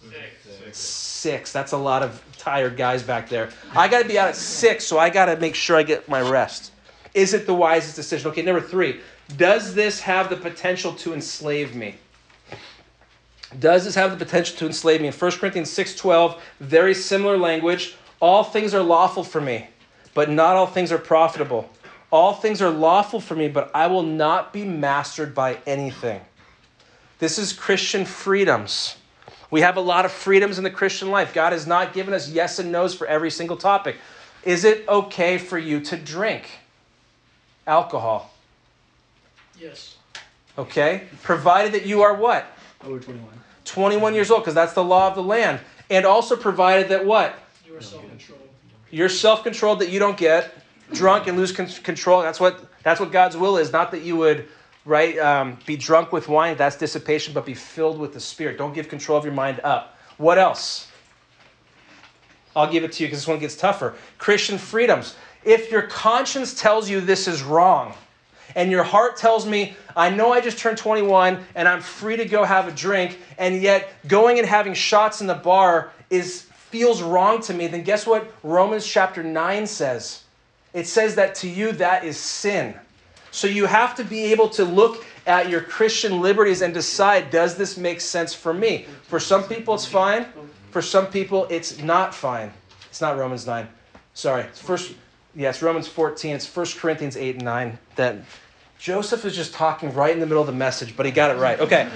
Six. 0.00 0.78
Six. 0.78 1.52
That's 1.52 1.72
a 1.72 1.76
lot 1.76 2.02
of 2.02 2.24
tired 2.38 2.78
guys 2.78 3.02
back 3.02 3.28
there. 3.28 3.50
I 3.72 3.88
got 3.88 4.00
to 4.00 4.08
be 4.08 4.18
out 4.18 4.28
at 4.28 4.36
six, 4.36 4.84
so 4.84 4.98
I 4.98 5.10
got 5.10 5.26
to 5.26 5.36
make 5.36 5.54
sure 5.54 5.76
I 5.76 5.82
get 5.82 6.08
my 6.08 6.22
rest. 6.22 6.72
Is 7.14 7.34
it 7.34 7.46
the 7.46 7.54
wisest 7.54 7.94
decision? 7.96 8.30
Okay, 8.30 8.42
number 8.42 8.60
three, 8.60 9.00
does 9.36 9.74
this 9.74 10.00
have 10.00 10.30
the 10.30 10.36
potential 10.36 10.94
to 10.94 11.14
enslave 11.14 11.74
me? 11.74 11.96
Does 13.58 13.84
this 13.84 13.94
have 13.94 14.10
the 14.10 14.24
potential 14.24 14.56
to 14.58 14.66
enslave 14.66 15.00
me? 15.00 15.08
In 15.08 15.12
1 15.12 15.38
Corinthians 15.38 15.70
6:12, 15.70 16.40
very 16.60 16.94
similar 16.94 17.36
language. 17.36 17.96
All 18.20 18.44
things 18.44 18.74
are 18.74 18.82
lawful 18.82 19.24
for 19.24 19.40
me, 19.40 19.68
but 20.14 20.30
not 20.30 20.56
all 20.56 20.66
things 20.66 20.92
are 20.92 20.98
profitable. 20.98 21.68
All 22.10 22.34
things 22.34 22.60
are 22.62 22.70
lawful 22.70 23.20
for 23.20 23.34
me, 23.34 23.48
but 23.48 23.70
I 23.74 23.86
will 23.86 24.02
not 24.02 24.52
be 24.52 24.64
mastered 24.64 25.34
by 25.34 25.58
anything. 25.66 26.20
This 27.18 27.38
is 27.38 27.52
Christian 27.52 28.04
freedoms. 28.04 28.96
We 29.50 29.60
have 29.60 29.76
a 29.76 29.80
lot 29.80 30.04
of 30.04 30.12
freedoms 30.12 30.58
in 30.58 30.64
the 30.64 30.70
Christian 30.70 31.10
life. 31.10 31.34
God 31.34 31.52
has 31.52 31.66
not 31.66 31.92
given 31.92 32.14
us 32.14 32.28
yes 32.28 32.58
and 32.58 32.72
no's 32.72 32.94
for 32.94 33.06
every 33.06 33.30
single 33.30 33.56
topic. 33.56 33.96
Is 34.44 34.64
it 34.64 34.88
okay 34.88 35.38
for 35.38 35.58
you 35.58 35.80
to 35.80 35.96
drink 35.96 36.50
alcohol? 37.66 38.31
Yes. 39.62 39.96
Okay? 40.58 41.04
Provided 41.22 41.72
that 41.72 41.86
you 41.86 42.02
are 42.02 42.14
what? 42.14 42.46
Over 42.84 42.98
21. 42.98 43.28
21 43.64 44.14
years 44.14 44.30
old, 44.30 44.42
because 44.42 44.54
that's 44.54 44.72
the 44.72 44.82
law 44.82 45.08
of 45.08 45.14
the 45.14 45.22
land. 45.22 45.60
And 45.88 46.04
also 46.04 46.36
provided 46.36 46.88
that 46.88 47.06
what? 47.06 47.38
You 47.66 47.76
are 47.76 47.80
self-controlled. 47.80 48.42
You're 48.90 49.08
self-controlled 49.08 49.78
that 49.78 49.90
you 49.90 49.98
don't 49.98 50.16
get 50.16 50.52
drunk 50.92 51.28
and 51.28 51.38
lose 51.38 51.52
con- 51.52 51.68
control. 51.68 52.22
That's 52.22 52.40
what 52.40 52.68
that's 52.82 52.98
what 52.98 53.12
God's 53.12 53.36
will 53.36 53.56
is. 53.56 53.72
Not 53.72 53.92
that 53.92 54.02
you 54.02 54.16
would 54.16 54.48
right 54.84 55.16
um, 55.18 55.58
be 55.64 55.76
drunk 55.76 56.12
with 56.12 56.28
wine. 56.28 56.56
That's 56.56 56.76
dissipation, 56.76 57.32
but 57.32 57.46
be 57.46 57.54
filled 57.54 57.98
with 57.98 58.12
the 58.12 58.20
Spirit. 58.20 58.58
Don't 58.58 58.74
give 58.74 58.88
control 58.88 59.16
of 59.16 59.24
your 59.24 59.32
mind 59.32 59.60
up. 59.62 59.96
What 60.18 60.38
else? 60.38 60.88
I'll 62.54 62.70
give 62.70 62.84
it 62.84 62.92
to 62.92 63.02
you 63.02 63.06
because 63.06 63.20
this 63.20 63.28
one 63.28 63.38
gets 63.38 63.56
tougher. 63.56 63.94
Christian 64.18 64.58
freedoms. 64.58 65.14
If 65.44 65.70
your 65.70 65.82
conscience 65.82 66.52
tells 66.60 66.90
you 66.90 67.00
this 67.00 67.26
is 67.26 67.42
wrong, 67.42 67.94
and 68.54 68.70
your 68.70 68.82
heart 68.82 69.16
tells 69.16 69.46
me, 69.46 69.74
I 69.96 70.10
know 70.10 70.32
I 70.32 70.40
just 70.40 70.58
turned 70.58 70.78
21 70.78 71.44
and 71.54 71.68
I'm 71.68 71.80
free 71.80 72.16
to 72.16 72.24
go 72.24 72.44
have 72.44 72.68
a 72.68 72.72
drink, 72.72 73.18
and 73.38 73.60
yet 73.62 73.92
going 74.08 74.38
and 74.38 74.48
having 74.48 74.74
shots 74.74 75.20
in 75.20 75.26
the 75.26 75.34
bar 75.34 75.92
is 76.10 76.46
feels 76.72 77.02
wrong 77.02 77.42
to 77.42 77.52
me, 77.52 77.66
then 77.66 77.82
guess 77.82 78.06
what 78.06 78.32
Romans 78.42 78.86
chapter 78.86 79.22
9 79.22 79.66
says? 79.66 80.22
It 80.72 80.86
says 80.86 81.16
that 81.16 81.34
to 81.36 81.48
you 81.48 81.72
that 81.72 82.02
is 82.02 82.16
sin. 82.16 82.74
So 83.30 83.46
you 83.46 83.66
have 83.66 83.94
to 83.96 84.04
be 84.04 84.32
able 84.32 84.48
to 84.50 84.64
look 84.64 85.04
at 85.26 85.50
your 85.50 85.60
Christian 85.60 86.22
liberties 86.22 86.62
and 86.62 86.72
decide, 86.72 87.30
does 87.30 87.56
this 87.56 87.76
make 87.76 88.00
sense 88.00 88.32
for 88.32 88.54
me? 88.54 88.86
For 89.02 89.20
some 89.20 89.44
people 89.44 89.74
it's 89.74 89.84
fine. 89.84 90.26
For 90.70 90.80
some 90.80 91.08
people 91.08 91.46
it's 91.50 91.78
not 91.78 92.14
fine. 92.14 92.50
It's 92.88 93.02
not 93.02 93.18
Romans 93.18 93.46
9. 93.46 93.68
Sorry. 94.14 94.44
It's 94.44 94.60
first 94.60 94.94
yes, 95.34 95.60
Romans 95.60 95.88
14. 95.88 96.36
It's 96.36 96.56
1 96.56 96.66
Corinthians 96.78 97.18
8 97.18 97.36
and 97.36 97.44
9 97.44 97.78
that 97.96 98.16
Joseph 98.82 99.24
is 99.24 99.36
just 99.36 99.54
talking 99.54 99.94
right 99.94 100.12
in 100.12 100.18
the 100.18 100.26
middle 100.26 100.40
of 100.40 100.48
the 100.48 100.52
message, 100.52 100.96
but 100.96 101.06
he 101.06 101.12
got 101.12 101.30
it 101.30 101.38
right. 101.38 101.60
Okay. 101.60 101.88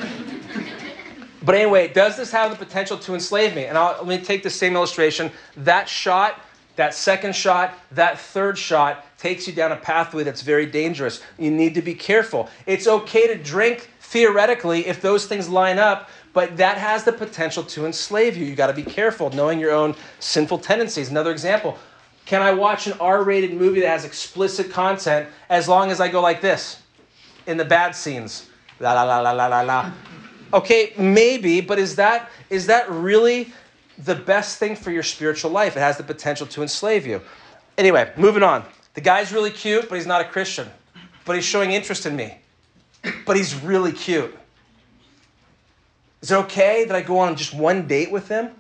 But 1.43 1.57
anyway, 1.57 1.89
does 1.89 2.16
this 2.16 2.30
have 2.30 2.53
the 2.53 2.64
potential 2.64 2.97
to 2.99 3.14
enslave 3.14 3.57
me? 3.57 3.64
And 3.64 3.76
I'll, 3.76 3.97
let 4.05 4.20
me 4.20 4.24
take 4.24 4.45
the 4.45 4.51
same 4.51 4.76
illustration. 4.76 5.32
That 5.57 5.89
shot, 5.89 6.41
that 6.76 6.95
second 6.95 7.34
shot, 7.34 7.76
that 7.91 8.20
third 8.20 8.57
shot 8.57 9.05
takes 9.18 9.49
you 9.49 9.53
down 9.53 9.72
a 9.72 9.76
pathway 9.76 10.22
that's 10.22 10.43
very 10.43 10.64
dangerous. 10.64 11.20
You 11.41 11.51
need 11.51 11.74
to 11.74 11.82
be 11.82 11.93
careful. 11.93 12.49
It's 12.66 12.87
okay 12.87 13.26
to 13.26 13.37
drink 13.37 13.91
theoretically 13.99 14.87
if 14.87 15.03
those 15.03 15.26
things 15.26 15.49
line 15.49 15.80
up, 15.80 16.09
but 16.34 16.57
that 16.59 16.78
has 16.78 17.03
the 17.03 17.12
potential 17.12 17.64
to 17.64 17.84
enslave 17.87 18.37
you. 18.37 18.45
You 18.45 18.55
got 18.55 18.68
to 18.68 18.72
be 18.72 18.84
careful, 18.84 19.30
knowing 19.30 19.59
your 19.59 19.72
own 19.72 19.97
sinful 20.20 20.59
tendencies. 20.59 21.11
Another 21.11 21.32
example 21.32 21.78
can 22.27 22.43
I 22.43 22.53
watch 22.53 22.89
an 22.89 22.95
R 23.01 23.22
rated 23.22 23.55
movie 23.55 23.81
that 23.81 23.89
has 23.89 24.05
explicit 24.05 24.70
content 24.70 25.29
as 25.49 25.68
long 25.68 25.93
as 25.93 26.01
I 26.01 26.09
go 26.09 26.20
like 26.20 26.41
this 26.41 26.83
in 27.47 27.57
the 27.57 27.64
bad 27.64 27.95
scenes? 27.95 28.51
La 28.81 28.93
la 28.93 29.05
la 29.05 29.20
la 29.20 29.31
la 29.31 29.47
la 29.47 29.61
la. 29.62 29.93
Okay, 30.53 30.93
maybe, 30.99 31.61
but 31.61 31.79
is 31.79 31.97
that 31.97 32.29
is 32.51 32.66
that 32.66 32.91
really 32.91 33.53
the 33.99 34.14
best 34.14 34.59
thing 34.59 34.74
for 34.74 34.91
your 34.91 35.05
spiritual 35.05 35.53
life? 35.53 35.77
It 35.77 35.81
has 35.81 35.97
the 35.97 36.03
potential 36.03 36.47
to 36.49 36.62
enslave 36.62 37.07
you. 37.07 37.22
Anyway, 37.79 38.12
moving 38.16 38.43
on. 38.43 38.64
The 38.95 39.01
guy's 39.01 39.33
really 39.33 39.51
cute, 39.51 39.89
but 39.89 39.95
he's 39.95 40.07
not 40.07 40.20
a 40.20 40.24
Christian. 40.24 40.68
But 41.24 41.37
he's 41.37 41.45
showing 41.45 41.72
interest 41.72 42.07
in 42.07 42.16
me. 42.16 42.39
But 43.24 43.37
he's 43.37 43.55
really 43.55 43.93
cute. 43.93 44.37
Is 46.22 46.33
it 46.33 46.37
okay 46.37 46.85
that 46.87 46.97
I 46.97 47.03
go 47.03 47.18
on 47.18 47.37
just 47.37 47.55
one 47.55 47.87
date 47.87 48.11
with 48.11 48.27
him? 48.29 48.51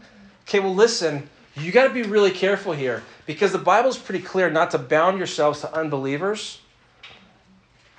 Okay, 0.42 0.60
well, 0.60 0.74
listen, 0.74 1.28
you 1.56 1.72
got 1.72 1.88
to 1.88 1.94
be 1.94 2.02
really 2.02 2.30
careful 2.30 2.72
here 2.72 3.02
because 3.26 3.52
the 3.52 3.58
Bible's 3.58 3.98
pretty 3.98 4.24
clear 4.24 4.48
not 4.50 4.70
to 4.70 4.78
bound 4.78 5.18
yourselves 5.18 5.60
to 5.60 5.74
unbelievers. 5.74 6.60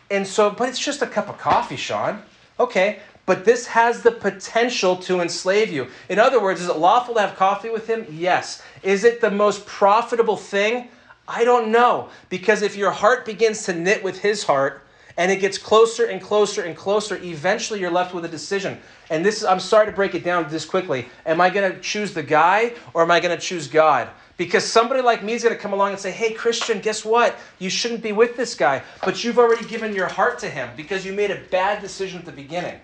And 0.10 0.26
so, 0.26 0.50
but 0.50 0.70
it's 0.70 0.80
just 0.80 1.02
a 1.02 1.08
cup 1.08 1.30
of 1.30 1.38
coffee, 1.38 1.76
Sean. 1.76 2.24
Okay, 2.60 3.00
but 3.26 3.44
this 3.44 3.68
has 3.68 4.02
the 4.02 4.12
potential 4.12 4.96
to 4.96 5.20
enslave 5.20 5.72
you. 5.72 5.88
In 6.08 6.18
other 6.18 6.42
words, 6.42 6.62
is 6.62 6.70
it 6.70 6.78
lawful 6.78 7.14
to 7.16 7.22
have 7.22 7.36
coffee 7.36 7.70
with 7.70 7.88
him? 7.88 8.08
Yes. 8.10 8.64
Is 8.84 9.04
it 9.04 9.20
the 9.20 9.30
most 9.30 9.66
profitable 9.66 10.38
thing? 10.38 10.88
I 11.28 11.44
don't 11.44 11.70
know. 11.70 12.10
Because 12.30 12.62
if 12.62 12.78
your 12.78 12.92
heart 12.92 13.26
begins 13.26 13.64
to 13.64 13.74
knit 13.74 14.02
with 14.02 14.20
his 14.20 14.44
heart, 14.44 14.82
and 15.18 15.32
it 15.32 15.38
gets 15.38 15.58
closer 15.58 16.06
and 16.06 16.22
closer 16.22 16.62
and 16.62 16.78
closer, 16.78 17.18
eventually 17.18 17.80
you're 17.80 17.92
left 17.92 18.14
with 18.14 18.24
a 18.24 18.30
decision. 18.30 18.78
And 19.10 19.26
this 19.26 19.38
is, 19.38 19.46
I'm 19.46 19.60
sorry 19.60 19.88
to 19.88 19.92
break 19.92 20.14
it 20.14 20.24
down 20.24 20.48
this 20.48 20.64
quickly. 20.64 21.08
Am 21.26 21.42
I 21.42 21.50
going 21.50 21.74
to 21.74 21.80
choose 21.82 22.14
the 22.14 22.24
guy 22.24 22.74
or 22.94 23.02
am 23.02 23.10
I 23.10 23.20
going 23.20 23.36
to 23.36 23.44
choose 23.44 23.68
God? 23.68 24.10
Because 24.38 24.64
somebody 24.64 25.02
like 25.02 25.24
me 25.24 25.34
is 25.34 25.44
going 25.44 25.56
to 25.56 25.62
come 25.62 25.74
along 25.74 25.92
and 25.92 26.00
say, 26.00 26.12
hey, 26.12 26.32
Christian, 26.34 26.80
guess 26.80 27.04
what? 27.04 27.36
You 27.58 27.72
shouldn't 27.72 28.04
be 28.04 28.12
with 28.12 28.38
this 28.38 28.54
guy. 28.54 28.84
But 29.04 29.24
you've 29.24 29.40
already 29.40 29.66
given 29.66 29.96
your 29.96 30.08
heart 30.08 30.38
to 30.40 30.50
him 30.50 30.70
because 30.78 31.06
you 31.06 31.12
made 31.12 31.32
a 31.32 31.42
bad 31.50 31.82
decision 31.82 32.20
at 32.20 32.26
the 32.26 32.32
beginning. 32.32 32.80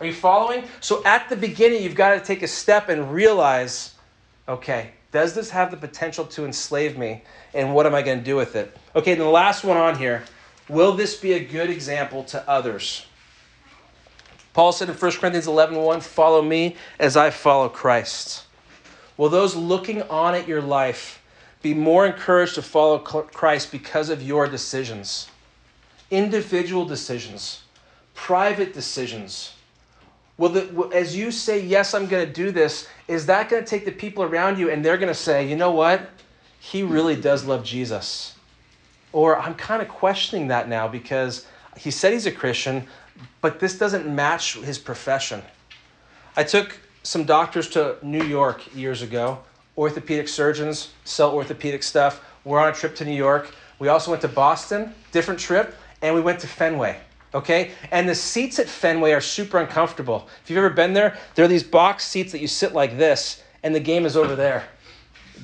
Are 0.00 0.06
you 0.06 0.12
following? 0.12 0.64
So 0.80 1.04
at 1.04 1.28
the 1.28 1.36
beginning, 1.36 1.82
you've 1.82 1.94
got 1.94 2.14
to 2.14 2.20
take 2.20 2.42
a 2.42 2.48
step 2.48 2.88
and 2.88 3.12
realize 3.12 3.94
okay, 4.48 4.90
does 5.10 5.34
this 5.34 5.50
have 5.50 5.70
the 5.70 5.76
potential 5.76 6.24
to 6.26 6.44
enslave 6.44 6.96
me? 6.96 7.22
And 7.54 7.74
what 7.74 7.86
am 7.86 7.94
I 7.94 8.02
going 8.02 8.18
to 8.18 8.24
do 8.24 8.36
with 8.36 8.54
it? 8.54 8.76
Okay, 8.94 9.12
and 9.12 9.20
the 9.20 9.24
last 9.24 9.64
one 9.64 9.76
on 9.76 9.98
here 9.98 10.24
will 10.68 10.92
this 10.92 11.16
be 11.16 11.32
a 11.32 11.44
good 11.44 11.70
example 11.70 12.24
to 12.24 12.48
others? 12.48 13.06
Paul 14.52 14.72
said 14.72 14.88
in 14.88 14.94
1 14.94 15.12
Corinthians 15.12 15.46
11 15.46 15.76
1, 15.76 16.00
follow 16.00 16.42
me 16.42 16.76
as 16.98 17.16
I 17.16 17.30
follow 17.30 17.68
Christ. 17.68 18.45
Will 19.16 19.28
those 19.28 19.56
looking 19.56 20.02
on 20.02 20.34
at 20.34 20.46
your 20.46 20.60
life 20.60 21.22
be 21.62 21.74
more 21.74 22.06
encouraged 22.06 22.54
to 22.56 22.62
follow 22.62 22.98
Christ 22.98 23.72
because 23.72 24.10
of 24.10 24.22
your 24.22 24.46
decisions? 24.46 25.28
Individual 26.10 26.84
decisions, 26.84 27.62
private 28.14 28.72
decisions. 28.72 29.54
Will 30.38 30.50
the, 30.50 30.90
as 30.94 31.16
you 31.16 31.30
say, 31.30 31.60
yes, 31.60 31.94
I'm 31.94 32.06
going 32.06 32.26
to 32.26 32.32
do 32.32 32.50
this, 32.50 32.88
is 33.08 33.26
that 33.26 33.48
going 33.48 33.64
to 33.64 33.68
take 33.68 33.86
the 33.86 33.92
people 33.92 34.22
around 34.22 34.58
you 34.58 34.70
and 34.70 34.84
they're 34.84 34.98
going 34.98 35.08
to 35.08 35.14
say, 35.14 35.48
you 35.48 35.56
know 35.56 35.70
what? 35.70 36.08
He 36.60 36.82
really 36.82 37.16
does 37.16 37.44
love 37.44 37.64
Jesus. 37.64 38.34
Or 39.12 39.38
I'm 39.38 39.54
kind 39.54 39.80
of 39.80 39.88
questioning 39.88 40.48
that 40.48 40.68
now 40.68 40.88
because 40.88 41.46
he 41.76 41.90
said 41.90 42.12
he's 42.12 42.26
a 42.26 42.32
Christian, 42.32 42.86
but 43.40 43.60
this 43.60 43.78
doesn't 43.78 44.06
match 44.06 44.54
his 44.54 44.78
profession. 44.78 45.42
I 46.36 46.44
took 46.44 46.76
some 47.06 47.24
doctors 47.24 47.68
to 47.68 47.96
New 48.02 48.24
York 48.24 48.74
years 48.74 49.00
ago, 49.00 49.38
orthopedic 49.78 50.26
surgeons, 50.26 50.92
sell 51.04 51.32
orthopedic 51.32 51.84
stuff. 51.84 52.24
We're 52.44 52.58
on 52.58 52.68
a 52.68 52.72
trip 52.72 52.96
to 52.96 53.04
New 53.04 53.14
York. 53.14 53.54
We 53.78 53.88
also 53.88 54.10
went 54.10 54.22
to 54.22 54.28
Boston, 54.28 54.92
different 55.12 55.38
trip, 55.38 55.76
and 56.02 56.14
we 56.16 56.20
went 56.20 56.40
to 56.40 56.48
Fenway. 56.48 56.98
Okay? 57.32 57.70
And 57.92 58.08
the 58.08 58.14
seats 58.14 58.58
at 58.58 58.68
Fenway 58.68 59.12
are 59.12 59.20
super 59.20 59.58
uncomfortable. 59.58 60.28
If 60.42 60.50
you've 60.50 60.58
ever 60.58 60.70
been 60.70 60.94
there, 60.94 61.16
there 61.36 61.44
are 61.44 61.48
these 61.48 61.62
box 61.62 62.04
seats 62.04 62.32
that 62.32 62.40
you 62.40 62.48
sit 62.48 62.72
like 62.72 62.98
this, 62.98 63.42
and 63.62 63.72
the 63.72 63.80
game 63.80 64.04
is 64.04 64.16
over 64.16 64.34
there. 64.34 64.64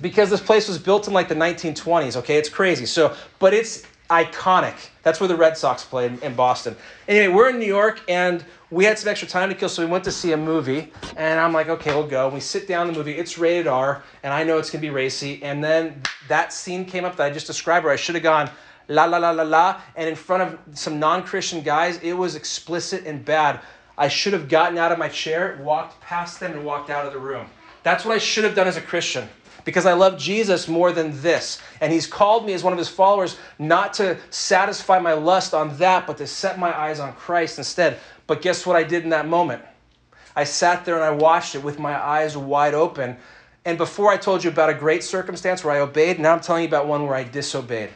Because 0.01 0.31
this 0.31 0.41
place 0.41 0.67
was 0.67 0.79
built 0.79 1.07
in 1.07 1.15
like 1.15 1.29
the 1.29 1.37
1920s, 1.37 2.17
okay? 2.17 2.39
It's 2.39 2.49
crazy. 2.49 2.87
So, 2.87 3.15
but 3.39 3.55
it's 3.55 3.85
iconic. 4.13 4.75
That's 5.03 5.21
where 5.21 5.29
the 5.29 5.37
Red 5.37 5.57
Sox 5.57 5.85
played 5.85 6.23
in 6.23 6.35
Boston. 6.35 6.77
Anyway, 7.09 7.33
we're 7.33 7.49
in 7.49 7.59
New 7.59 7.67
York 7.67 8.03
and 8.09 8.45
we 8.71 8.85
had 8.85 8.99
some 8.99 9.09
extra 9.09 9.27
time 9.27 9.49
to 9.49 9.55
kill, 9.55 9.71
so 9.71 9.83
we 9.85 9.91
went 9.91 10.05
to 10.05 10.13
see 10.13 10.33
a 10.33 10.37
movie. 10.37 10.93
And 11.17 11.41
I'm 11.41 11.53
like, 11.53 11.69
okay, 11.69 11.95
we'll 11.95 12.07
go. 12.07 12.29
We 12.29 12.41
sit 12.41 12.69
down 12.69 12.89
in 12.89 12.93
the 12.93 12.99
movie. 12.99 13.13
It's 13.13 13.39
rated 13.39 13.67
R, 13.67 14.03
and 14.23 14.33
I 14.33 14.45
know 14.45 14.59
it's 14.59 14.71
gonna 14.71 14.83
be 14.83 14.91
racy. 14.91 15.43
And 15.43 15.65
then 15.65 16.03
that 16.29 16.53
scene 16.53 16.85
came 16.85 17.07
up 17.07 17.17
that 17.17 17.25
I 17.25 17.31
just 17.31 17.47
described 17.47 17.85
where 17.85 17.93
I 17.93 17.97
should 17.97 18.15
have 18.15 18.23
gone 18.23 18.51
la 18.89 19.05
la 19.05 19.17
la 19.17 19.31
la 19.31 19.45
la, 19.45 19.81
and 19.97 20.09
in 20.09 20.15
front 20.15 20.43
of 20.43 20.79
some 20.79 20.99
non-Christian 20.99 21.63
guys, 21.63 21.99
it 22.03 22.13
was 22.13 22.35
explicit 22.35 23.07
and 23.07 23.25
bad. 23.25 23.61
I 23.97 24.09
should 24.09 24.33
have 24.35 24.49
gotten 24.49 24.77
out 24.77 24.93
of 24.93 24.99
my 24.99 25.09
chair, 25.09 25.59
walked 25.63 26.01
past 26.03 26.41
them, 26.41 26.53
and 26.53 26.65
walked 26.65 26.91
out 26.91 27.07
of 27.07 27.13
the 27.13 27.19
room. 27.19 27.47
That's 27.83 28.05
what 28.05 28.15
I 28.15 28.19
should 28.19 28.45
have 28.45 28.55
done 28.55 28.69
as 28.69 28.77
a 28.77 28.83
Christian 28.83 29.29
because 29.65 29.87
I 29.87 29.93
love 29.93 30.19
Jesus 30.19 30.69
more 30.69 30.93
than 30.93 31.21
this. 31.23 31.61
And 31.81 31.93
he's 31.93 32.07
called 32.07 32.47
me 32.47 32.53
as 32.53 32.63
one 32.63 32.73
of 32.73 32.79
his 32.79 32.89
followers 32.89 33.39
not 33.59 33.95
to 33.95 34.19
satisfy 34.31 34.99
my 34.99 35.13
lust 35.13 35.55
on 35.55 35.77
that, 35.79 36.07
but 36.07 36.19
to 36.19 36.27
set 36.27 36.59
my 36.59 36.77
eyes 36.77 37.01
on 37.01 37.13
Christ 37.15 37.59
instead. 37.59 37.99
But 38.27 38.43
guess 38.43 38.67
what 38.67 38.77
I 38.77 38.83
did 38.83 39.05
in 39.05 39.11
that 39.11 39.29
moment? 39.29 39.63
I 40.35 40.45
sat 40.45 40.85
there 40.85 40.95
and 40.95 41.05
I 41.05 41.11
watched 41.11 41.55
it 41.55 41.63
with 41.63 41.79
my 41.79 41.95
eyes 41.95 42.37
wide 42.37 42.75
open. 42.75 43.17
And 43.65 43.79
before 43.79 44.11
I 44.11 44.17
told 44.17 44.43
you 44.43 44.51
about 44.51 44.71
a 44.71 44.75
great 44.75 45.05
circumstance 45.05 45.63
where 45.63 45.75
I 45.75 45.81
obeyed, 45.81 46.19
now 46.19 46.33
I'm 46.33 46.41
telling 46.41 46.63
you 46.63 46.69
about 46.69 46.87
one 46.87 47.07
where 47.07 47.15
I 47.15 47.25
disobeyed. 47.25 47.91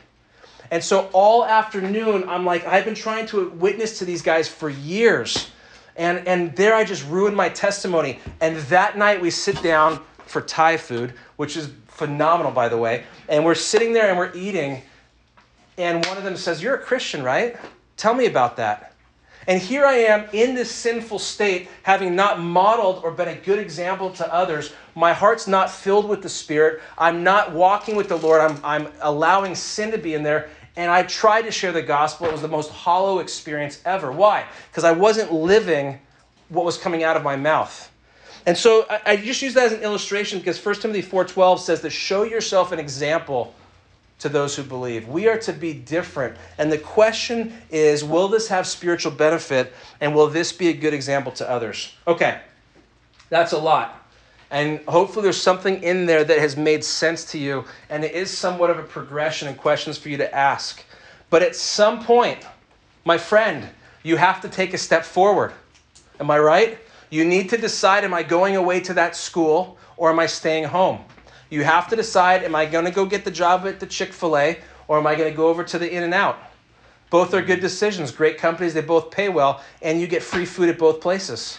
And 0.70 0.82
so 0.82 1.08
all 1.12 1.44
afternoon, 1.44 2.28
I'm 2.28 2.44
like, 2.44 2.66
I've 2.66 2.84
been 2.84 2.94
trying 2.94 3.26
to 3.26 3.50
witness 3.50 3.98
to 4.00 4.04
these 4.04 4.22
guys 4.22 4.48
for 4.48 4.68
years. 4.68 5.50
And, 5.96 6.26
and 6.26 6.54
there 6.56 6.74
I 6.74 6.84
just 6.84 7.06
ruined 7.08 7.36
my 7.36 7.48
testimony. 7.48 8.20
And 8.40 8.56
that 8.56 8.98
night 8.98 9.20
we 9.20 9.30
sit 9.30 9.62
down 9.62 10.02
for 10.26 10.40
Thai 10.40 10.76
food, 10.76 11.14
which 11.36 11.56
is 11.56 11.70
phenomenal, 11.88 12.52
by 12.52 12.68
the 12.68 12.76
way. 12.76 13.04
And 13.28 13.44
we're 13.44 13.54
sitting 13.54 13.92
there 13.92 14.08
and 14.08 14.18
we're 14.18 14.34
eating. 14.34 14.82
And 15.78 16.04
one 16.06 16.16
of 16.16 16.24
them 16.24 16.36
says, 16.36 16.62
You're 16.62 16.74
a 16.74 16.82
Christian, 16.82 17.22
right? 17.22 17.56
Tell 17.96 18.14
me 18.14 18.26
about 18.26 18.56
that. 18.56 18.92
And 19.48 19.62
here 19.62 19.86
I 19.86 19.94
am 19.94 20.28
in 20.32 20.54
this 20.54 20.72
sinful 20.72 21.20
state, 21.20 21.68
having 21.84 22.16
not 22.16 22.40
modeled 22.40 23.04
or 23.04 23.12
been 23.12 23.28
a 23.28 23.34
good 23.36 23.60
example 23.60 24.10
to 24.10 24.34
others. 24.34 24.72
My 24.96 25.12
heart's 25.12 25.46
not 25.46 25.70
filled 25.70 26.08
with 26.08 26.22
the 26.22 26.28
Spirit. 26.28 26.82
I'm 26.98 27.22
not 27.22 27.52
walking 27.52 27.94
with 27.94 28.08
the 28.08 28.16
Lord. 28.16 28.40
I'm, 28.40 28.58
I'm 28.64 28.88
allowing 29.00 29.54
sin 29.54 29.92
to 29.92 29.98
be 29.98 30.14
in 30.14 30.24
there. 30.24 30.50
And 30.74 30.90
I 30.90 31.04
tried 31.04 31.42
to 31.42 31.52
share 31.52 31.72
the 31.72 31.82
gospel. 31.82 32.26
It 32.26 32.32
was 32.32 32.42
the 32.42 32.48
most 32.48 32.70
hollow 32.70 33.20
experience 33.20 33.80
ever. 33.84 34.10
Why? 34.10 34.46
Because 34.70 34.84
I 34.84 34.92
wasn't 34.92 35.32
living 35.32 36.00
what 36.48 36.64
was 36.64 36.76
coming 36.76 37.04
out 37.04 37.16
of 37.16 37.22
my 37.22 37.36
mouth. 37.36 37.90
And 38.46 38.56
so 38.56 38.86
I, 38.88 39.00
I 39.04 39.16
just 39.16 39.42
use 39.42 39.54
that 39.54 39.66
as 39.66 39.72
an 39.72 39.82
illustration 39.82 40.38
because 40.38 40.64
1 40.64 40.76
Timothy 40.76 41.02
4.12 41.02 41.58
says 41.58 41.80
to 41.80 41.90
show 41.90 42.22
yourself 42.22 42.72
an 42.72 42.78
example 42.78 43.54
to 44.20 44.28
those 44.28 44.56
who 44.56 44.62
believe. 44.62 45.08
We 45.08 45.28
are 45.28 45.38
to 45.40 45.52
be 45.52 45.74
different. 45.74 46.36
And 46.56 46.72
the 46.72 46.78
question 46.78 47.52
is 47.70 48.02
will 48.04 48.28
this 48.28 48.48
have 48.48 48.66
spiritual 48.66 49.12
benefit 49.12 49.72
and 50.00 50.14
will 50.14 50.28
this 50.28 50.52
be 50.52 50.68
a 50.68 50.72
good 50.72 50.94
example 50.94 51.32
to 51.32 51.50
others? 51.50 51.92
Okay, 52.06 52.40
that's 53.28 53.52
a 53.52 53.58
lot. 53.58 54.02
And 54.50 54.80
hopefully 54.86 55.24
there's 55.24 55.40
something 55.40 55.82
in 55.82 56.06
there 56.06 56.22
that 56.22 56.38
has 56.38 56.56
made 56.56 56.84
sense 56.84 57.24
to 57.32 57.38
you 57.38 57.64
and 57.90 58.04
it 58.04 58.12
is 58.12 58.30
somewhat 58.30 58.70
of 58.70 58.78
a 58.78 58.84
progression 58.84 59.48
and 59.48 59.58
questions 59.58 59.98
for 59.98 60.08
you 60.08 60.16
to 60.18 60.34
ask. 60.34 60.84
But 61.28 61.42
at 61.42 61.56
some 61.56 62.02
point, 62.04 62.38
my 63.04 63.18
friend, 63.18 63.68
you 64.04 64.16
have 64.16 64.40
to 64.42 64.48
take 64.48 64.72
a 64.72 64.78
step 64.78 65.04
forward. 65.04 65.52
Am 66.20 66.30
I 66.30 66.38
right? 66.38 66.78
You 67.10 67.24
need 67.24 67.48
to 67.50 67.56
decide 67.56 68.04
am 68.04 68.14
I 68.14 68.22
going 68.22 68.56
away 68.56 68.80
to 68.80 68.94
that 68.94 69.14
school 69.14 69.78
or 69.96 70.10
am 70.10 70.18
I 70.18 70.26
staying 70.26 70.64
home? 70.64 71.00
You 71.50 71.62
have 71.62 71.88
to 71.88 71.96
decide 71.96 72.42
am 72.42 72.54
I 72.54 72.66
going 72.66 72.84
to 72.84 72.90
go 72.90 73.06
get 73.06 73.24
the 73.24 73.30
job 73.30 73.66
at 73.66 73.78
the 73.78 73.86
Chick 73.86 74.12
fil 74.12 74.36
A 74.36 74.58
or 74.88 74.98
am 74.98 75.06
I 75.06 75.14
going 75.14 75.30
to 75.30 75.36
go 75.36 75.48
over 75.48 75.62
to 75.64 75.78
the 75.78 75.90
In 75.90 76.02
N 76.02 76.12
Out? 76.12 76.38
Both 77.10 77.34
are 77.34 77.42
good 77.42 77.60
decisions. 77.60 78.10
Great 78.10 78.36
companies, 78.38 78.74
they 78.74 78.80
both 78.80 79.10
pay 79.10 79.28
well, 79.28 79.62
and 79.80 80.00
you 80.00 80.08
get 80.08 80.22
free 80.22 80.44
food 80.44 80.68
at 80.68 80.78
both 80.78 81.00
places. 81.00 81.58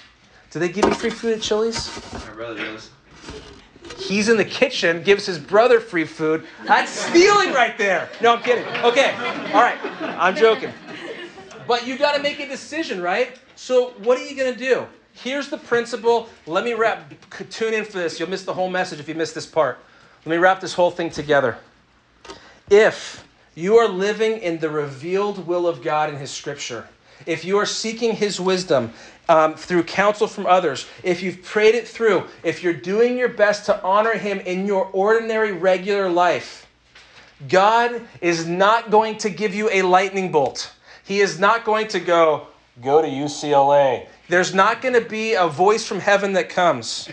Do 0.51 0.59
they 0.59 0.69
give 0.69 0.85
you 0.85 0.93
free 0.93 1.09
food 1.09 1.37
at 1.37 1.41
Chili's? 1.41 1.89
My 2.13 2.33
brother 2.33 2.57
does. 2.57 2.89
He's 3.97 4.29
in 4.29 4.37
the 4.37 4.45
kitchen, 4.45 5.01
gives 5.03 5.25
his 5.25 5.39
brother 5.39 5.79
free 5.79 6.05
food. 6.05 6.45
That's 6.65 6.91
stealing 6.91 7.53
right 7.53 7.77
there. 7.77 8.09
No, 8.21 8.35
I'm 8.35 8.43
kidding. 8.43 8.65
Okay, 8.83 9.13
all 9.53 9.61
right, 9.61 9.77
I'm 10.01 10.35
joking. 10.35 10.71
But 11.65 11.87
you 11.87 11.97
got 11.97 12.15
to 12.15 12.21
make 12.21 12.39
a 12.39 12.47
decision, 12.47 13.01
right? 13.01 13.39
So, 13.55 13.91
what 14.03 14.19
are 14.19 14.25
you 14.25 14.35
going 14.35 14.53
to 14.53 14.59
do? 14.59 14.85
Here's 15.23 15.49
the 15.49 15.57
principle. 15.57 16.29
Let 16.45 16.63
me 16.63 16.75
wrap, 16.75 17.11
tune 17.49 17.73
in 17.73 17.85
for 17.85 17.97
this. 17.97 18.19
You'll 18.19 18.29
miss 18.29 18.43
the 18.43 18.53
whole 18.53 18.69
message 18.69 18.99
if 18.99 19.09
you 19.09 19.15
miss 19.15 19.33
this 19.33 19.47
part. 19.47 19.79
Let 20.25 20.31
me 20.31 20.37
wrap 20.37 20.59
this 20.61 20.75
whole 20.75 20.91
thing 20.91 21.09
together. 21.09 21.57
If 22.69 23.25
you 23.55 23.77
are 23.77 23.87
living 23.87 24.39
in 24.39 24.59
the 24.59 24.69
revealed 24.69 25.47
will 25.47 25.67
of 25.67 25.81
God 25.81 26.09
in 26.11 26.17
His 26.17 26.29
Scripture, 26.29 26.87
if 27.25 27.43
you 27.43 27.57
are 27.57 27.65
seeking 27.65 28.13
His 28.13 28.39
wisdom 28.39 28.93
um, 29.27 29.55
through 29.55 29.83
counsel 29.83 30.27
from 30.27 30.45
others, 30.45 30.85
if 31.01 31.23
you've 31.23 31.41
prayed 31.41 31.73
it 31.73 31.87
through, 31.87 32.25
if 32.43 32.61
you're 32.61 32.73
doing 32.73 33.17
your 33.17 33.29
best 33.29 33.65
to 33.65 33.81
honor 33.81 34.13
Him 34.13 34.39
in 34.41 34.67
your 34.67 34.87
ordinary, 34.93 35.51
regular 35.51 36.09
life, 36.11 36.67
God 37.49 38.01
is 38.21 38.45
not 38.45 38.91
going 38.91 39.17
to 39.19 39.31
give 39.31 39.55
you 39.55 39.67
a 39.71 39.81
lightning 39.81 40.31
bolt. 40.31 40.73
He 41.03 41.21
is 41.21 41.39
not 41.39 41.65
going 41.65 41.87
to 41.89 41.99
go, 41.99 42.47
go 42.83 43.01
to 43.01 43.07
UCLA. 43.07 44.07
There's 44.29 44.53
not 44.53 44.81
going 44.81 44.93
to 44.93 45.01
be 45.01 45.33
a 45.33 45.47
voice 45.47 45.85
from 45.85 45.99
heaven 45.99 46.33
that 46.33 46.49
comes. 46.49 47.09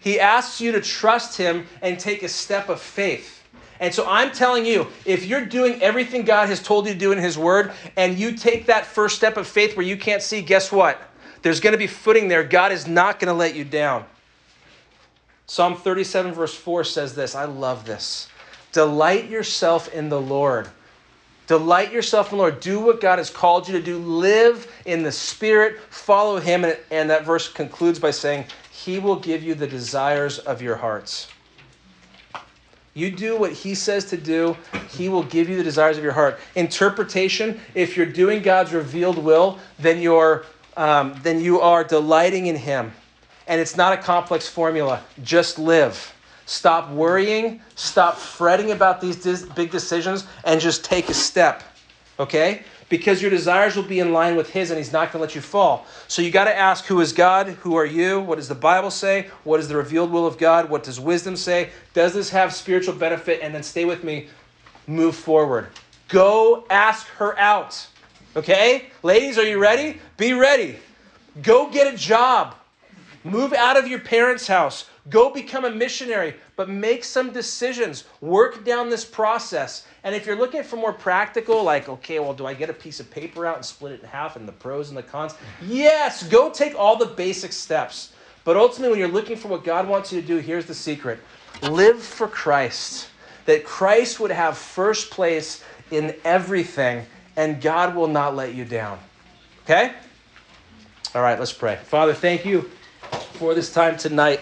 He 0.00 0.20
asks 0.20 0.60
you 0.60 0.72
to 0.72 0.80
trust 0.80 1.36
Him 1.36 1.66
and 1.80 1.98
take 1.98 2.22
a 2.22 2.28
step 2.28 2.68
of 2.68 2.80
faith. 2.80 3.42
And 3.80 3.92
so 3.92 4.06
I'm 4.06 4.32
telling 4.32 4.64
you, 4.66 4.86
if 5.04 5.26
you're 5.26 5.44
doing 5.44 5.82
everything 5.82 6.22
God 6.24 6.48
has 6.48 6.62
told 6.62 6.86
you 6.86 6.92
to 6.92 6.98
do 6.98 7.12
in 7.12 7.18
His 7.18 7.38
Word, 7.38 7.72
and 7.96 8.18
you 8.18 8.36
take 8.36 8.66
that 8.66 8.86
first 8.86 9.16
step 9.16 9.36
of 9.36 9.46
faith 9.46 9.76
where 9.76 9.86
you 9.86 9.96
can't 9.96 10.22
see, 10.22 10.42
guess 10.42 10.70
what? 10.70 11.00
There's 11.42 11.60
going 11.60 11.72
to 11.72 11.78
be 11.78 11.86
footing 11.86 12.28
there. 12.28 12.44
God 12.44 12.72
is 12.72 12.86
not 12.86 13.18
going 13.18 13.28
to 13.28 13.34
let 13.34 13.54
you 13.54 13.64
down. 13.64 14.04
Psalm 15.46 15.76
37, 15.76 16.32
verse 16.32 16.54
4 16.54 16.84
says 16.84 17.14
this. 17.14 17.34
I 17.34 17.44
love 17.44 17.84
this. 17.84 18.28
Delight 18.72 19.28
yourself 19.28 19.92
in 19.92 20.08
the 20.08 20.20
Lord. 20.20 20.68
Delight 21.46 21.92
yourself 21.92 22.32
in 22.32 22.38
the 22.38 22.42
Lord. 22.42 22.60
Do 22.60 22.80
what 22.80 23.00
God 23.00 23.18
has 23.18 23.28
called 23.28 23.68
you 23.68 23.74
to 23.74 23.82
do. 23.82 23.98
Live 23.98 24.72
in 24.86 25.02
the 25.02 25.12
Spirit. 25.12 25.78
Follow 25.90 26.38
Him. 26.38 26.64
And, 26.64 26.78
and 26.90 27.10
that 27.10 27.24
verse 27.24 27.52
concludes 27.52 27.98
by 27.98 28.12
saying, 28.12 28.46
He 28.70 28.98
will 28.98 29.16
give 29.16 29.42
you 29.42 29.54
the 29.54 29.66
desires 29.66 30.38
of 30.38 30.62
your 30.62 30.76
hearts. 30.76 31.28
You 32.94 33.10
do 33.10 33.36
what 33.36 33.52
He 33.52 33.74
says 33.74 34.06
to 34.06 34.16
do, 34.16 34.56
He 34.90 35.08
will 35.08 35.24
give 35.24 35.48
you 35.48 35.56
the 35.56 35.64
desires 35.64 35.98
of 35.98 36.04
your 36.04 36.12
heart. 36.12 36.38
Interpretation 36.54 37.60
if 37.74 37.96
you're 37.96 38.06
doing 38.06 38.40
God's 38.40 38.72
revealed 38.72 39.18
will, 39.18 39.58
then, 39.78 40.00
you're, 40.00 40.46
um, 40.76 41.18
then 41.22 41.40
you 41.40 41.60
are 41.60 41.84
delighting 41.84 42.46
in 42.46 42.56
Him. 42.56 42.92
And 43.46 43.60
it's 43.60 43.76
not 43.76 43.98
a 43.98 44.02
complex 44.02 44.48
formula. 44.48 45.02
Just 45.22 45.58
live. 45.58 46.13
Stop 46.46 46.90
worrying, 46.90 47.60
stop 47.74 48.16
fretting 48.16 48.70
about 48.70 49.00
these 49.00 49.16
dis- 49.16 49.42
big 49.42 49.70
decisions, 49.70 50.26
and 50.44 50.60
just 50.60 50.84
take 50.84 51.08
a 51.08 51.14
step. 51.14 51.62
Okay? 52.18 52.62
Because 52.88 53.22
your 53.22 53.30
desires 53.30 53.76
will 53.76 53.82
be 53.82 54.00
in 54.00 54.12
line 54.12 54.36
with 54.36 54.50
His, 54.50 54.70
and 54.70 54.78
He's 54.78 54.92
not 54.92 55.10
going 55.10 55.20
to 55.20 55.26
let 55.26 55.34
you 55.34 55.40
fall. 55.40 55.86
So 56.06 56.20
you 56.20 56.30
got 56.30 56.44
to 56.44 56.54
ask 56.54 56.84
who 56.84 57.00
is 57.00 57.12
God? 57.12 57.48
Who 57.48 57.76
are 57.76 57.86
you? 57.86 58.20
What 58.20 58.36
does 58.36 58.48
the 58.48 58.54
Bible 58.54 58.90
say? 58.90 59.28
What 59.44 59.58
is 59.58 59.68
the 59.68 59.76
revealed 59.76 60.10
will 60.10 60.26
of 60.26 60.36
God? 60.36 60.68
What 60.68 60.84
does 60.84 61.00
wisdom 61.00 61.34
say? 61.34 61.70
Does 61.94 62.12
this 62.12 62.28
have 62.30 62.54
spiritual 62.54 62.94
benefit? 62.94 63.40
And 63.42 63.54
then 63.54 63.62
stay 63.62 63.86
with 63.86 64.04
me. 64.04 64.28
Move 64.86 65.16
forward. 65.16 65.68
Go 66.08 66.66
ask 66.68 67.06
her 67.08 67.38
out. 67.38 67.86
Okay? 68.36 68.90
Ladies, 69.02 69.38
are 69.38 69.46
you 69.46 69.58
ready? 69.58 69.98
Be 70.18 70.34
ready. 70.34 70.76
Go 71.42 71.70
get 71.70 71.92
a 71.92 71.96
job. 71.96 72.54
Move 73.24 73.54
out 73.54 73.78
of 73.78 73.88
your 73.88 73.98
parents' 73.98 74.46
house. 74.46 74.84
Go 75.10 75.30
become 75.30 75.66
a 75.66 75.70
missionary, 75.70 76.34
but 76.56 76.70
make 76.70 77.04
some 77.04 77.30
decisions. 77.30 78.04
Work 78.22 78.64
down 78.64 78.88
this 78.88 79.04
process. 79.04 79.86
And 80.02 80.14
if 80.14 80.24
you're 80.24 80.36
looking 80.36 80.62
for 80.62 80.76
more 80.76 80.94
practical, 80.94 81.62
like, 81.62 81.88
okay, 81.88 82.20
well, 82.20 82.32
do 82.32 82.46
I 82.46 82.54
get 82.54 82.70
a 82.70 82.74
piece 82.74 83.00
of 83.00 83.10
paper 83.10 83.46
out 83.46 83.56
and 83.56 83.64
split 83.64 83.92
it 83.92 84.02
in 84.02 84.08
half 84.08 84.36
and 84.36 84.48
the 84.48 84.52
pros 84.52 84.88
and 84.88 84.96
the 84.96 85.02
cons? 85.02 85.34
Yes, 85.62 86.22
go 86.22 86.50
take 86.50 86.74
all 86.74 86.96
the 86.96 87.06
basic 87.06 87.52
steps. 87.52 88.14
But 88.44 88.56
ultimately, 88.56 88.90
when 88.90 88.98
you're 88.98 89.08
looking 89.08 89.36
for 89.36 89.48
what 89.48 89.64
God 89.64 89.86
wants 89.86 90.12
you 90.12 90.20
to 90.20 90.26
do, 90.26 90.38
here's 90.38 90.66
the 90.66 90.74
secret 90.74 91.18
live 91.62 92.02
for 92.02 92.28
Christ. 92.28 93.08
That 93.46 93.64
Christ 93.64 94.20
would 94.20 94.30
have 94.30 94.56
first 94.56 95.10
place 95.10 95.62
in 95.90 96.16
everything, 96.24 97.04
and 97.36 97.60
God 97.60 97.94
will 97.94 98.06
not 98.06 98.34
let 98.34 98.54
you 98.54 98.64
down. 98.64 98.98
Okay? 99.64 99.92
All 101.14 101.22
right, 101.22 101.38
let's 101.38 101.52
pray. 101.52 101.76
Father, 101.84 102.14
thank 102.14 102.44
you 102.44 102.70
for 103.34 103.54
this 103.54 103.72
time 103.72 103.96
tonight. 103.96 104.40